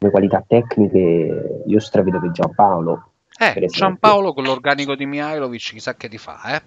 come 0.06 0.10
qualità 0.10 0.44
tecniche 0.46 1.62
io 1.66 1.80
stravedo 1.80 2.20
che 2.20 2.30
Giampaolo. 2.30 3.10
Eh, 3.38 3.66
Giampaolo 3.66 4.32
con 4.32 4.44
l'organico 4.44 4.94
di 4.94 5.06
Mihailovic 5.06 5.72
chissà 5.72 5.94
che 5.94 6.08
ti 6.08 6.18
fa, 6.18 6.56
eh? 6.56 6.62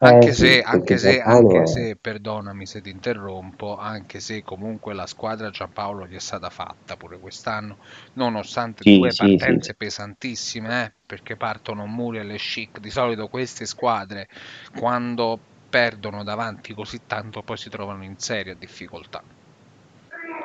Anche, 0.00 0.28
eh, 0.28 0.32
se, 0.32 0.52
sì, 0.52 0.62
anche, 0.64 0.96
se, 0.96 1.20
anche 1.20 1.66
se, 1.66 1.96
perdonami 2.00 2.66
se 2.66 2.80
ti 2.80 2.90
interrompo, 2.90 3.76
anche 3.76 4.20
se 4.20 4.44
comunque 4.44 4.94
la 4.94 5.08
squadra 5.08 5.50
Giampaolo 5.50 6.06
gli 6.06 6.14
è 6.14 6.20
stata 6.20 6.50
fatta 6.50 6.96
pure 6.96 7.18
quest'anno, 7.18 7.78
nonostante 8.12 8.82
sì, 8.84 8.96
due 8.96 9.10
sì, 9.10 9.36
partenze 9.36 9.74
pesantissime, 9.74 10.84
eh, 10.84 10.92
perché 11.04 11.34
partono 11.34 11.86
Muriel 11.86 12.30
e 12.30 12.36
Chic, 12.36 12.78
di 12.78 12.90
solito 12.90 13.26
queste 13.26 13.66
squadre 13.66 14.28
quando 14.76 15.38
perdono 15.68 16.22
davanti 16.22 16.74
così 16.74 17.00
tanto 17.04 17.42
poi 17.42 17.56
si 17.56 17.68
trovano 17.68 18.04
in 18.04 18.18
seria 18.18 18.54
difficoltà 18.54 19.22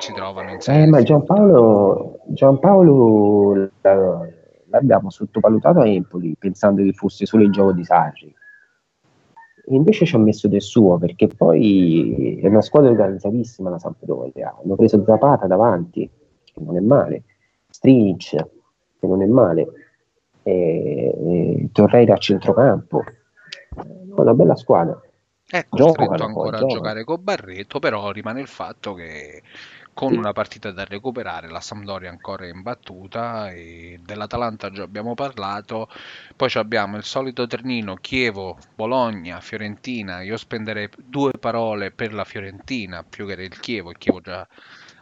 si 0.04 0.12
trovano 0.12 0.50
in 0.50 0.60
serie. 0.60 0.82
Eh, 0.82 0.86
ma 0.86 1.02
Giampaolo, 1.02 2.20
Giampaolo 2.26 3.70
l'abbiamo 4.68 5.10
sottovalutato 5.10 5.80
a 5.80 5.88
Empoli 5.88 6.36
pensando 6.38 6.82
che 6.82 6.92
fosse 6.92 7.24
solo 7.24 7.44
il 7.44 7.50
gioco 7.50 7.72
di 7.72 7.84
Sarri. 7.84 8.34
Invece 9.68 10.04
ci 10.04 10.14
ha 10.14 10.18
messo 10.18 10.46
del 10.46 10.60
suo 10.60 10.98
perché 10.98 11.26
poi 11.26 12.38
è 12.38 12.46
una 12.46 12.60
squadra 12.60 12.90
organizzatissima 12.90 13.70
la 13.70 13.78
Sampdoria. 13.78 14.54
Hanno 14.62 14.76
preso 14.76 15.02
Zapata 15.06 15.46
davanti, 15.46 16.10
che 16.44 16.60
non 16.60 16.76
è 16.76 16.80
male, 16.80 17.22
Strinch, 17.70 18.36
che 18.36 19.06
non 19.06 19.22
è 19.22 19.26
male, 19.26 19.66
e, 20.42 21.14
e 21.16 21.68
Torreira 21.72 22.14
a 22.14 22.18
centrocampo. 22.18 23.02
Una 24.16 24.34
bella 24.34 24.54
squadra. 24.54 25.00
È 25.46 25.64
costretto 25.68 26.04
giocano, 26.04 26.24
ancora 26.24 26.58
a 26.58 26.66
giocare 26.66 27.04
con 27.04 27.22
Barreto, 27.22 27.78
però 27.78 28.10
rimane 28.10 28.40
il 28.40 28.46
fatto 28.46 28.92
che 28.92 29.42
con 29.94 30.16
una 30.16 30.32
partita 30.32 30.72
da 30.72 30.84
recuperare, 30.84 31.48
la 31.48 31.60
Sampdoria 31.60 32.10
ancora 32.10 32.46
in 32.46 32.62
battuta 32.62 33.50
e 33.50 34.00
dell'Atalanta 34.02 34.70
già 34.70 34.82
abbiamo 34.82 35.14
parlato, 35.14 35.88
poi 36.36 36.50
abbiamo 36.54 36.96
il 36.96 37.04
solito 37.04 37.46
Ternino, 37.46 37.94
Chievo, 37.94 38.58
Bologna, 38.74 39.40
Fiorentina, 39.40 40.20
io 40.20 40.36
spenderei 40.36 40.88
due 40.96 41.32
parole 41.32 41.92
per 41.92 42.12
la 42.12 42.24
Fiorentina 42.24 43.04
più 43.04 43.26
che 43.26 43.34
il 43.34 43.60
Chievo, 43.60 43.90
il 43.90 43.98
Chievo 43.98 44.20
già 44.20 44.46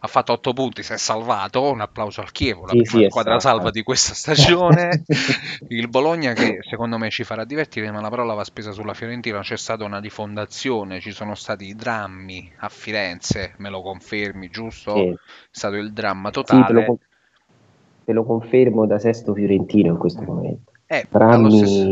ha 0.04 0.08
fatto 0.08 0.32
8 0.32 0.52
punti, 0.52 0.82
si 0.82 0.92
è 0.92 0.96
salvato, 0.96 1.70
un 1.70 1.80
applauso 1.80 2.22
al 2.22 2.32
Chievo, 2.32 2.62
la 2.62 2.72
sì, 2.72 2.82
prima 2.82 3.02
sì, 3.04 3.08
squadra 3.08 3.38
salva 3.38 3.70
di 3.70 3.84
questa 3.84 4.14
stagione, 4.14 5.04
il 5.68 5.88
Bologna 5.88 6.32
che 6.32 6.58
secondo 6.62 6.98
me 6.98 7.08
ci 7.08 7.22
farà 7.22 7.44
divertire, 7.44 7.88
ma 7.92 8.00
la 8.00 8.08
parola 8.08 8.34
va 8.34 8.42
spesa 8.42 8.72
sulla 8.72 8.94
Fiorentina, 8.94 9.38
c'è 9.42 9.56
stata 9.56 9.84
una 9.84 10.00
rifondazione, 10.00 10.98
ci 10.98 11.12
sono 11.12 11.36
stati 11.36 11.76
drammi 11.76 12.50
a 12.58 12.68
Firenze, 12.68 13.54
me 13.58 13.70
lo 13.70 13.80
confermi, 13.80 14.48
giusto? 14.48 14.96
Sì. 14.96 15.06
È 15.06 15.16
stato 15.52 15.76
il 15.76 15.92
dramma 15.92 16.32
totale. 16.32 16.66
Te 16.66 16.72
lo, 16.72 16.98
te, 18.04 18.12
lo, 18.12 18.24
confermo 18.24 18.86
da 18.86 18.98
Sesto 18.98 19.32
Fiorentino 19.34 19.92
in 19.92 19.98
questo 19.98 20.22
momento. 20.22 20.72
Eh, 20.86 21.06
drammi 21.08 21.58
stesso... 21.58 21.90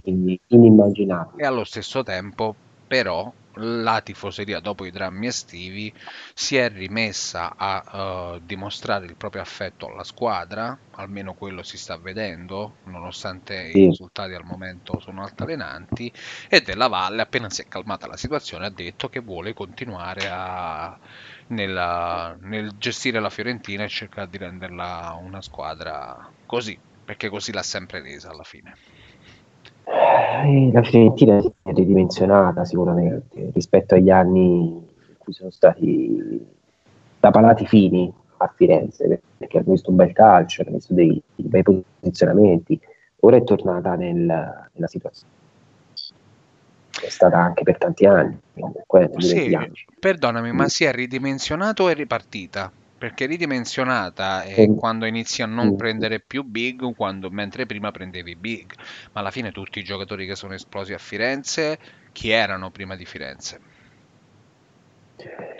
inimmaginabili. 0.48 1.40
E 1.40 1.46
allo 1.46 1.62
stesso 1.62 2.02
tempo 2.02 2.56
però 2.88 3.32
la 3.60 4.00
tifoseria 4.00 4.60
dopo 4.60 4.84
i 4.84 4.90
drammi 4.90 5.26
estivi 5.26 5.92
si 6.34 6.56
è 6.56 6.70
rimessa 6.70 7.54
a 7.56 8.34
uh, 8.34 8.40
dimostrare 8.42 9.06
il 9.06 9.16
proprio 9.16 9.42
affetto 9.42 9.86
alla 9.86 10.04
squadra, 10.04 10.76
almeno 10.92 11.34
quello 11.34 11.62
si 11.62 11.76
sta 11.76 11.96
vedendo, 11.98 12.76
nonostante 12.84 13.70
sì. 13.70 13.78
i 13.78 13.86
risultati 13.86 14.34
al 14.34 14.44
momento 14.44 14.98
sono 15.00 15.22
altalenanti, 15.22 16.12
e 16.48 16.60
Della 16.62 16.88
Valle, 16.88 17.22
appena 17.22 17.50
si 17.50 17.62
è 17.62 17.68
calmata 17.68 18.06
la 18.06 18.16
situazione, 18.16 18.66
ha 18.66 18.70
detto 18.70 19.08
che 19.08 19.20
vuole 19.20 19.52
continuare 19.52 20.28
a, 20.30 20.98
nella, 21.48 22.36
nel 22.40 22.72
gestire 22.78 23.20
la 23.20 23.30
Fiorentina 23.30 23.84
e 23.84 23.88
cercare 23.88 24.30
di 24.30 24.38
renderla 24.38 25.18
una 25.20 25.42
squadra 25.42 26.30
così, 26.46 26.78
perché 27.04 27.28
così 27.28 27.52
l'ha 27.52 27.62
sempre 27.62 28.00
resa 28.00 28.30
alla 28.30 28.44
fine. 28.44 28.74
Eh, 29.92 30.70
la 30.72 30.82
Fiorentina 30.82 31.38
è 31.38 31.72
ridimensionata 31.72 32.64
sicuramente 32.64 33.50
rispetto 33.52 33.94
agli 33.94 34.10
anni 34.10 34.60
in 34.68 35.14
cui 35.18 35.32
sono 35.32 35.50
stati 35.50 36.46
da 37.18 37.30
palati 37.30 37.66
fini 37.66 38.12
a 38.38 38.52
Firenze, 38.54 39.20
perché 39.36 39.58
hanno 39.58 39.72
visto 39.72 39.90
un 39.90 39.96
bel 39.96 40.12
calcio, 40.12 40.62
hanno 40.62 40.76
visto 40.76 40.94
dei, 40.94 41.20
dei 41.34 41.48
bei 41.48 41.62
posizionamenti. 41.62 42.80
Ora 43.20 43.36
è 43.36 43.44
tornata 43.44 43.94
nel, 43.96 44.24
nella 44.72 44.86
situazione. 44.86 45.32
È 47.02 47.08
stata 47.08 47.38
anche 47.38 47.62
per 47.62 47.76
tanti 47.76 48.06
anni. 48.06 48.38
Sì, 49.18 49.54
anni. 49.54 49.72
perdonami, 49.98 50.52
ma 50.52 50.68
si 50.68 50.84
è 50.84 50.92
ridimensionato 50.92 51.84
o 51.84 51.88
è 51.88 51.94
ripartita? 51.94 52.70
Perché 53.00 53.24
ridimensionata 53.24 54.42
è 54.42 54.68
mm. 54.68 54.76
quando 54.76 55.06
inizi 55.06 55.40
a 55.40 55.46
non 55.46 55.68
mm. 55.68 55.76
prendere 55.76 56.20
più 56.20 56.42
big, 56.42 56.94
quando, 56.94 57.30
mentre 57.30 57.64
prima 57.64 57.90
prendevi 57.90 58.36
big. 58.36 58.74
Ma 59.12 59.20
alla 59.20 59.30
fine 59.30 59.52
tutti 59.52 59.78
i 59.78 59.82
giocatori 59.82 60.26
che 60.26 60.36
sono 60.36 60.52
esplosi 60.52 60.92
a 60.92 60.98
Firenze, 60.98 61.78
chi 62.12 62.28
erano 62.28 62.70
prima 62.70 62.96
di 62.96 63.06
Firenze? 63.06 63.60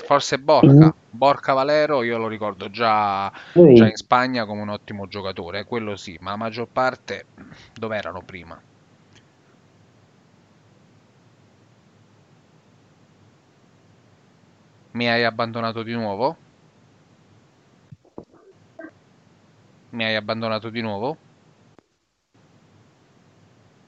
Forse 0.05 0.38
Borca, 0.38 0.86
mm. 0.86 0.91
Borca 1.09 1.55
Valero 1.55 2.03
io 2.03 2.18
lo 2.18 2.28
ricordo 2.28 2.68
già, 2.68 3.32
già 3.55 3.88
in 3.88 3.97
Spagna 3.97 4.45
come 4.45 4.61
un 4.61 4.68
ottimo 4.68 5.09
giocatore, 5.09 5.64
quello 5.64 5.97
sì, 5.97 6.18
ma 6.20 6.32
la 6.32 6.36
maggior 6.36 6.68
parte 6.70 7.24
dove 7.72 7.97
erano 7.97 8.20
prima? 8.20 8.61
Mi 14.91 15.09
hai 15.09 15.24
abbandonato 15.24 15.82
di 15.82 15.95
nuovo? 15.95 16.49
Mi 19.91 20.05
hai 20.05 20.14
abbandonato 20.14 20.70
di 20.70 20.80
nuovo? 20.80 21.16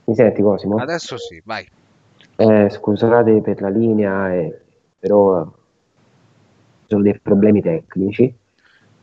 Mi 0.05 0.15
senti 0.15 0.43
Cosimo? 0.43 0.77
Adesso 0.77 1.17
sì, 1.17 1.41
vai. 1.45 1.67
Eh, 2.37 2.69
scusate 2.71 3.41
per 3.41 3.61
la 3.61 3.69
linea, 3.69 4.35
eh, 4.35 4.61
però 4.99 5.49
sono 6.87 7.03
dei 7.03 7.19
problemi 7.21 7.63
tecnici 7.63 8.35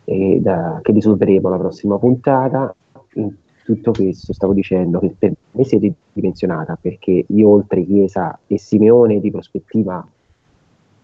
eh, 0.03 0.39
da, 0.41 0.79
che 0.81 0.91
risolveremo 0.91 1.47
la 1.47 1.57
prossima 1.57 1.97
puntata. 1.97 2.75
In 3.13 3.33
tutto 3.63 3.91
questo 3.91 4.33
stavo 4.33 4.53
dicendo 4.53 4.99
che 4.99 5.15
per 5.17 5.33
me 5.51 5.63
si 5.63 5.77
è 5.77 5.79
ridimensionata 5.79 6.77
perché 6.79 7.25
io 7.27 7.49
oltre 7.49 7.85
Chiesa 7.85 8.37
e 8.45 8.57
Simeone 8.57 9.19
di 9.19 9.31
prospettiva 9.31 10.05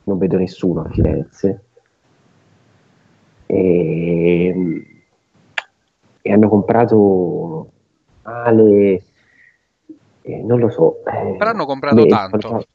non 0.04 0.18
vedo 0.18 0.38
nessuno 0.38 0.82
a 0.82 0.90
Firenze. 0.90 1.64
E, 3.46 4.95
e 6.28 6.34
hanno 6.34 6.50
comprato 6.50 7.72
male, 8.24 9.04
eh, 10.24 10.42
non 10.42 10.58
lo 10.58 10.70
so. 10.72 11.06
Eh, 11.06 11.36
Però 11.38 11.52
hanno 11.52 11.68
comprato 11.68 12.02
beh, 12.02 12.08
tanto. 12.08 12.66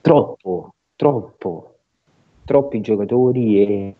Troppo, 0.00 0.74
troppo, 0.96 1.74
troppi 2.46 2.80
giocatori 2.80 3.62
e... 3.62 3.94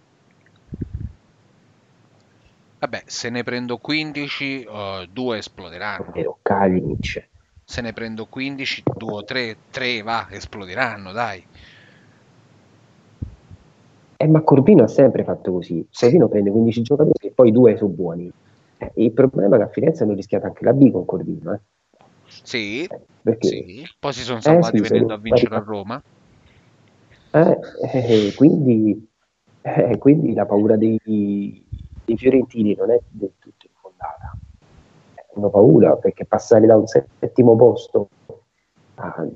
Vabbè, 2.79 3.03
se 3.05 3.29
ne 3.29 3.43
prendo 3.43 3.77
15, 3.77 4.67
uh, 4.67 5.07
due 5.13 5.37
esploderanno. 5.37 6.13
Vero, 6.13 6.39
Kalinic. 6.41 7.29
Se 7.63 7.83
ne 7.83 7.93
prendo 7.93 8.25
15, 8.25 8.83
due 8.97 9.13
o 9.13 9.25
tre, 9.25 9.59
tre 9.71 10.01
va, 10.01 10.29
esploderanno, 10.31 11.13
dai. 11.13 11.45
Eh, 14.17 14.27
ma 14.29 14.43
Corvino 14.43 14.85
ha 14.85 14.89
sempre 14.89 15.25
fatto 15.25 15.53
così. 15.53 15.87
Corvino 15.93 16.29
prende 16.29 16.51
15 16.51 16.83
giocatori 16.83 17.29
e 17.29 17.33
poi 17.33 17.51
due 17.51 17.77
sono 17.77 17.91
buoni. 17.91 18.31
Eh, 18.79 18.93
il 18.97 19.13
problema 19.13 19.57
è 19.57 19.59
che 19.59 19.65
a 19.65 19.69
Firenze 19.69 20.03
hanno 20.03 20.15
rischiato 20.15 20.47
anche 20.47 20.65
la 20.65 20.73
B 20.73 20.91
con 20.91 21.05
Corvino. 21.05 21.53
Eh. 21.53 21.61
Sì, 22.27 22.89
perché? 23.23 23.47
sì, 23.47 23.85
poi 23.99 24.13
si 24.13 24.23
sono 24.23 24.41
salvati 24.41 24.77
eh, 24.77 24.85
sì, 24.85 24.91
venendo 24.91 25.15
a 25.15 25.19
vincere 25.19 25.55
a 25.55 25.63
Roma. 25.65 26.03
Eh, 27.31 27.59
eh, 27.93 28.33
quindi, 28.37 29.09
quindi, 29.99 30.35
la 30.35 30.47
paura 30.47 30.77
dei, 30.77 30.99
dei, 31.05 32.17
fiorentini 32.17 32.75
non 32.77 32.91
è 32.91 33.01
del 33.09 33.33
tutto 33.39 33.67
infondata. 33.67 34.37
Hanno 35.35 35.51
paura 35.51 35.97
perché 35.97 36.25
passare 36.25 36.67
da 36.67 36.77
un 36.77 36.87
settimo 36.87 37.57
posto 37.57 38.09
a 38.97 39.27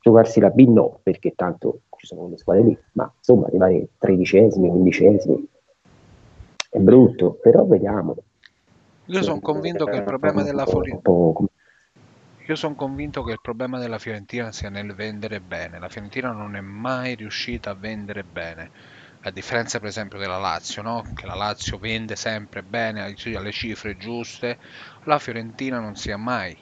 giocarsi 0.00 0.40
la 0.40 0.50
B 0.50 0.66
no, 0.66 1.00
perché 1.02 1.34
tanto 1.34 1.82
ci 2.00 2.06
sono 2.06 2.28
le 2.28 2.38
squadre 2.38 2.64
lì, 2.64 2.78
ma 2.92 3.12
insomma 3.14 3.48
rimane 3.48 3.88
tredicesimi, 3.98 4.70
quindicesimi, 4.70 5.48
è 6.70 6.78
brutto, 6.78 7.32
però 7.32 7.66
vediamo. 7.66 8.16
Io 9.04 9.22
sono 9.22 9.40
convinto 9.40 9.84
che 9.84 9.96
il 9.96 10.04
problema 10.04 10.42
della 10.42 10.64
Fiorentina 10.64 11.48
io 12.46 12.56
sono 12.56 12.74
convinto 12.74 13.22
che 13.22 13.32
il 13.32 13.40
problema 13.40 13.78
della 13.78 13.98
Fiorentina 13.98 14.50
sia 14.50 14.70
nel 14.70 14.94
vendere 14.94 15.40
bene. 15.40 15.78
La 15.78 15.88
Fiorentina 15.88 16.32
non 16.32 16.56
è 16.56 16.60
mai 16.60 17.14
riuscita 17.14 17.70
a 17.70 17.74
vendere 17.74 18.24
bene, 18.24 18.70
a 19.20 19.30
differenza 19.30 19.78
per 19.78 19.88
esempio 19.88 20.18
della 20.18 20.38
Lazio, 20.38 20.82
no? 20.82 21.04
che 21.14 21.26
la 21.26 21.36
Lazio 21.36 21.78
vende 21.78 22.16
sempre 22.16 22.64
bene, 22.64 23.02
alle 23.02 23.52
cifre 23.52 23.96
giuste. 23.96 24.58
La 25.04 25.20
Fiorentina 25.20 25.78
non 25.78 25.94
sia 25.94 26.16
mai 26.16 26.56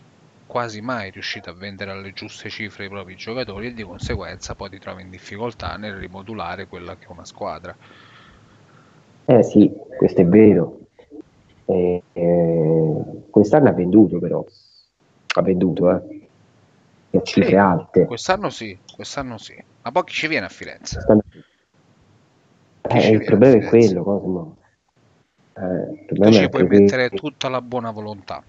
quasi 0.49 0.81
mai 0.81 1.11
riuscito 1.11 1.51
a 1.51 1.53
vendere 1.53 1.91
alle 1.93 2.13
giuste 2.13 2.49
cifre 2.49 2.87
i 2.87 2.89
propri 2.89 3.15
giocatori 3.15 3.69
e 3.69 3.75
di 3.75 3.85
conseguenza 3.85 4.55
poi 4.55 4.71
ti 4.71 4.79
trovi 4.79 5.03
in 5.03 5.11
difficoltà 5.11 5.77
nel 5.77 5.95
rimodulare 5.95 6.67
quella 6.67 6.97
che 6.97 7.05
è 7.07 7.11
una 7.11 7.27
squadra. 7.27 7.77
Eh 9.27 9.43
sì, 9.43 9.71
questo 9.97 10.23
è 10.23 10.27
vero. 10.27 10.81
Eh, 11.67 12.03
eh, 12.15 13.05
quest'anno 13.29 13.69
ha 13.69 13.73
venduto 13.73 14.19
però, 14.19 14.43
ha 15.35 15.43
venduto 15.43 15.91
eh. 15.91 16.29
a 17.11 17.23
cifre 17.23 17.51
sì, 17.51 17.55
alte. 17.55 18.07
Quest'anno 18.07 18.49
sì, 18.49 18.77
quest'anno 18.97 19.37
sì. 19.37 19.63
Ma 19.83 19.93
poi 19.93 20.05
chi 20.05 20.15
ci 20.15 20.27
viene 20.29 20.47
a 20.47 20.49
Firenze? 20.49 20.95
Quest'anno... 20.95 21.23
Eh, 22.91 23.11
il 23.11 23.23
problema 23.23 23.63
è 23.63 23.69
quello, 23.69 24.03
Cosimo. 24.03 24.57
Eh, 25.53 26.07
tu 26.07 26.31
ci 26.33 26.49
puoi 26.49 26.67
mettere 26.67 27.11
tutta 27.11 27.51
la 27.51 27.61
buona 27.61 27.91
volontà 27.91 28.43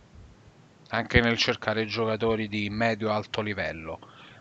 anche 0.90 1.22
nel 1.22 1.38
cercare 1.38 1.86
giocatori 1.86 2.48
di 2.48 2.70
medio-alto 2.70 3.42
livello. 3.42 4.00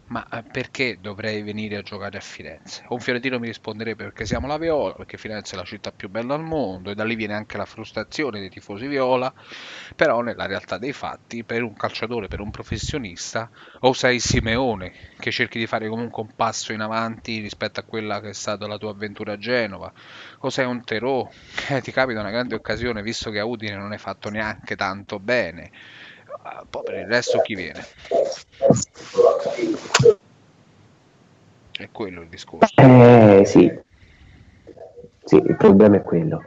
Ma 0.08 0.26
eh, 0.30 0.42
perché 0.42 0.96
dovrei 1.02 1.42
venire 1.42 1.76
a 1.76 1.82
giocare 1.82 2.16
a 2.16 2.20
Firenze? 2.20 2.82
Un 2.88 2.98
fiorentino 2.98 3.38
mi 3.38 3.48
risponderebbe 3.48 4.04
perché 4.04 4.24
siamo 4.24 4.46
la 4.46 4.56
Viola, 4.56 4.94
perché 4.94 5.18
Firenze 5.18 5.54
è 5.54 5.58
la 5.58 5.64
città 5.64 5.92
più 5.92 6.08
bella 6.08 6.32
al 6.32 6.42
mondo 6.42 6.90
e 6.90 6.94
da 6.94 7.04
lì 7.04 7.14
viene 7.14 7.34
anche 7.34 7.58
la 7.58 7.66
frustrazione 7.66 8.40
dei 8.40 8.48
tifosi 8.48 8.86
Viola, 8.86 9.30
però 9.94 10.22
nella 10.22 10.46
realtà 10.46 10.78
dei 10.78 10.94
fatti 10.94 11.44
per 11.44 11.62
un 11.62 11.74
calciatore, 11.74 12.26
per 12.26 12.40
un 12.40 12.50
professionista, 12.50 13.50
o 13.80 13.92
sei 13.92 14.18
Simeone 14.18 14.94
che 15.18 15.30
cerchi 15.30 15.58
di 15.58 15.66
fare 15.66 15.88
comunque 15.88 16.22
un 16.22 16.34
passo 16.34 16.72
in 16.72 16.80
avanti 16.80 17.40
rispetto 17.40 17.80
a 17.80 17.82
quella 17.82 18.20
che 18.22 18.30
è 18.30 18.32
stata 18.32 18.66
la 18.66 18.78
tua 18.78 18.92
avventura 18.92 19.32
a 19.34 19.38
Genova, 19.38 19.92
o 20.38 20.48
sei 20.48 20.64
un 20.64 20.82
Terò 20.84 21.28
che 21.54 21.82
ti 21.82 21.92
capita 21.92 22.20
una 22.20 22.30
grande 22.30 22.54
occasione 22.54 23.02
visto 23.02 23.30
che 23.30 23.40
a 23.40 23.44
Udine 23.44 23.76
non 23.76 23.92
hai 23.92 23.98
fatto 23.98 24.30
neanche 24.30 24.74
tanto 24.74 25.18
bene 25.18 25.70
poi 26.68 26.82
per 26.84 26.94
il 26.94 27.06
resto 27.06 27.40
chi 27.40 27.54
viene? 27.54 27.84
È 31.72 31.88
quello 31.90 32.22
il 32.22 32.28
discorso. 32.28 32.74
Eh 32.76 33.42
sì. 33.44 33.86
Sì, 35.24 35.36
il 35.36 35.56
problema 35.56 35.96
è 35.96 36.02
quello. 36.02 36.42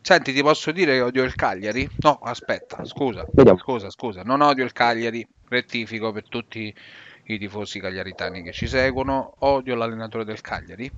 Senti, 0.00 0.32
ti 0.32 0.42
posso 0.42 0.72
dire 0.72 0.94
che 0.94 1.00
odio 1.02 1.22
il 1.24 1.34
Cagliari? 1.34 1.88
No, 1.98 2.18
aspetta, 2.22 2.84
scusa. 2.84 3.26
Vediamo. 3.30 3.58
Scusa, 3.58 3.90
scusa, 3.90 4.22
non 4.22 4.40
odio 4.40 4.64
il 4.64 4.72
Cagliari, 4.72 5.26
rettifico 5.48 6.12
per 6.12 6.28
tutti 6.28 6.74
i 7.24 7.38
tifosi 7.38 7.78
cagliaritani 7.78 8.42
che 8.42 8.52
ci 8.52 8.66
seguono, 8.66 9.34
odio 9.40 9.74
l'allenatore 9.74 10.24
del 10.24 10.40
Cagliari. 10.40 10.90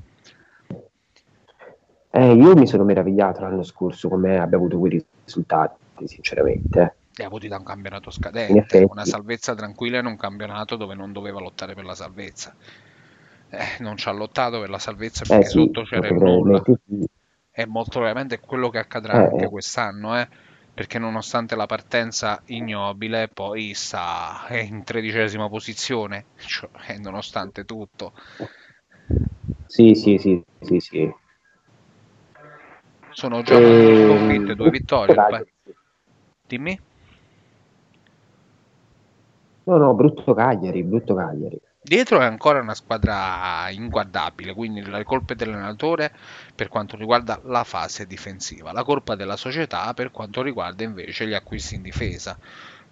Eh, 2.13 2.33
io 2.33 2.55
mi 2.55 2.67
sono 2.67 2.85
meravigliato 2.85 3.41
l'anno 3.41 3.65
scorso 3.65 4.09
come 4.09 4.39
abbia 4.39 4.57
avuto 4.57 4.79
quei 4.79 5.05
risultati, 5.25 6.07
sinceramente 6.07 6.95
ha 7.17 7.27
avuti 7.27 7.49
da 7.49 7.57
un 7.57 7.65
campionato 7.65 8.11
scadente, 8.11 8.87
una 8.89 9.05
salvezza 9.05 9.55
tranquilla 9.55 9.99
in 9.99 10.07
un 10.07 10.17
campionato 10.17 10.77
dove 10.77 10.95
non 10.95 11.13
doveva 11.13 11.41
lottare 11.41 11.75
per 11.75 11.85
la 11.85 11.95
salvezza. 11.95 12.55
Eh, 13.51 13.77
non 13.81 13.97
ci 13.97 14.09
ha 14.09 14.13
lottato 14.13 14.61
per 14.61 14.71
la 14.71 14.79
salvezza 14.79 15.25
perché 15.27 15.47
eh 15.47 15.49
sì, 15.49 15.59
sotto 15.59 15.83
c'era 15.83 16.09
il 16.09 16.15
nulla. 16.15 16.63
E 17.51 17.67
molto 17.67 17.91
probabilmente 17.91 18.37
è 18.37 18.41
quello 18.41 18.71
che 18.71 18.79
accadrà 18.79 19.15
eh, 19.15 19.27
anche 19.27 19.49
quest'anno. 19.49 20.19
Eh. 20.19 20.29
perché 20.73 20.99
nonostante 20.99 21.57
la 21.57 21.67
partenza 21.67 22.41
ignobile 22.47 23.29
poi 23.29 23.75
sta 23.75 24.47
in 24.51 24.83
tredicesima 24.85 25.49
posizione, 25.49 26.27
cioè, 26.37 26.97
nonostante 26.99 27.65
tutto. 27.65 28.13
Sì, 29.67 29.95
sì, 29.95 30.17
sì, 30.17 30.43
sì, 30.61 30.81
sì. 30.81 31.15
Sono 33.11 33.43
già 33.43 33.59
e... 33.59 34.05
sconfitte, 34.07 34.55
due 34.55 34.71
vittorie. 34.71 35.17
Dimmi. 36.47 36.81
No, 39.71 39.77
no, 39.77 39.95
brutto 39.95 40.35
Cagliari, 40.35 40.83
brutto 40.83 41.15
Cagliari. 41.15 41.57
Dietro 41.81 42.21
è 42.21 42.25
ancora 42.25 42.61
una 42.61 42.75
squadra 42.75 43.71
inguardabile, 43.71 44.53
quindi 44.53 44.83
le 44.85 45.05
colpe 45.05 45.37
dell'allenatore 45.37 46.13
per 46.57 46.67
quanto 46.67 46.97
riguarda 46.97 47.41
la 47.45 47.63
fase 47.63 48.05
difensiva, 48.05 48.73
la 48.73 48.83
colpa 48.83 49.15
della 49.15 49.37
società 49.37 49.95
per 49.95 50.11
quanto 50.11 50.43
riguarda 50.43 50.83
invece 50.83 51.25
gli 51.29 51.35
acquisti 51.35 51.77
in 51.77 51.83
difesa, 51.83 52.37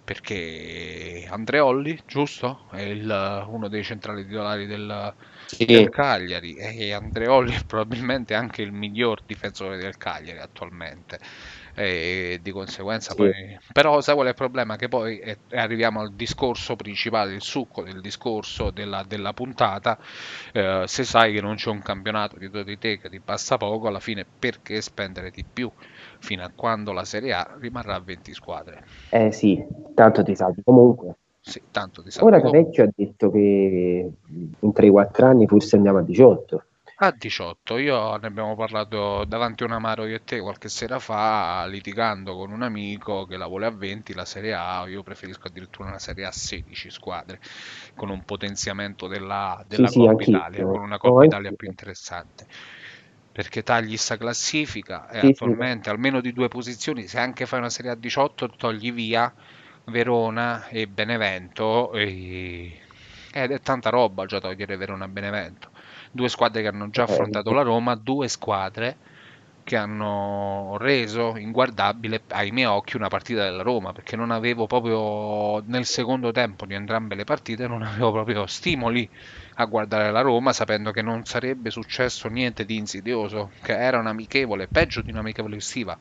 perché 0.05 1.27
Andreolli, 1.29 1.99
giusto? 2.07 2.61
È 2.71 2.81
il, 2.81 3.45
uno 3.47 3.67
dei 3.67 3.83
centrali 3.83 4.25
titolari 4.25 4.65
del, 4.65 5.13
sì. 5.47 5.65
del 5.65 5.89
Cagliari 5.89 6.55
e 6.55 6.93
Andreolli 6.93 7.55
è 7.55 7.65
probabilmente 7.65 8.35
anche 8.35 8.61
il 8.61 8.71
miglior 8.71 9.21
difensore 9.25 9.75
del 9.75 9.97
Cagliari 9.97 10.39
attualmente 10.39 11.19
e 11.79 12.39
di 12.41 12.51
conseguenza 12.51 13.11
sì. 13.11 13.15
poi... 13.15 13.31
Però 13.71 14.01
sai 14.01 14.13
qual 14.13 14.27
è 14.27 14.29
il 14.31 14.35
problema? 14.35 14.75
Che 14.75 14.89
poi 14.89 15.17
è, 15.19 15.37
arriviamo 15.51 16.01
al 16.01 16.11
discorso 16.11 16.75
principale, 16.75 17.33
il 17.33 17.41
succo 17.41 17.83
del 17.83 18.01
discorso 18.01 18.69
della, 18.69 19.05
della 19.07 19.31
puntata, 19.31 19.97
eh, 20.51 20.83
se 20.85 21.05
sai 21.05 21.33
che 21.33 21.39
non 21.39 21.55
c'è 21.55 21.69
un 21.69 21.81
campionato 21.81 22.37
dietro 22.37 22.63
di 22.63 22.77
te 22.77 22.97
che 22.97 23.09
ti 23.09 23.21
passa 23.21 23.55
poco, 23.55 23.87
alla 23.87 24.01
fine 24.01 24.25
perché 24.25 24.81
spendere 24.81 25.31
di 25.31 25.45
più? 25.51 25.71
Fino 26.19 26.43
a 26.43 26.51
quando 26.53 26.91
la 26.91 27.05
Serie 27.05 27.31
A 27.31 27.55
rimarrà 27.57 27.95
a 27.95 28.01
20 28.01 28.33
squadre. 28.33 28.83
Eh 29.09 29.31
sì, 29.31 29.65
tanto 29.93 30.21
ti 30.21 30.35
salvi 30.35 30.61
comunque. 30.63 31.15
Sì, 31.39 31.61
tanto 31.71 32.03
ti 32.03 32.11
salvi 32.11 32.27
Ora 32.27 32.41
Canecchio 32.41 32.83
ha 32.83 32.89
detto 32.93 33.31
che 33.31 34.11
in 34.59 34.71
3-4 34.73 35.23
anni 35.23 35.47
forse 35.47 35.77
andiamo 35.77 35.99
a 35.99 36.01
18. 36.01 36.63
A 37.01 37.15
18, 37.17 37.77
io 37.77 38.17
ne 38.17 38.27
abbiamo 38.27 38.57
parlato 38.57 39.23
davanti 39.23 39.63
a 39.63 39.67
un 39.67 39.71
amaro 39.71 40.05
io 40.05 40.17
e 40.17 40.23
te 40.25 40.41
qualche 40.41 40.67
sera 40.67 40.99
fa, 40.99 41.65
litigando 41.65 42.35
con 42.35 42.51
un 42.51 42.61
amico 42.61 43.25
che 43.25 43.37
la 43.37 43.47
vuole 43.47 43.67
a 43.67 43.71
20 43.71 44.13
la 44.13 44.25
Serie 44.25 44.53
A, 44.53 44.85
io 44.85 45.01
preferisco 45.01 45.47
addirittura 45.47 45.87
una 45.87 45.99
Serie 45.99 46.25
A 46.25 46.27
a 46.27 46.33
16 46.33 46.89
squadre, 46.89 47.39
con 47.95 48.09
un 48.09 48.25
potenziamento 48.25 49.07
della, 49.07 49.63
della 49.65 49.87
sì, 49.87 49.99
Coppa 49.99 50.23
sì, 50.23 50.29
Italia, 50.29 50.65
con 50.65 50.81
una 50.81 50.97
Coppa 50.97 51.19
oh, 51.19 51.23
Italia 51.23 51.53
più 51.53 51.69
interessante. 51.69 52.45
Perché 53.31 53.63
tagli 53.63 53.95
sta 53.95 54.17
classifica 54.17 55.09
e 55.09 55.21
sì, 55.21 55.27
attualmente 55.27 55.89
almeno 55.89 56.19
di 56.19 56.33
due 56.33 56.49
posizioni, 56.49 57.07
se 57.07 57.17
anche 57.17 57.45
fai 57.45 57.59
una 57.59 57.69
Serie 57.69 57.91
A 57.91 57.95
18 57.95 58.49
togli 58.57 58.91
via 58.91 59.33
Verona 59.85 60.67
e 60.67 60.85
Benevento 60.85 61.93
e... 61.93 62.77
ed 63.31 63.51
è 63.51 63.61
tanta 63.61 63.89
roba 63.89 64.25
già 64.25 64.41
togliere 64.41 64.75
Verona 64.75 65.05
e 65.05 65.07
Benevento 65.07 65.69
due 66.11 66.29
squadre 66.29 66.61
che 66.61 66.67
hanno 66.67 66.89
già 66.89 67.05
eh, 67.05 67.11
affrontato 67.11 67.51
la 67.51 67.61
Roma, 67.61 67.95
due 67.95 68.27
squadre 68.27 68.97
che 69.63 69.75
hanno 69.75 70.77
reso 70.79 71.37
inguardabile 71.37 72.23
ai 72.29 72.49
miei 72.49 72.65
occhi 72.65 72.95
una 72.95 73.07
partita 73.07 73.43
della 73.43 73.61
Roma 73.61 73.91
perché 73.93 74.15
non 74.15 74.31
avevo 74.31 74.65
proprio 74.65 75.63
nel 75.67 75.85
secondo 75.85 76.31
tempo 76.31 76.65
di 76.65 76.73
entrambe 76.73 77.13
le 77.13 77.23
partite 77.23 77.67
non 77.67 77.83
avevo 77.83 78.11
proprio 78.11 78.47
stimoli 78.47 79.07
a 79.59 79.65
guardare 79.65 80.09
la 80.11 80.21
Roma 80.21 80.53
sapendo 80.53 80.91
che 80.91 81.01
non 81.01 81.25
sarebbe 81.25 81.69
successo 81.69 82.29
niente 82.29 82.63
di 82.63 82.77
insidioso, 82.77 83.51
che 83.61 83.77
era 83.77 83.99
un 83.99 84.07
amichevole, 84.07 84.67
peggio 84.67 85.01
di 85.01 85.11
un'amichevole 85.11 85.57
estiva, 85.57 85.97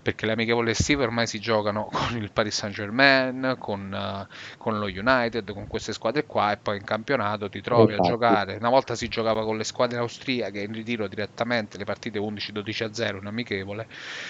perché 0.00 0.24
le 0.24 0.32
amichevoli 0.32 0.70
estive 0.70 1.04
ormai 1.04 1.26
si 1.26 1.38
giocano 1.38 1.88
con 1.92 2.16
il 2.16 2.32
Paris 2.32 2.56
Saint 2.56 2.74
Germain, 2.74 3.56
con, 3.58 3.92
uh, 3.92 4.56
con 4.56 4.78
lo 4.78 4.86
United, 4.86 5.52
con 5.52 5.66
queste 5.66 5.92
squadre 5.92 6.24
qua 6.24 6.52
e 6.52 6.56
poi 6.56 6.78
in 6.78 6.84
campionato 6.84 7.50
ti 7.50 7.60
trovi 7.60 7.92
Infatti. 7.92 8.08
a 8.08 8.10
giocare. 8.10 8.56
Una 8.56 8.70
volta 8.70 8.94
si 8.94 9.08
giocava 9.08 9.44
con 9.44 9.58
le 9.58 9.64
squadre 9.64 9.98
austriache 9.98 10.60
in 10.60 10.72
ritiro 10.72 11.06
direttamente 11.06 11.76
le 11.76 11.84
partite 11.84 12.18
11-12 12.18 12.84
a 12.84 12.94
0 12.94 13.18
in 13.18 13.26
amichevole, 13.26 13.88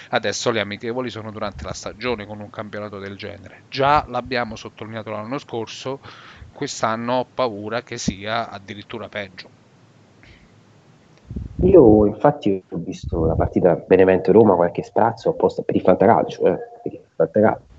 adesso 0.09 0.51
le 0.51 0.59
amichevoli 0.59 1.09
sono 1.09 1.31
durante 1.31 1.63
la 1.63 1.73
stagione 1.73 2.27
con 2.27 2.41
un 2.41 2.51
campionato 2.51 2.99
del 2.99 3.17
genere. 3.17 3.63
Già 3.69 4.05
l'abbiamo 4.09 4.57
sottolineato 4.57 5.11
l'anno 5.11 5.39
scorso 5.39 6.01
quest'anno 6.53 7.15
ho 7.15 7.27
paura 7.33 7.83
che 7.83 7.99
sia 7.99 8.49
addirittura 8.51 9.09
peggio. 9.09 9.49
Io 11.63 12.07
infatti 12.07 12.63
ho 12.71 12.77
visto 12.79 13.25
la 13.25 13.35
partita 13.35 13.75
Benevento-Roma 13.77 14.55
qualche 14.55 14.83
sprazzo 14.83 15.31
apposta 15.31 15.63
per 15.63 15.77
il 15.77 15.83
fantacalcio, 15.83 16.47
eh, 16.47 16.59
per 16.83 16.93
il 16.93 17.01
fantacalcio. 17.15 17.71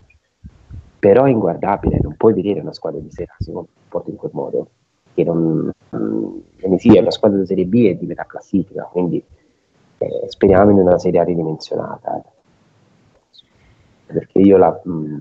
però 1.00 1.26
è 1.26 1.30
inguardabile, 1.30 2.00
non 2.02 2.16
puoi 2.16 2.34
vedere 2.34 2.62
una 2.62 2.72
squadra 2.74 3.00
di 3.02 3.12
Serie 3.12 3.34
A 3.38 3.44
si 3.44 3.52
comporta 3.52 4.10
in 4.10 4.16
quel 4.16 4.32
modo, 4.34 4.70
che 5.14 5.24
non, 5.26 5.70
non 5.90 6.44
sì, 6.78 6.96
è 6.96 7.02
una 7.02 7.12
squadra 7.12 7.40
di 7.40 7.46
Serie 7.46 7.66
B 7.66 7.74
e 7.88 7.98
di 7.98 8.06
metà 8.06 8.26
classifica, 8.26 8.84
quindi 8.84 9.22
eh, 9.98 10.26
speriamo 10.28 10.72
in 10.72 10.78
una 10.78 10.98
Serie 10.98 11.20
A 11.20 11.24
ridimensionata. 11.24 12.18
Eh. 12.18 12.32
Perché 14.14 14.40
io 14.40 14.58
la, 14.58 14.80
mh, 14.82 15.20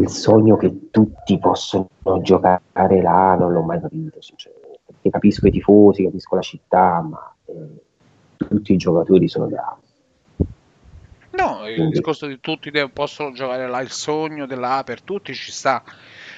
il 0.00 0.08
sogno 0.10 0.56
che 0.56 0.90
tutti 0.90 1.38
possono 1.38 1.88
giocare 2.22 3.02
là 3.02 3.36
non 3.38 3.52
l'ho 3.52 3.62
mai 3.62 3.80
capito, 3.80 4.20
sinceramente. 4.20 4.80
Perché 4.86 5.10
capisco 5.10 5.46
i 5.46 5.50
tifosi, 5.50 6.04
capisco 6.04 6.34
la 6.36 6.40
città, 6.40 7.00
ma 7.00 7.34
eh, 7.46 8.46
tutti 8.46 8.72
i 8.72 8.76
giocatori 8.76 9.28
sono 9.28 9.46
bravi. 9.46 9.86
No, 11.30 11.68
il 11.68 11.74
Quindi... 11.74 11.92
discorso 11.94 12.26
di 12.26 12.38
tutti 12.40 12.70
possono 12.92 13.32
giocare 13.32 13.68
là, 13.68 13.80
il 13.80 13.90
sogno 13.90 14.46
della 14.46 14.82
per 14.84 15.02
tutti 15.02 15.34
ci 15.34 15.50
sta, 15.50 15.82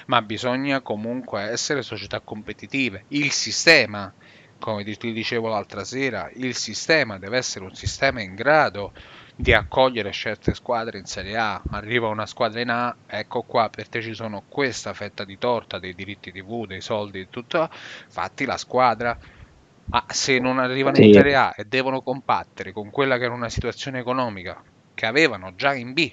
ma 0.06 0.22
bisogna 0.22 0.80
comunque 0.80 1.42
essere 1.42 1.82
società 1.82 2.20
competitive. 2.20 3.04
Il 3.08 3.30
sistema, 3.30 4.12
come 4.58 4.84
ti 4.84 5.12
dicevo 5.12 5.48
l'altra 5.48 5.84
sera, 5.84 6.30
il 6.34 6.54
sistema 6.54 7.18
deve 7.18 7.36
essere 7.36 7.64
un 7.64 7.74
sistema 7.74 8.22
in 8.22 8.34
grado 8.34 8.92
di 9.40 9.52
accogliere 9.52 10.12
certe 10.12 10.54
squadre 10.54 10.98
in 10.98 11.06
Serie 11.06 11.36
A. 11.36 11.62
Arriva 11.70 12.08
una 12.08 12.26
squadra 12.26 12.60
in 12.60 12.68
A, 12.68 12.94
ecco 13.06 13.42
qua, 13.42 13.68
per 13.70 13.88
te 13.88 14.02
ci 14.02 14.14
sono 14.14 14.44
questa 14.48 14.92
fetta 14.92 15.24
di 15.24 15.38
torta 15.38 15.78
dei 15.78 15.94
diritti 15.94 16.30
TV, 16.30 16.66
dei 16.66 16.80
soldi, 16.80 17.28
tutto, 17.30 17.68
fatti 17.70 18.44
la 18.44 18.56
squadra. 18.56 19.18
Ma 19.86 20.04
se 20.08 20.38
non 20.38 20.58
arrivano 20.58 20.96
sì. 20.96 21.06
in 21.06 21.12
Serie 21.12 21.34
A 21.34 21.54
e 21.56 21.64
devono 21.64 22.00
combattere 22.02 22.72
con 22.72 22.90
quella 22.90 23.18
che 23.18 23.24
era 23.24 23.34
una 23.34 23.48
situazione 23.48 23.98
economica 23.98 24.62
che 24.94 25.06
avevano 25.06 25.54
già 25.56 25.74
in 25.74 25.92
B, 25.92 26.12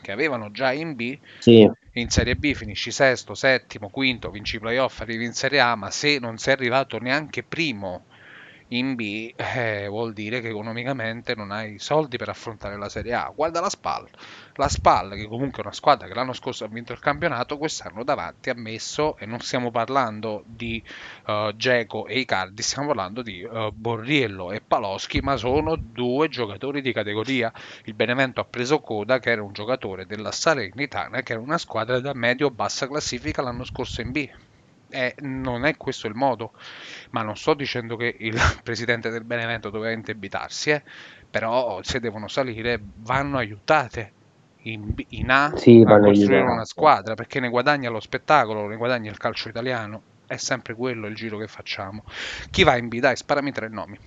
che 0.00 0.10
avevano 0.10 0.50
già 0.50 0.72
in 0.72 0.94
B, 0.94 1.16
sì. 1.38 1.70
in 1.92 2.08
Serie 2.08 2.34
B 2.34 2.54
finisci 2.54 2.90
sesto, 2.90 3.34
settimo, 3.34 3.90
quinto, 3.90 4.30
vinci 4.30 4.56
i 4.56 4.58
playoff, 4.58 5.00
arrivi 5.00 5.24
in 5.24 5.34
Serie 5.34 5.60
A, 5.60 5.76
ma 5.76 5.90
se 5.90 6.18
non 6.18 6.38
sei 6.38 6.54
arrivato 6.54 6.98
neanche 6.98 7.42
primo 7.44 8.06
in 8.72 8.94
B 8.94 9.32
eh, 9.36 9.86
vuol 9.88 10.12
dire 10.12 10.40
che 10.40 10.48
economicamente 10.48 11.34
non 11.34 11.50
hai 11.50 11.78
soldi 11.78 12.16
per 12.16 12.28
affrontare 12.28 12.76
la 12.76 12.88
Serie 12.88 13.14
A. 13.14 13.32
Guarda 13.34 13.60
la 13.60 13.68
SPAL, 13.68 14.08
la 14.54 14.68
SPAL 14.68 15.14
che 15.14 15.26
comunque 15.26 15.58
è 15.58 15.66
una 15.66 15.74
squadra 15.74 16.06
che 16.06 16.14
l'anno 16.14 16.32
scorso 16.32 16.64
ha 16.64 16.68
vinto 16.68 16.92
il 16.92 16.98
campionato, 16.98 17.58
quest'anno 17.58 18.04
davanti 18.04 18.50
ha 18.50 18.54
messo, 18.54 19.16
e 19.18 19.26
non 19.26 19.40
stiamo 19.40 19.70
parlando 19.70 20.42
di 20.46 20.82
uh, 21.26 21.54
Geco 21.54 22.06
e 22.06 22.20
Icardi, 22.20 22.62
stiamo 22.62 22.88
parlando 22.88 23.22
di 23.22 23.42
uh, 23.42 23.70
Borriello 23.72 24.52
e 24.52 24.60
Paloschi, 24.60 25.20
ma 25.20 25.36
sono 25.36 25.76
due 25.76 26.28
giocatori 26.28 26.80
di 26.80 26.92
categoria. 26.92 27.52
Il 27.84 27.94
Benevento 27.94 28.40
ha 28.40 28.44
preso 28.44 28.80
Coda 28.80 29.18
che 29.18 29.30
era 29.30 29.42
un 29.42 29.52
giocatore 29.52 30.06
della 30.06 30.32
Salernitana 30.32 31.22
che 31.22 31.32
era 31.32 31.40
una 31.40 31.58
squadra 31.58 32.00
da 32.00 32.14
medio-bassa 32.14 32.86
classifica 32.86 33.42
l'anno 33.42 33.64
scorso 33.64 34.00
in 34.00 34.12
B 34.12 34.30
eh, 34.92 35.14
non 35.20 35.64
è 35.64 35.76
questo 35.76 36.06
il 36.06 36.14
modo, 36.14 36.52
ma 37.10 37.22
non 37.22 37.36
sto 37.36 37.54
dicendo 37.54 37.96
che 37.96 38.14
il 38.18 38.36
presidente 38.62 39.10
del 39.10 39.24
Benevento 39.24 39.70
doveva 39.70 39.92
indebitarsi, 39.92 40.70
eh, 40.70 40.82
però 41.30 41.82
se 41.82 41.98
devono 41.98 42.28
salire 42.28 42.80
vanno 42.96 43.38
aiutate 43.38 44.12
in, 44.64 44.94
in 45.08 45.30
A 45.30 45.52
sì, 45.56 45.82
a 45.84 45.98
costruire 45.98 46.42
una 46.42 46.64
squadra 46.64 47.14
perché 47.14 47.40
ne 47.40 47.48
guadagna 47.48 47.90
lo 47.90 48.00
spettacolo, 48.00 48.66
ne 48.66 48.76
guadagna 48.76 49.10
il 49.10 49.16
calcio 49.16 49.48
italiano, 49.48 50.02
è 50.26 50.36
sempre 50.36 50.74
quello 50.74 51.06
il 51.06 51.14
giro 51.14 51.38
che 51.38 51.48
facciamo. 51.48 52.04
Chi 52.50 52.62
va 52.62 52.76
in 52.76 52.88
B? 52.88 52.98
Dai, 53.00 53.16
sparami 53.16 53.52
tre 53.52 53.68
nomi. 53.68 53.98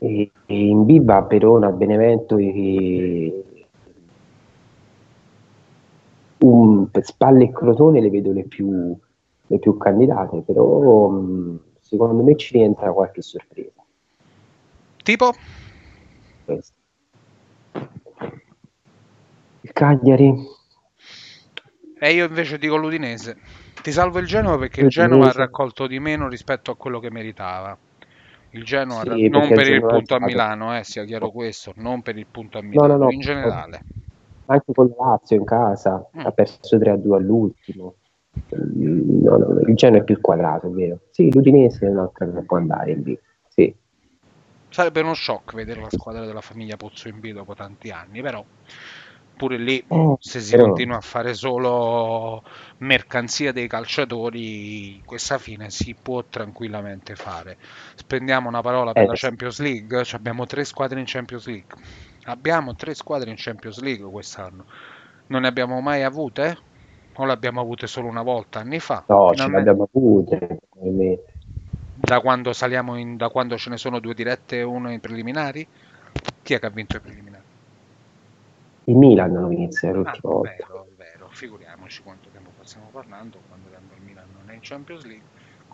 E, 0.00 0.30
in 0.46 0.84
B 0.84 1.02
va 1.02 1.22
Perona, 1.22 1.70
Benevento 1.70 2.36
e 2.36 3.47
un, 6.40 6.90
per 6.90 7.04
Spalle 7.04 7.44
e 7.44 7.52
Crotone 7.52 8.00
le 8.00 8.10
vedo 8.10 8.32
le 8.32 8.44
più, 8.44 8.96
le 9.46 9.58
più 9.58 9.76
candidate, 9.76 10.42
però 10.42 11.08
um, 11.08 11.58
secondo 11.80 12.22
me 12.22 12.36
ci 12.36 12.56
rientra 12.56 12.92
qualche 12.92 13.22
sorpresa. 13.22 13.82
Tipo? 15.02 15.32
Questo. 16.44 16.72
Il 19.62 19.72
Cagliari. 19.72 20.34
E 22.00 22.12
io 22.12 22.26
invece 22.26 22.58
dico 22.58 22.76
l'Udinese. 22.76 23.36
Ti 23.82 23.92
salvo 23.92 24.18
il 24.18 24.26
Genova 24.26 24.58
perché 24.58 24.82
il 24.82 24.88
Genova 24.88 25.28
ha 25.28 25.32
raccolto 25.32 25.86
di 25.86 25.98
meno 25.98 26.28
rispetto 26.28 26.70
a 26.70 26.76
quello 26.76 27.00
che 27.00 27.10
meritava. 27.10 27.76
Il 28.50 28.64
Genoa 28.64 29.02
sì, 29.02 29.28
non 29.28 29.48
per 29.48 29.68
il 29.68 29.80
punto 29.80 30.14
a 30.14 30.20
Milano, 30.20 30.76
eh, 30.76 30.82
sia 30.82 31.04
chiaro 31.04 31.30
questo, 31.30 31.72
non 31.76 32.02
per 32.02 32.16
il 32.16 32.26
punto 32.26 32.58
a 32.58 32.62
Milano, 32.62 32.86
no, 32.86 32.96
no, 32.96 33.04
no, 33.04 33.10
in 33.10 33.20
generale. 33.20 33.80
Anche 34.50 34.72
con 34.72 34.94
Lazio 34.98 35.36
in 35.36 35.44
casa, 35.44 36.08
mm. 36.16 36.24
ha 36.24 36.30
perso 36.32 36.76
3-2 36.76 37.14
all'ultimo. 37.14 37.94
No, 38.50 39.36
no, 39.36 39.60
il 39.60 39.74
Genoa 39.74 40.00
è 40.00 40.04
più 40.04 40.20
quadrato, 40.20 40.68
è 40.68 40.70
vero. 40.70 41.00
Sì, 41.10 41.32
l'Udinese 41.32 41.86
è 41.86 41.90
un'altra 41.90 42.30
che 42.30 42.42
può 42.42 42.56
andare 42.56 42.92
in 42.92 43.02
B. 43.02 43.18
Sì. 43.48 43.74
Sarebbe 44.70 45.00
uno 45.00 45.14
shock 45.14 45.54
vedere 45.54 45.80
la 45.80 45.90
squadra 45.90 46.24
della 46.24 46.40
famiglia 46.40 46.76
Pozzo 46.76 47.08
in 47.08 47.20
B 47.20 47.32
dopo 47.32 47.54
tanti 47.54 47.90
anni, 47.90 48.22
però 48.22 48.44
pure 49.38 49.56
lì 49.56 49.82
eh, 49.86 50.16
se 50.18 50.40
si 50.40 50.50
però... 50.50 50.64
continua 50.64 50.96
a 50.98 51.00
fare 51.00 51.32
solo 51.32 52.42
mercanzia 52.78 53.52
dei 53.52 53.68
calciatori 53.68 55.00
questa 55.06 55.38
fine 55.38 55.70
si 55.70 55.94
può 55.94 56.24
tranquillamente 56.24 57.14
fare 57.14 57.56
spendiamo 57.94 58.48
una 58.48 58.60
parola 58.60 58.92
per 58.92 59.04
eh, 59.04 59.06
la 59.06 59.14
Champions 59.14 59.60
League 59.60 60.04
cioè 60.04 60.18
abbiamo 60.18 60.44
tre 60.44 60.64
squadre 60.64 60.98
in 60.98 61.06
Champions 61.06 61.46
League 61.46 61.76
abbiamo 62.30 62.74
tre 62.74 62.94
squadre 62.94 63.30
in 63.30 63.36
Champions 63.38 63.80
League 63.80 64.08
quest'anno 64.10 64.64
non 65.26 65.42
ne 65.42 65.48
abbiamo 65.48 65.80
mai 65.80 66.02
avute? 66.02 66.58
o 67.20 67.24
le 67.24 67.32
abbiamo 67.32 67.60
avute 67.60 67.86
solo 67.86 68.08
una 68.08 68.22
volta 68.22 68.60
anni 68.60 68.78
fa? 68.78 69.04
no 69.08 69.34
ce 69.34 69.48
le 69.48 69.56
abbiamo 69.56 69.88
avute 69.92 70.60
da 71.94 72.20
quando 72.20 72.52
saliamo 72.52 72.96
in, 72.96 73.16
da 73.16 73.28
quando 73.28 73.58
ce 73.58 73.70
ne 73.70 73.76
sono 73.76 73.98
due 73.98 74.14
dirette 74.14 74.58
e 74.58 74.62
uno 74.62 74.90
in 74.92 75.00
preliminari 75.00 75.66
chi 76.48 76.54
è 76.54 76.58
che 76.60 76.64
ha 76.64 76.70
vinto 76.70 76.96
i 76.96 77.00
preliminari? 77.00 77.42
Il 78.84 78.96
Milan 78.96 79.32
non 79.32 79.52
inizia 79.52 79.92
l'ultima 79.92 80.32
ah, 80.32 80.32
volta. 80.32 80.50
Vero, 80.50 80.86
vero, 80.96 81.28
figuriamoci 81.28 82.02
quanto 82.02 82.30
tempo 82.32 82.50
stiamo 82.62 82.88
parlando 82.90 83.38
quando 83.48 83.68
il 83.68 84.02
Milan 84.02 84.24
non 84.38 84.48
è 84.48 84.54
in 84.54 84.60
Champions 84.62 85.04
League. 85.04 85.26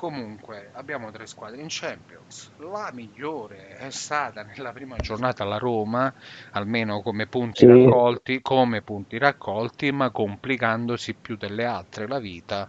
Comunque 0.05 0.69
abbiamo 0.75 1.11
tre 1.11 1.27
squadre 1.27 1.63
in 1.63 1.69
Champions. 1.71 2.51
La 2.59 2.91
migliore 2.93 3.79
è 3.79 3.89
stata 3.89 4.43
nella 4.43 4.71
prima 4.71 4.97
giornata 4.97 5.45
la 5.45 5.57
Roma, 5.57 6.13
almeno 6.51 7.01
come 7.01 7.27
punti 7.27 7.61
sì. 7.61 7.67
raccolti, 7.67 8.43
come 8.43 8.83
punti 8.83 9.17
raccolti, 9.17 9.91
ma 9.93 10.11
complicandosi 10.11 11.15
più 11.15 11.39
delle 11.39 11.65
altre 11.65 12.07
la 12.07 12.19
vita 12.19 12.69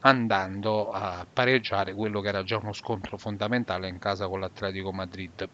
andando 0.00 0.90
a 0.90 1.24
pareggiare 1.32 1.94
quello 1.94 2.20
che 2.20 2.28
era 2.28 2.42
già 2.42 2.58
uno 2.58 2.74
scontro 2.74 3.16
fondamentale 3.16 3.88
in 3.88 3.98
casa 3.98 4.28
con 4.28 4.40
l'Atletico 4.40 4.92
Madrid. 4.92 5.48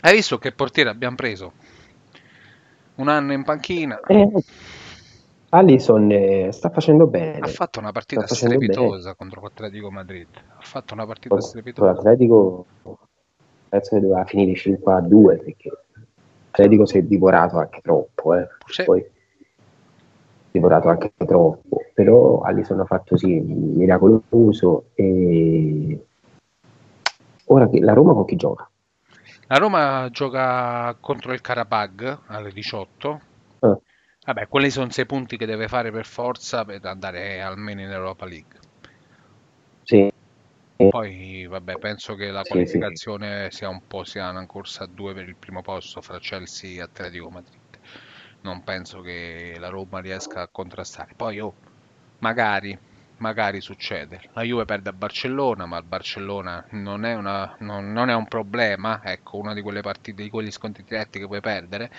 Hai 0.00 0.16
visto 0.16 0.36
che 0.36 0.52
portiere 0.52 0.90
abbiamo 0.90 1.16
preso? 1.16 1.52
un 2.96 3.08
anno 3.08 3.32
in 3.32 3.42
panchina. 3.42 4.00
Eh, 4.06 4.28
Allison 5.50 6.10
eh, 6.10 6.50
sta 6.52 6.68
facendo 6.70 7.06
bene. 7.06 7.38
Ha 7.38 7.46
fatto 7.46 7.78
una 7.78 7.92
partita 7.92 8.26
strepitosa 8.26 9.02
bene. 9.02 9.14
contro 9.16 9.40
l'Atletico 9.40 9.90
Madrid. 9.90 10.26
Ha 10.34 10.60
fatto 10.60 10.94
una 10.94 11.06
partita 11.06 11.34
Con, 11.34 11.42
strepitosa. 11.42 11.92
L'Atletico 11.92 12.66
penso 13.68 13.94
che 13.94 14.00
doveva 14.00 14.24
finire 14.24 14.54
5 14.54 14.92
a 14.92 15.00
2 15.00 15.36
perché 15.36 15.70
l'Atletico 16.50 16.86
si 16.86 16.98
è 16.98 17.02
divorato 17.02 17.58
anche 17.58 17.80
troppo. 17.80 18.34
Eh. 18.34 18.46
Sì. 18.66 18.84
Poi 18.84 19.04
divorato 20.50 20.88
anche 20.88 21.12
troppo. 21.16 21.82
Però 21.94 22.40
Allison 22.40 22.80
ha 22.80 22.84
fatto 22.84 23.16
sì, 23.16 23.40
miracoloso. 23.40 24.90
E 24.94 26.06
ora 27.46 27.68
che 27.70 27.80
la 27.80 27.94
Roma 27.94 28.12
con 28.12 28.26
chi 28.26 28.36
gioca? 28.36 28.68
La 29.46 29.56
Roma 29.56 30.08
gioca 30.10 30.94
contro 31.00 31.32
il 31.32 31.40
Karabag 31.40 32.18
alle 32.26 32.52
18. 32.52 33.20
Vabbè, 34.28 34.46
quelli 34.46 34.68
sono 34.68 34.90
sei 34.90 35.06
punti 35.06 35.38
che 35.38 35.46
deve 35.46 35.68
fare 35.68 35.90
per 35.90 36.04
forza 36.04 36.62
per 36.66 36.84
andare 36.84 37.40
almeno 37.40 37.80
in 37.80 37.90
Europa 37.90 38.26
League. 38.26 38.58
Sì. 39.84 40.12
Poi, 40.76 41.46
vabbè, 41.46 41.78
penso 41.78 42.14
che 42.14 42.30
la 42.30 42.42
qualificazione 42.42 43.48
sì. 43.50 43.56
sia 43.56 43.70
un 43.70 43.86
po' 43.86 44.04
sia 44.04 44.28
una 44.28 44.44
corsa 44.44 44.84
a 44.84 44.86
due 44.86 45.14
per 45.14 45.26
il 45.26 45.34
primo 45.34 45.62
posto 45.62 46.02
fra 46.02 46.18
Chelsea 46.18 46.78
e 46.78 46.82
Atletico 46.82 47.30
Madrid. 47.30 47.78
Non 48.42 48.62
penso 48.64 49.00
che 49.00 49.56
la 49.58 49.68
Roma 49.70 50.00
riesca 50.00 50.42
a 50.42 50.48
contrastare. 50.48 51.14
Poi, 51.16 51.40
oh, 51.40 51.54
magari 52.18 52.78
magari 53.18 53.60
succede. 53.60 54.20
La 54.34 54.42
Juve 54.42 54.64
perde 54.64 54.90
a 54.90 54.92
Barcellona, 54.92 55.66
ma 55.66 55.78
il 55.78 55.84
Barcellona 55.84 56.64
non 56.70 57.04
è, 57.04 57.14
una, 57.14 57.56
non, 57.60 57.92
non 57.92 58.10
è 58.10 58.14
un 58.14 58.26
problema, 58.26 59.00
ecco, 59.02 59.38
una 59.38 59.54
di 59.54 59.62
quelle 59.62 59.80
partite, 59.80 60.22
di 60.22 60.30
quegli 60.30 60.50
sconti 60.50 60.84
diretti 60.84 61.18
che 61.18 61.26
puoi 61.26 61.40
perdere, 61.40 61.90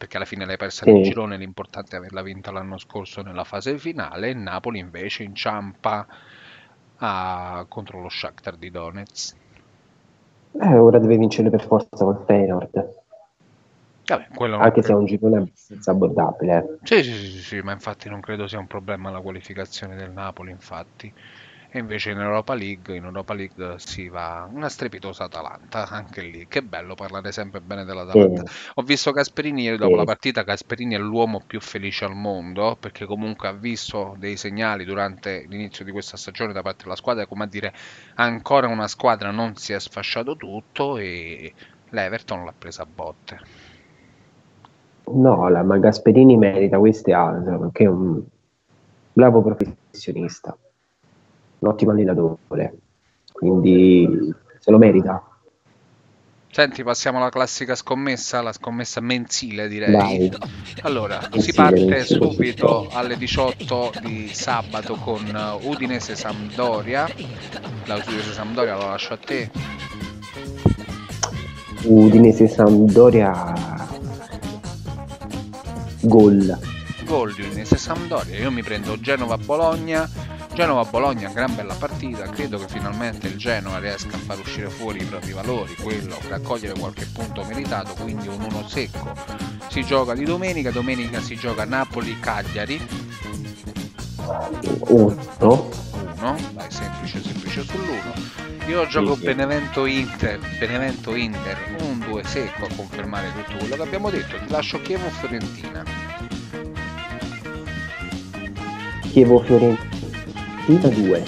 perché 0.00 0.16
alla 0.16 0.24
fine 0.24 0.46
l'hai 0.46 0.56
persa 0.56 0.84
sì. 0.84 0.92
nel 0.92 1.02
girone, 1.02 1.36
l'importante 1.36 1.94
è 1.94 1.98
averla 1.98 2.22
vinta 2.22 2.50
l'anno 2.50 2.78
scorso 2.78 3.20
nella 3.20 3.44
fase 3.44 3.76
finale, 3.76 4.30
e 4.30 4.32
Napoli 4.32 4.78
invece 4.78 5.24
inciampa 5.24 6.06
a, 6.96 7.66
contro 7.68 8.00
lo 8.00 8.08
Shakhtar 8.08 8.56
di 8.56 8.70
Donetsk. 8.70 9.36
Eh, 10.58 10.74
ora 10.78 10.98
deve 10.98 11.18
vincere 11.18 11.50
per 11.50 11.66
forza 11.66 12.02
col 12.02 12.24
Feyenoord. 12.26 12.98
Vabbè, 14.06 14.28
Anche 14.56 14.80
se 14.80 14.92
è 14.92 14.96
un 14.96 15.04
girone 15.04 15.36
abbastanza 15.36 15.90
abbordabile. 15.90 16.56
Eh. 16.56 16.78
Sì, 16.82 17.02
sì, 17.02 17.12
sì, 17.12 17.38
sì, 17.42 17.60
ma 17.60 17.72
infatti 17.72 18.08
non 18.08 18.20
credo 18.20 18.48
sia 18.48 18.58
un 18.58 18.66
problema 18.66 19.10
la 19.10 19.20
qualificazione 19.20 19.96
del 19.96 20.12
Napoli, 20.12 20.50
infatti. 20.50 21.12
E 21.72 21.78
invece 21.78 22.10
in 22.10 22.18
Europa 22.18 22.54
League, 22.54 22.96
in 22.96 23.04
Europa 23.04 23.32
League 23.32 23.74
si 23.78 24.08
va 24.08 24.48
una 24.52 24.68
strepitosa 24.68 25.24
Atalanta, 25.24 25.86
anche 25.88 26.20
lì. 26.22 26.46
Che 26.48 26.62
bello 26.62 26.96
parlare 26.96 27.30
sempre 27.30 27.60
bene 27.60 27.84
dell'Atalanta. 27.84 28.44
Sì. 28.44 28.70
Ho 28.74 28.82
visto 28.82 29.12
Gasperini 29.12 29.62
ieri 29.62 29.76
dopo 29.76 29.92
sì. 29.92 29.96
la 29.96 30.04
partita, 30.04 30.42
Gasperini 30.42 30.96
è 30.96 30.98
l'uomo 30.98 31.40
più 31.46 31.60
felice 31.60 32.04
al 32.04 32.16
mondo, 32.16 32.76
perché 32.78 33.06
comunque 33.06 33.46
ha 33.46 33.52
visto 33.52 34.16
dei 34.18 34.36
segnali 34.36 34.84
durante 34.84 35.44
l'inizio 35.48 35.84
di 35.84 35.92
questa 35.92 36.16
stagione 36.16 36.52
da 36.52 36.62
parte 36.62 36.82
della 36.82 36.96
squadra, 36.96 37.26
come 37.26 37.44
a 37.44 37.46
dire 37.46 37.72
ancora 38.16 38.66
una 38.66 38.88
squadra 38.88 39.30
non 39.30 39.54
si 39.54 39.72
è 39.72 39.78
sfasciato 39.78 40.34
tutto 40.34 40.98
e 40.98 41.52
l'Everton 41.90 42.44
l'ha 42.44 42.54
presa 42.56 42.82
a 42.82 42.86
botte. 42.92 43.40
No, 45.04 45.48
la, 45.48 45.62
ma 45.62 45.78
Gasperini 45.78 46.36
merita 46.36 46.78
queste 46.78 47.12
altre 47.12 47.56
perché 47.58 47.84
è 47.84 47.88
un 47.88 48.20
bravo 49.12 49.40
professionista, 49.42 50.56
un 51.60 51.68
ottimo 51.68 51.92
allenatore, 51.92 52.74
quindi 53.32 54.34
se 54.58 54.70
lo 54.70 54.78
merita. 54.78 55.24
Senti, 56.52 56.82
passiamo 56.82 57.18
alla 57.18 57.28
classica 57.28 57.76
scommessa, 57.76 58.42
la 58.42 58.52
scommessa 58.52 59.00
mensile 59.00 59.68
direi. 59.68 59.92
Dai. 59.92 60.32
Allora, 60.82 61.20
mensile, 61.20 61.42
si 61.42 61.52
parte 61.52 61.84
mensile. 61.84 62.24
subito 62.24 62.88
alle 62.90 63.16
18 63.16 63.92
di 64.02 64.28
sabato 64.32 64.96
con 64.96 65.22
Udinese 65.62 66.16
Sampdoria. 66.16 67.08
La 67.84 67.94
Udinese 67.94 68.32
Sampdoria 68.32 68.76
lo 68.76 68.86
lascio 68.86 69.12
a 69.12 69.16
te. 69.16 69.50
Udinese 71.84 72.48
Sampdoria 72.48 73.54
Gol. 76.00 76.58
Gol 77.04 77.34
di 77.34 77.42
Udinese 77.42 77.76
Sampdoria. 77.76 78.38
Io 78.38 78.50
mi 78.50 78.62
prendo 78.62 78.98
Genova-Bologna. 78.98 80.08
Genova-Bologna, 80.60 81.30
gran 81.30 81.54
bella 81.54 81.72
partita. 81.72 82.28
Credo 82.28 82.58
che 82.58 82.68
finalmente 82.68 83.28
il 83.28 83.38
Genova 83.38 83.78
riesca 83.78 84.16
a 84.16 84.18
far 84.18 84.38
uscire 84.40 84.68
fuori 84.68 85.00
i 85.00 85.06
propri 85.06 85.32
valori, 85.32 85.74
quello 85.76 86.18
raccogliere 86.28 86.78
qualche 86.78 87.06
punto 87.06 87.42
meritato, 87.44 87.94
quindi 87.94 88.28
un 88.28 88.42
1 88.42 88.68
secco. 88.68 89.10
Si 89.70 89.82
gioca 89.86 90.12
di 90.12 90.24
domenica, 90.24 90.70
domenica 90.70 91.22
si 91.22 91.34
gioca 91.34 91.64
Napoli-Cagliari. 91.64 92.78
1. 94.80 95.16
1, 95.38 95.70
vai 96.52 96.70
semplice 96.70 97.22
semplice 97.22 97.62
sull'1 97.62 98.68
io 98.68 98.86
gioco 98.86 99.16
sì, 99.16 99.22
Benevento 99.22 99.86
Inter, 99.86 100.38
Benevento 100.58 101.14
Inter, 101.14 101.56
un 101.80 102.04
2 102.06 102.22
secco 102.24 102.66
a 102.66 102.68
confermare 102.76 103.32
tutto 103.32 103.56
quello 103.56 103.76
che 103.76 103.82
abbiamo 103.82 104.10
detto. 104.10 104.36
Ti 104.36 104.50
lascio 104.50 104.80
Chievo 104.82 105.08
Fiorentina. 105.08 105.82
Chievo 109.10 109.40
Fiorentina 109.40 109.89
2. 110.66 111.24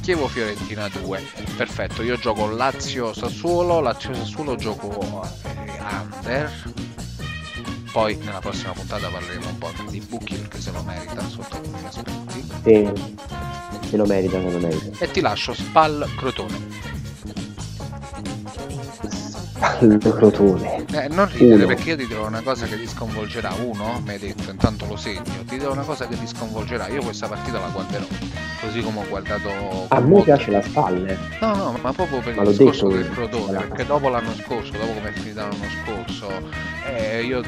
Chievo 0.00 0.28
Fiorentina 0.28 0.88
2. 0.88 1.22
Perfetto, 1.56 2.02
io 2.02 2.16
gioco 2.16 2.48
Lazio 2.50 3.12
Sassuolo, 3.12 3.80
Lazio 3.80 4.14
Sassuolo 4.14 4.56
gioco 4.56 5.26
Under. 5.90 6.50
Poi 7.92 8.16
nella 8.16 8.40
prossima 8.40 8.72
puntata 8.72 9.08
parleremo 9.08 9.48
un 9.48 9.58
po' 9.58 9.70
di 9.90 10.00
Bucchi 10.00 10.36
perché 10.36 10.60
se 10.60 10.70
lo 10.72 10.82
merita 10.82 11.26
sotto 11.28 11.56
alcuni 11.56 11.86
aspetti. 11.86 12.46
Sì. 12.62 12.90
Se 13.88 13.96
lo 13.96 14.04
merita, 14.04 14.38
se 14.40 14.50
lo 14.50 14.58
merita. 14.58 15.04
E 15.04 15.10
ti 15.10 15.20
lascio 15.20 15.54
Spal 15.54 16.06
Crotone. 16.16 16.97
Spal 19.58 19.98
Crotone. 19.98 20.84
Eh, 20.92 21.08
non 21.08 21.28
ridere 21.32 21.64
Uno. 21.64 21.66
perché 21.66 21.90
io 21.90 21.96
ti 21.96 22.06
dirò 22.06 22.26
una 22.26 22.42
cosa 22.42 22.66
che 22.66 22.78
ti 22.78 22.86
sconvolgerà. 22.86 23.52
Uno, 23.60 24.00
mi 24.04 24.10
hai 24.10 24.18
detto, 24.18 24.50
intanto 24.50 24.86
lo 24.86 24.96
segno, 24.96 25.22
ti 25.46 25.58
dirò 25.58 25.72
una 25.72 25.82
cosa 25.82 26.06
che 26.06 26.16
ti 26.16 26.26
sconvolgerà. 26.26 26.86
Io 26.88 27.02
questa 27.02 27.26
partita 27.26 27.58
la 27.58 27.68
guarderò. 27.68 28.06
Così 28.60 28.80
come 28.80 29.00
ho 29.00 29.08
guardato... 29.08 29.86
A 29.88 30.00
me 30.00 30.22
piace 30.22 30.50
la 30.50 30.62
spalle. 30.62 31.18
No, 31.40 31.54
no, 31.54 31.78
ma 31.80 31.92
proprio 31.92 32.20
per 32.20 32.34
ma 32.34 32.42
il 32.42 32.48
discorso 32.48 32.88
del 32.88 33.08
Crotone, 33.10 33.58
perché 33.58 33.86
dopo 33.86 34.08
l'anno 34.08 34.32
scorso, 34.34 34.72
dopo 34.72 34.92
come 34.92 35.08
è 35.10 35.12
finita 35.12 35.46
l'anno 35.46 35.64
scorso, 35.84 36.28
eh, 36.86 37.22
io 37.22 37.42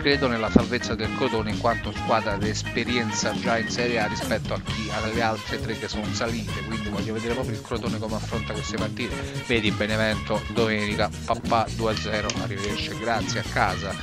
credo 0.00 0.28
nella 0.28 0.50
salvezza 0.50 0.94
del 0.94 1.14
Crotone 1.16 1.50
in 1.50 1.58
quanto 1.58 1.92
squadra 1.92 2.36
di 2.36 2.48
esperienza 2.48 3.32
già 3.38 3.58
in 3.58 3.68
Serie 3.68 4.00
A 4.00 4.06
rispetto 4.06 4.54
a 4.54 4.60
chi, 4.62 4.90
alle 4.90 5.22
altre 5.22 5.60
tre 5.60 5.78
che 5.78 5.88
sono 5.88 6.06
salite, 6.12 6.64
quindi 6.66 6.88
voglio 6.88 7.12
vedere 7.12 7.34
proprio 7.34 7.54
il 7.54 7.62
Crotone 7.62 7.98
come 7.98 8.16
affronta 8.16 8.52
queste 8.52 8.76
partite. 8.76 9.14
Vedi 9.46 9.70
Benevento 9.70 10.40
domenica, 10.52 11.10
papà 11.24 11.66
2-0, 11.76 12.42
arrivederci, 12.42 12.96
grazie 12.98 13.40
a 13.40 13.44
casa, 13.52 13.94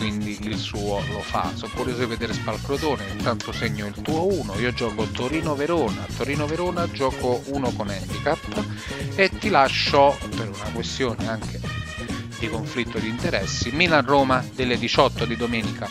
quindi 0.00 0.38
il 0.40 0.56
suo 0.56 1.02
lo 1.12 1.20
fa. 1.20 1.52
Sono 1.54 1.70
curioso 1.74 2.00
di 2.00 2.06
vedere 2.06 2.32
Spal 2.32 2.58
Crotone, 2.62 3.04
intanto 3.12 3.52
segno 3.52 3.86
il 3.86 4.00
tuo 4.00 4.32
1, 4.32 4.58
io 4.58 4.72
gioco 4.72 5.04
Torino-Verona, 5.04 6.06
Torino-Verona 6.16 6.90
gioco 6.90 7.42
1 7.48 7.70
con 7.72 7.90
handicap 7.90 8.64
e 9.14 9.28
ti 9.28 9.50
lascio 9.50 10.16
per 10.34 10.48
una 10.48 10.70
questione 10.72 11.28
anche 11.28 11.60
di 12.38 12.48
conflitto 12.48 12.98
di 12.98 13.08
interessi 13.08 13.70
Milan-Roma 13.72 14.42
delle 14.54 14.78
18 14.78 15.26
di 15.26 15.36
domenica. 15.36 15.88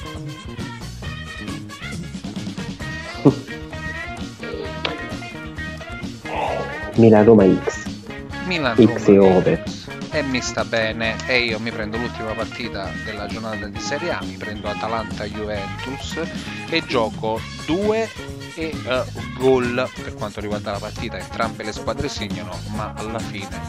Milan-Roma 6.95 7.45
X. 7.63 7.88
Milan-Roma 8.49 8.97
X 8.97 9.87
e 10.09 10.23
mi 10.23 10.41
sta 10.41 10.65
bene. 10.65 11.15
E 11.27 11.37
io 11.43 11.59
mi 11.59 11.69
prendo 11.69 11.97
l'ultima 11.97 12.33
partita 12.33 12.89
della 13.05 13.27
giornata 13.27 13.67
di 13.67 13.79
Serie 13.79 14.11
A, 14.11 14.23
mi 14.23 14.37
prendo 14.37 14.67
Atalanta-Juventus 14.67 16.19
e 16.67 16.83
gioco 16.83 17.39
2 17.67 18.09
e 18.55 18.73
uh, 18.73 19.37
gol 19.37 19.87
per 20.01 20.15
quanto 20.15 20.41
riguarda 20.41 20.71
la 20.71 20.79
partita. 20.79 21.19
Entrambe 21.19 21.63
le 21.63 21.71
squadre 21.71 22.09
segnano 22.09 22.57
ma 22.73 22.91
alla 22.95 23.19
fine 23.19 23.61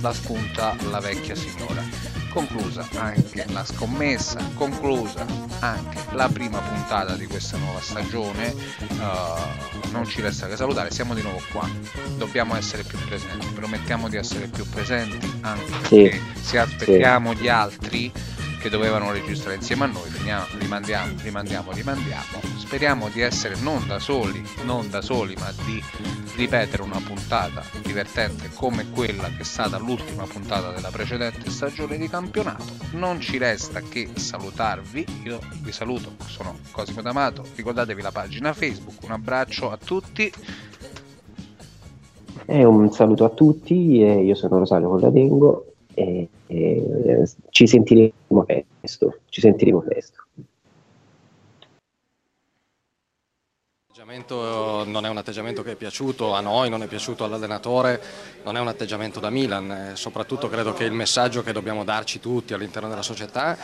la 0.00 0.12
spunta 0.12 0.76
la 0.90 1.00
vecchia 1.00 1.34
signora 1.34 2.19
conclusa 2.30 2.86
anche 2.96 3.44
la 3.48 3.64
scommessa, 3.64 4.40
conclusa 4.54 5.26
anche 5.58 5.98
la 6.12 6.28
prima 6.28 6.58
puntata 6.58 7.14
di 7.16 7.26
questa 7.26 7.56
nuova 7.58 7.80
stagione. 7.80 8.54
Uh, 8.78 9.90
non 9.90 10.06
ci 10.06 10.20
resta 10.20 10.46
che 10.46 10.56
salutare, 10.56 10.90
siamo 10.90 11.14
di 11.14 11.22
nuovo 11.22 11.40
qua. 11.52 11.68
Dobbiamo 12.16 12.56
essere 12.56 12.84
più 12.84 12.98
presenti, 13.06 13.46
promettiamo 13.54 14.08
di 14.08 14.16
essere 14.16 14.46
più 14.46 14.68
presenti 14.68 15.38
anche 15.40 15.86
sì. 15.86 16.20
se 16.40 16.58
aspettiamo 16.58 17.34
sì. 17.34 17.42
gli 17.42 17.48
altri 17.48 18.12
che 18.60 18.68
dovevano 18.68 19.10
registrare 19.10 19.56
insieme 19.56 19.84
a 19.84 19.86
noi, 19.86 20.10
finiamo, 20.10 20.44
rimandiamo, 20.58 21.14
rimandiamo, 21.22 21.72
rimandiamo. 21.72 22.40
Speriamo 22.58 23.08
di 23.08 23.22
essere 23.22 23.56
non 23.58 23.86
da 23.86 23.98
soli, 23.98 24.44
non 24.64 24.90
da 24.90 25.00
soli, 25.00 25.34
ma 25.38 25.50
di 25.64 25.82
ripetere 26.36 26.82
una 26.82 27.00
puntata 27.02 27.62
divertente 27.82 28.50
come 28.54 28.90
quella 28.90 29.28
che 29.28 29.40
è 29.40 29.44
stata 29.44 29.78
l'ultima 29.78 30.24
puntata 30.24 30.72
della 30.72 30.90
precedente 30.90 31.48
stagione 31.48 31.96
di 31.96 32.06
campionato. 32.08 32.74
Non 32.92 33.18
ci 33.18 33.38
resta 33.38 33.80
che 33.80 34.10
salutarvi, 34.14 35.06
io 35.24 35.40
vi 35.62 35.72
saluto, 35.72 36.12
sono 36.26 36.58
Cosimo 36.70 37.00
D'Amato, 37.00 37.42
ricordatevi 37.54 38.02
la 38.02 38.12
pagina 38.12 38.52
Facebook, 38.52 39.02
un 39.04 39.12
abbraccio 39.12 39.70
a 39.70 39.78
tutti. 39.82 40.30
E 42.44 42.64
un 42.64 42.92
saluto 42.92 43.24
a 43.24 43.30
tutti, 43.30 43.74
io 43.74 44.34
sono 44.34 44.58
Rosario 44.58 44.88
Colladengo 44.88 45.69
e, 46.00 46.28
e 46.46 47.28
ci 47.50 47.66
sentiremo 47.66 48.44
presto. 48.44 49.20
Ci 49.28 49.40
sentiremo 49.40 49.80
presto. 49.80 50.24
non 54.84 55.04
è 55.04 55.08
un 55.08 55.16
atteggiamento 55.16 55.62
che 55.62 55.72
è 55.72 55.76
piaciuto 55.76 56.32
a 56.34 56.40
noi, 56.40 56.68
non 56.68 56.82
è 56.82 56.86
piaciuto 56.86 57.24
all'allenatore, 57.24 58.00
non 58.44 58.56
è 58.56 58.60
un 58.60 58.68
atteggiamento 58.68 59.20
da 59.20 59.30
Milan, 59.30 59.70
eh, 59.70 59.96
soprattutto 59.96 60.48
credo 60.48 60.72
che 60.72 60.84
il 60.84 60.92
messaggio 60.92 61.42
che 61.42 61.52
dobbiamo 61.52 61.84
darci 61.84 62.20
tutti 62.20 62.54
all'interno 62.54 62.88
della 62.88 63.02
società 63.02 63.56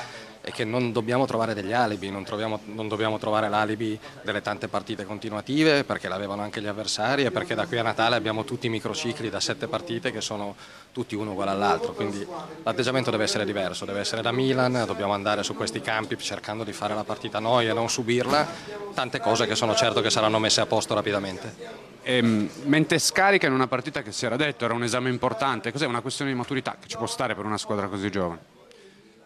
è 0.46 0.52
che 0.52 0.64
non 0.64 0.92
dobbiamo 0.92 1.26
trovare 1.26 1.54
degli 1.54 1.72
alibi, 1.72 2.08
non, 2.08 2.22
troviamo, 2.22 2.60
non 2.66 2.86
dobbiamo 2.86 3.18
trovare 3.18 3.48
l'alibi 3.48 3.98
delle 4.22 4.42
tante 4.42 4.68
partite 4.68 5.04
continuative 5.04 5.82
perché 5.82 6.06
l'avevano 6.06 6.42
anche 6.42 6.62
gli 6.62 6.68
avversari 6.68 7.24
e 7.24 7.32
perché 7.32 7.56
da 7.56 7.66
qui 7.66 7.78
a 7.78 7.82
Natale 7.82 8.14
abbiamo 8.14 8.44
tutti 8.44 8.66
i 8.66 8.68
microcicli 8.68 9.28
da 9.28 9.40
sette 9.40 9.66
partite 9.66 10.12
che 10.12 10.20
sono 10.20 10.54
tutti 10.92 11.16
uno 11.16 11.32
uguale 11.32 11.50
all'altro, 11.50 11.94
quindi 11.94 12.24
l'atteggiamento 12.62 13.10
deve 13.10 13.24
essere 13.24 13.44
diverso, 13.44 13.84
deve 13.84 13.98
essere 13.98 14.22
da 14.22 14.30
Milan, 14.30 14.84
dobbiamo 14.86 15.14
andare 15.14 15.42
su 15.42 15.56
questi 15.56 15.80
campi 15.80 16.16
cercando 16.16 16.62
di 16.62 16.72
fare 16.72 16.94
la 16.94 17.02
partita 17.02 17.40
noi 17.40 17.66
e 17.66 17.72
non 17.72 17.90
subirla, 17.90 18.46
tante 18.94 19.18
cose 19.18 19.48
che 19.48 19.56
sono 19.56 19.74
certo 19.74 20.00
che 20.00 20.10
saranno 20.10 20.38
messe 20.38 20.60
a 20.60 20.66
posto 20.66 20.94
rapidamente. 20.94 21.56
Ehm, 22.04 22.48
mente 22.66 23.00
scarica 23.00 23.48
in 23.48 23.52
una 23.52 23.66
partita 23.66 24.00
che 24.00 24.12
si 24.12 24.26
era 24.26 24.36
detto 24.36 24.64
era 24.64 24.74
un 24.74 24.84
esame 24.84 25.10
importante, 25.10 25.72
cos'è 25.72 25.86
una 25.86 26.02
questione 26.02 26.30
di 26.30 26.36
maturità 26.36 26.76
che 26.80 26.86
ci 26.86 26.96
può 26.96 27.06
stare 27.06 27.34
per 27.34 27.44
una 27.44 27.58
squadra 27.58 27.88
così 27.88 28.10
giovane? 28.10 28.55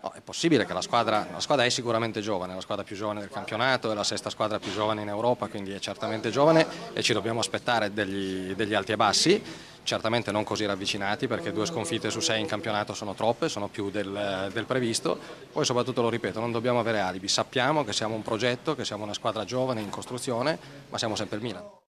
No, 0.03 0.13
è 0.13 0.21
possibile 0.23 0.65
che 0.65 0.73
la 0.73 0.81
squadra, 0.81 1.27
la 1.31 1.41
squadra, 1.41 1.67
è 1.67 1.69
sicuramente 1.69 2.23
giovane, 2.23 2.55
la 2.55 2.63
squadra 2.63 2.85
più 2.85 2.97
giovane 2.97 3.21
del 3.21 3.29
campionato, 3.29 3.91
è 3.91 3.95
la 3.95 4.05
sesta 4.05 4.31
squadra 4.31 4.59
più 4.59 4.73
giovane 4.73 5.03
in 5.03 5.09
Europa, 5.09 5.47
quindi 5.49 5.73
è 5.73 5.79
certamente 5.79 6.31
giovane 6.31 6.67
e 6.95 7.03
ci 7.03 7.13
dobbiamo 7.13 7.41
aspettare 7.41 7.93
degli, 7.93 8.55
degli 8.55 8.73
alti 8.73 8.93
e 8.93 8.97
bassi, 8.97 9.43
certamente 9.83 10.33
non 10.33 10.43
così 10.43 10.65
ravvicinati 10.65 11.27
perché 11.27 11.53
due 11.53 11.67
sconfitte 11.67 12.09
su 12.09 12.21
sei 12.21 12.41
in 12.41 12.47
campionato 12.47 12.95
sono 12.95 13.13
troppe, 13.13 13.51
sono 13.51 13.69
più 13.69 13.91
del, 13.91 14.49
del 14.51 14.65
previsto, 14.65 15.19
poi 15.53 15.67
soprattutto 15.67 16.01
lo 16.01 16.09
ripeto, 16.09 16.41
non 16.41 16.51
dobbiamo 16.51 16.81
avere 16.81 17.01
alibi, 17.01 17.29
sappiamo 17.29 17.85
che 17.85 17.93
siamo 17.93 18.15
un 18.15 18.23
progetto, 18.23 18.75
che 18.75 18.87
siamo 18.87 19.05
una 19.05 19.15
squadra 19.15 19.45
giovane 19.45 19.83
in 19.83 19.91
costruzione, 19.91 20.59
ma 20.89 20.97
siamo 20.97 21.15
sempre 21.15 21.37
il 21.37 21.43
Milan. 21.43 21.80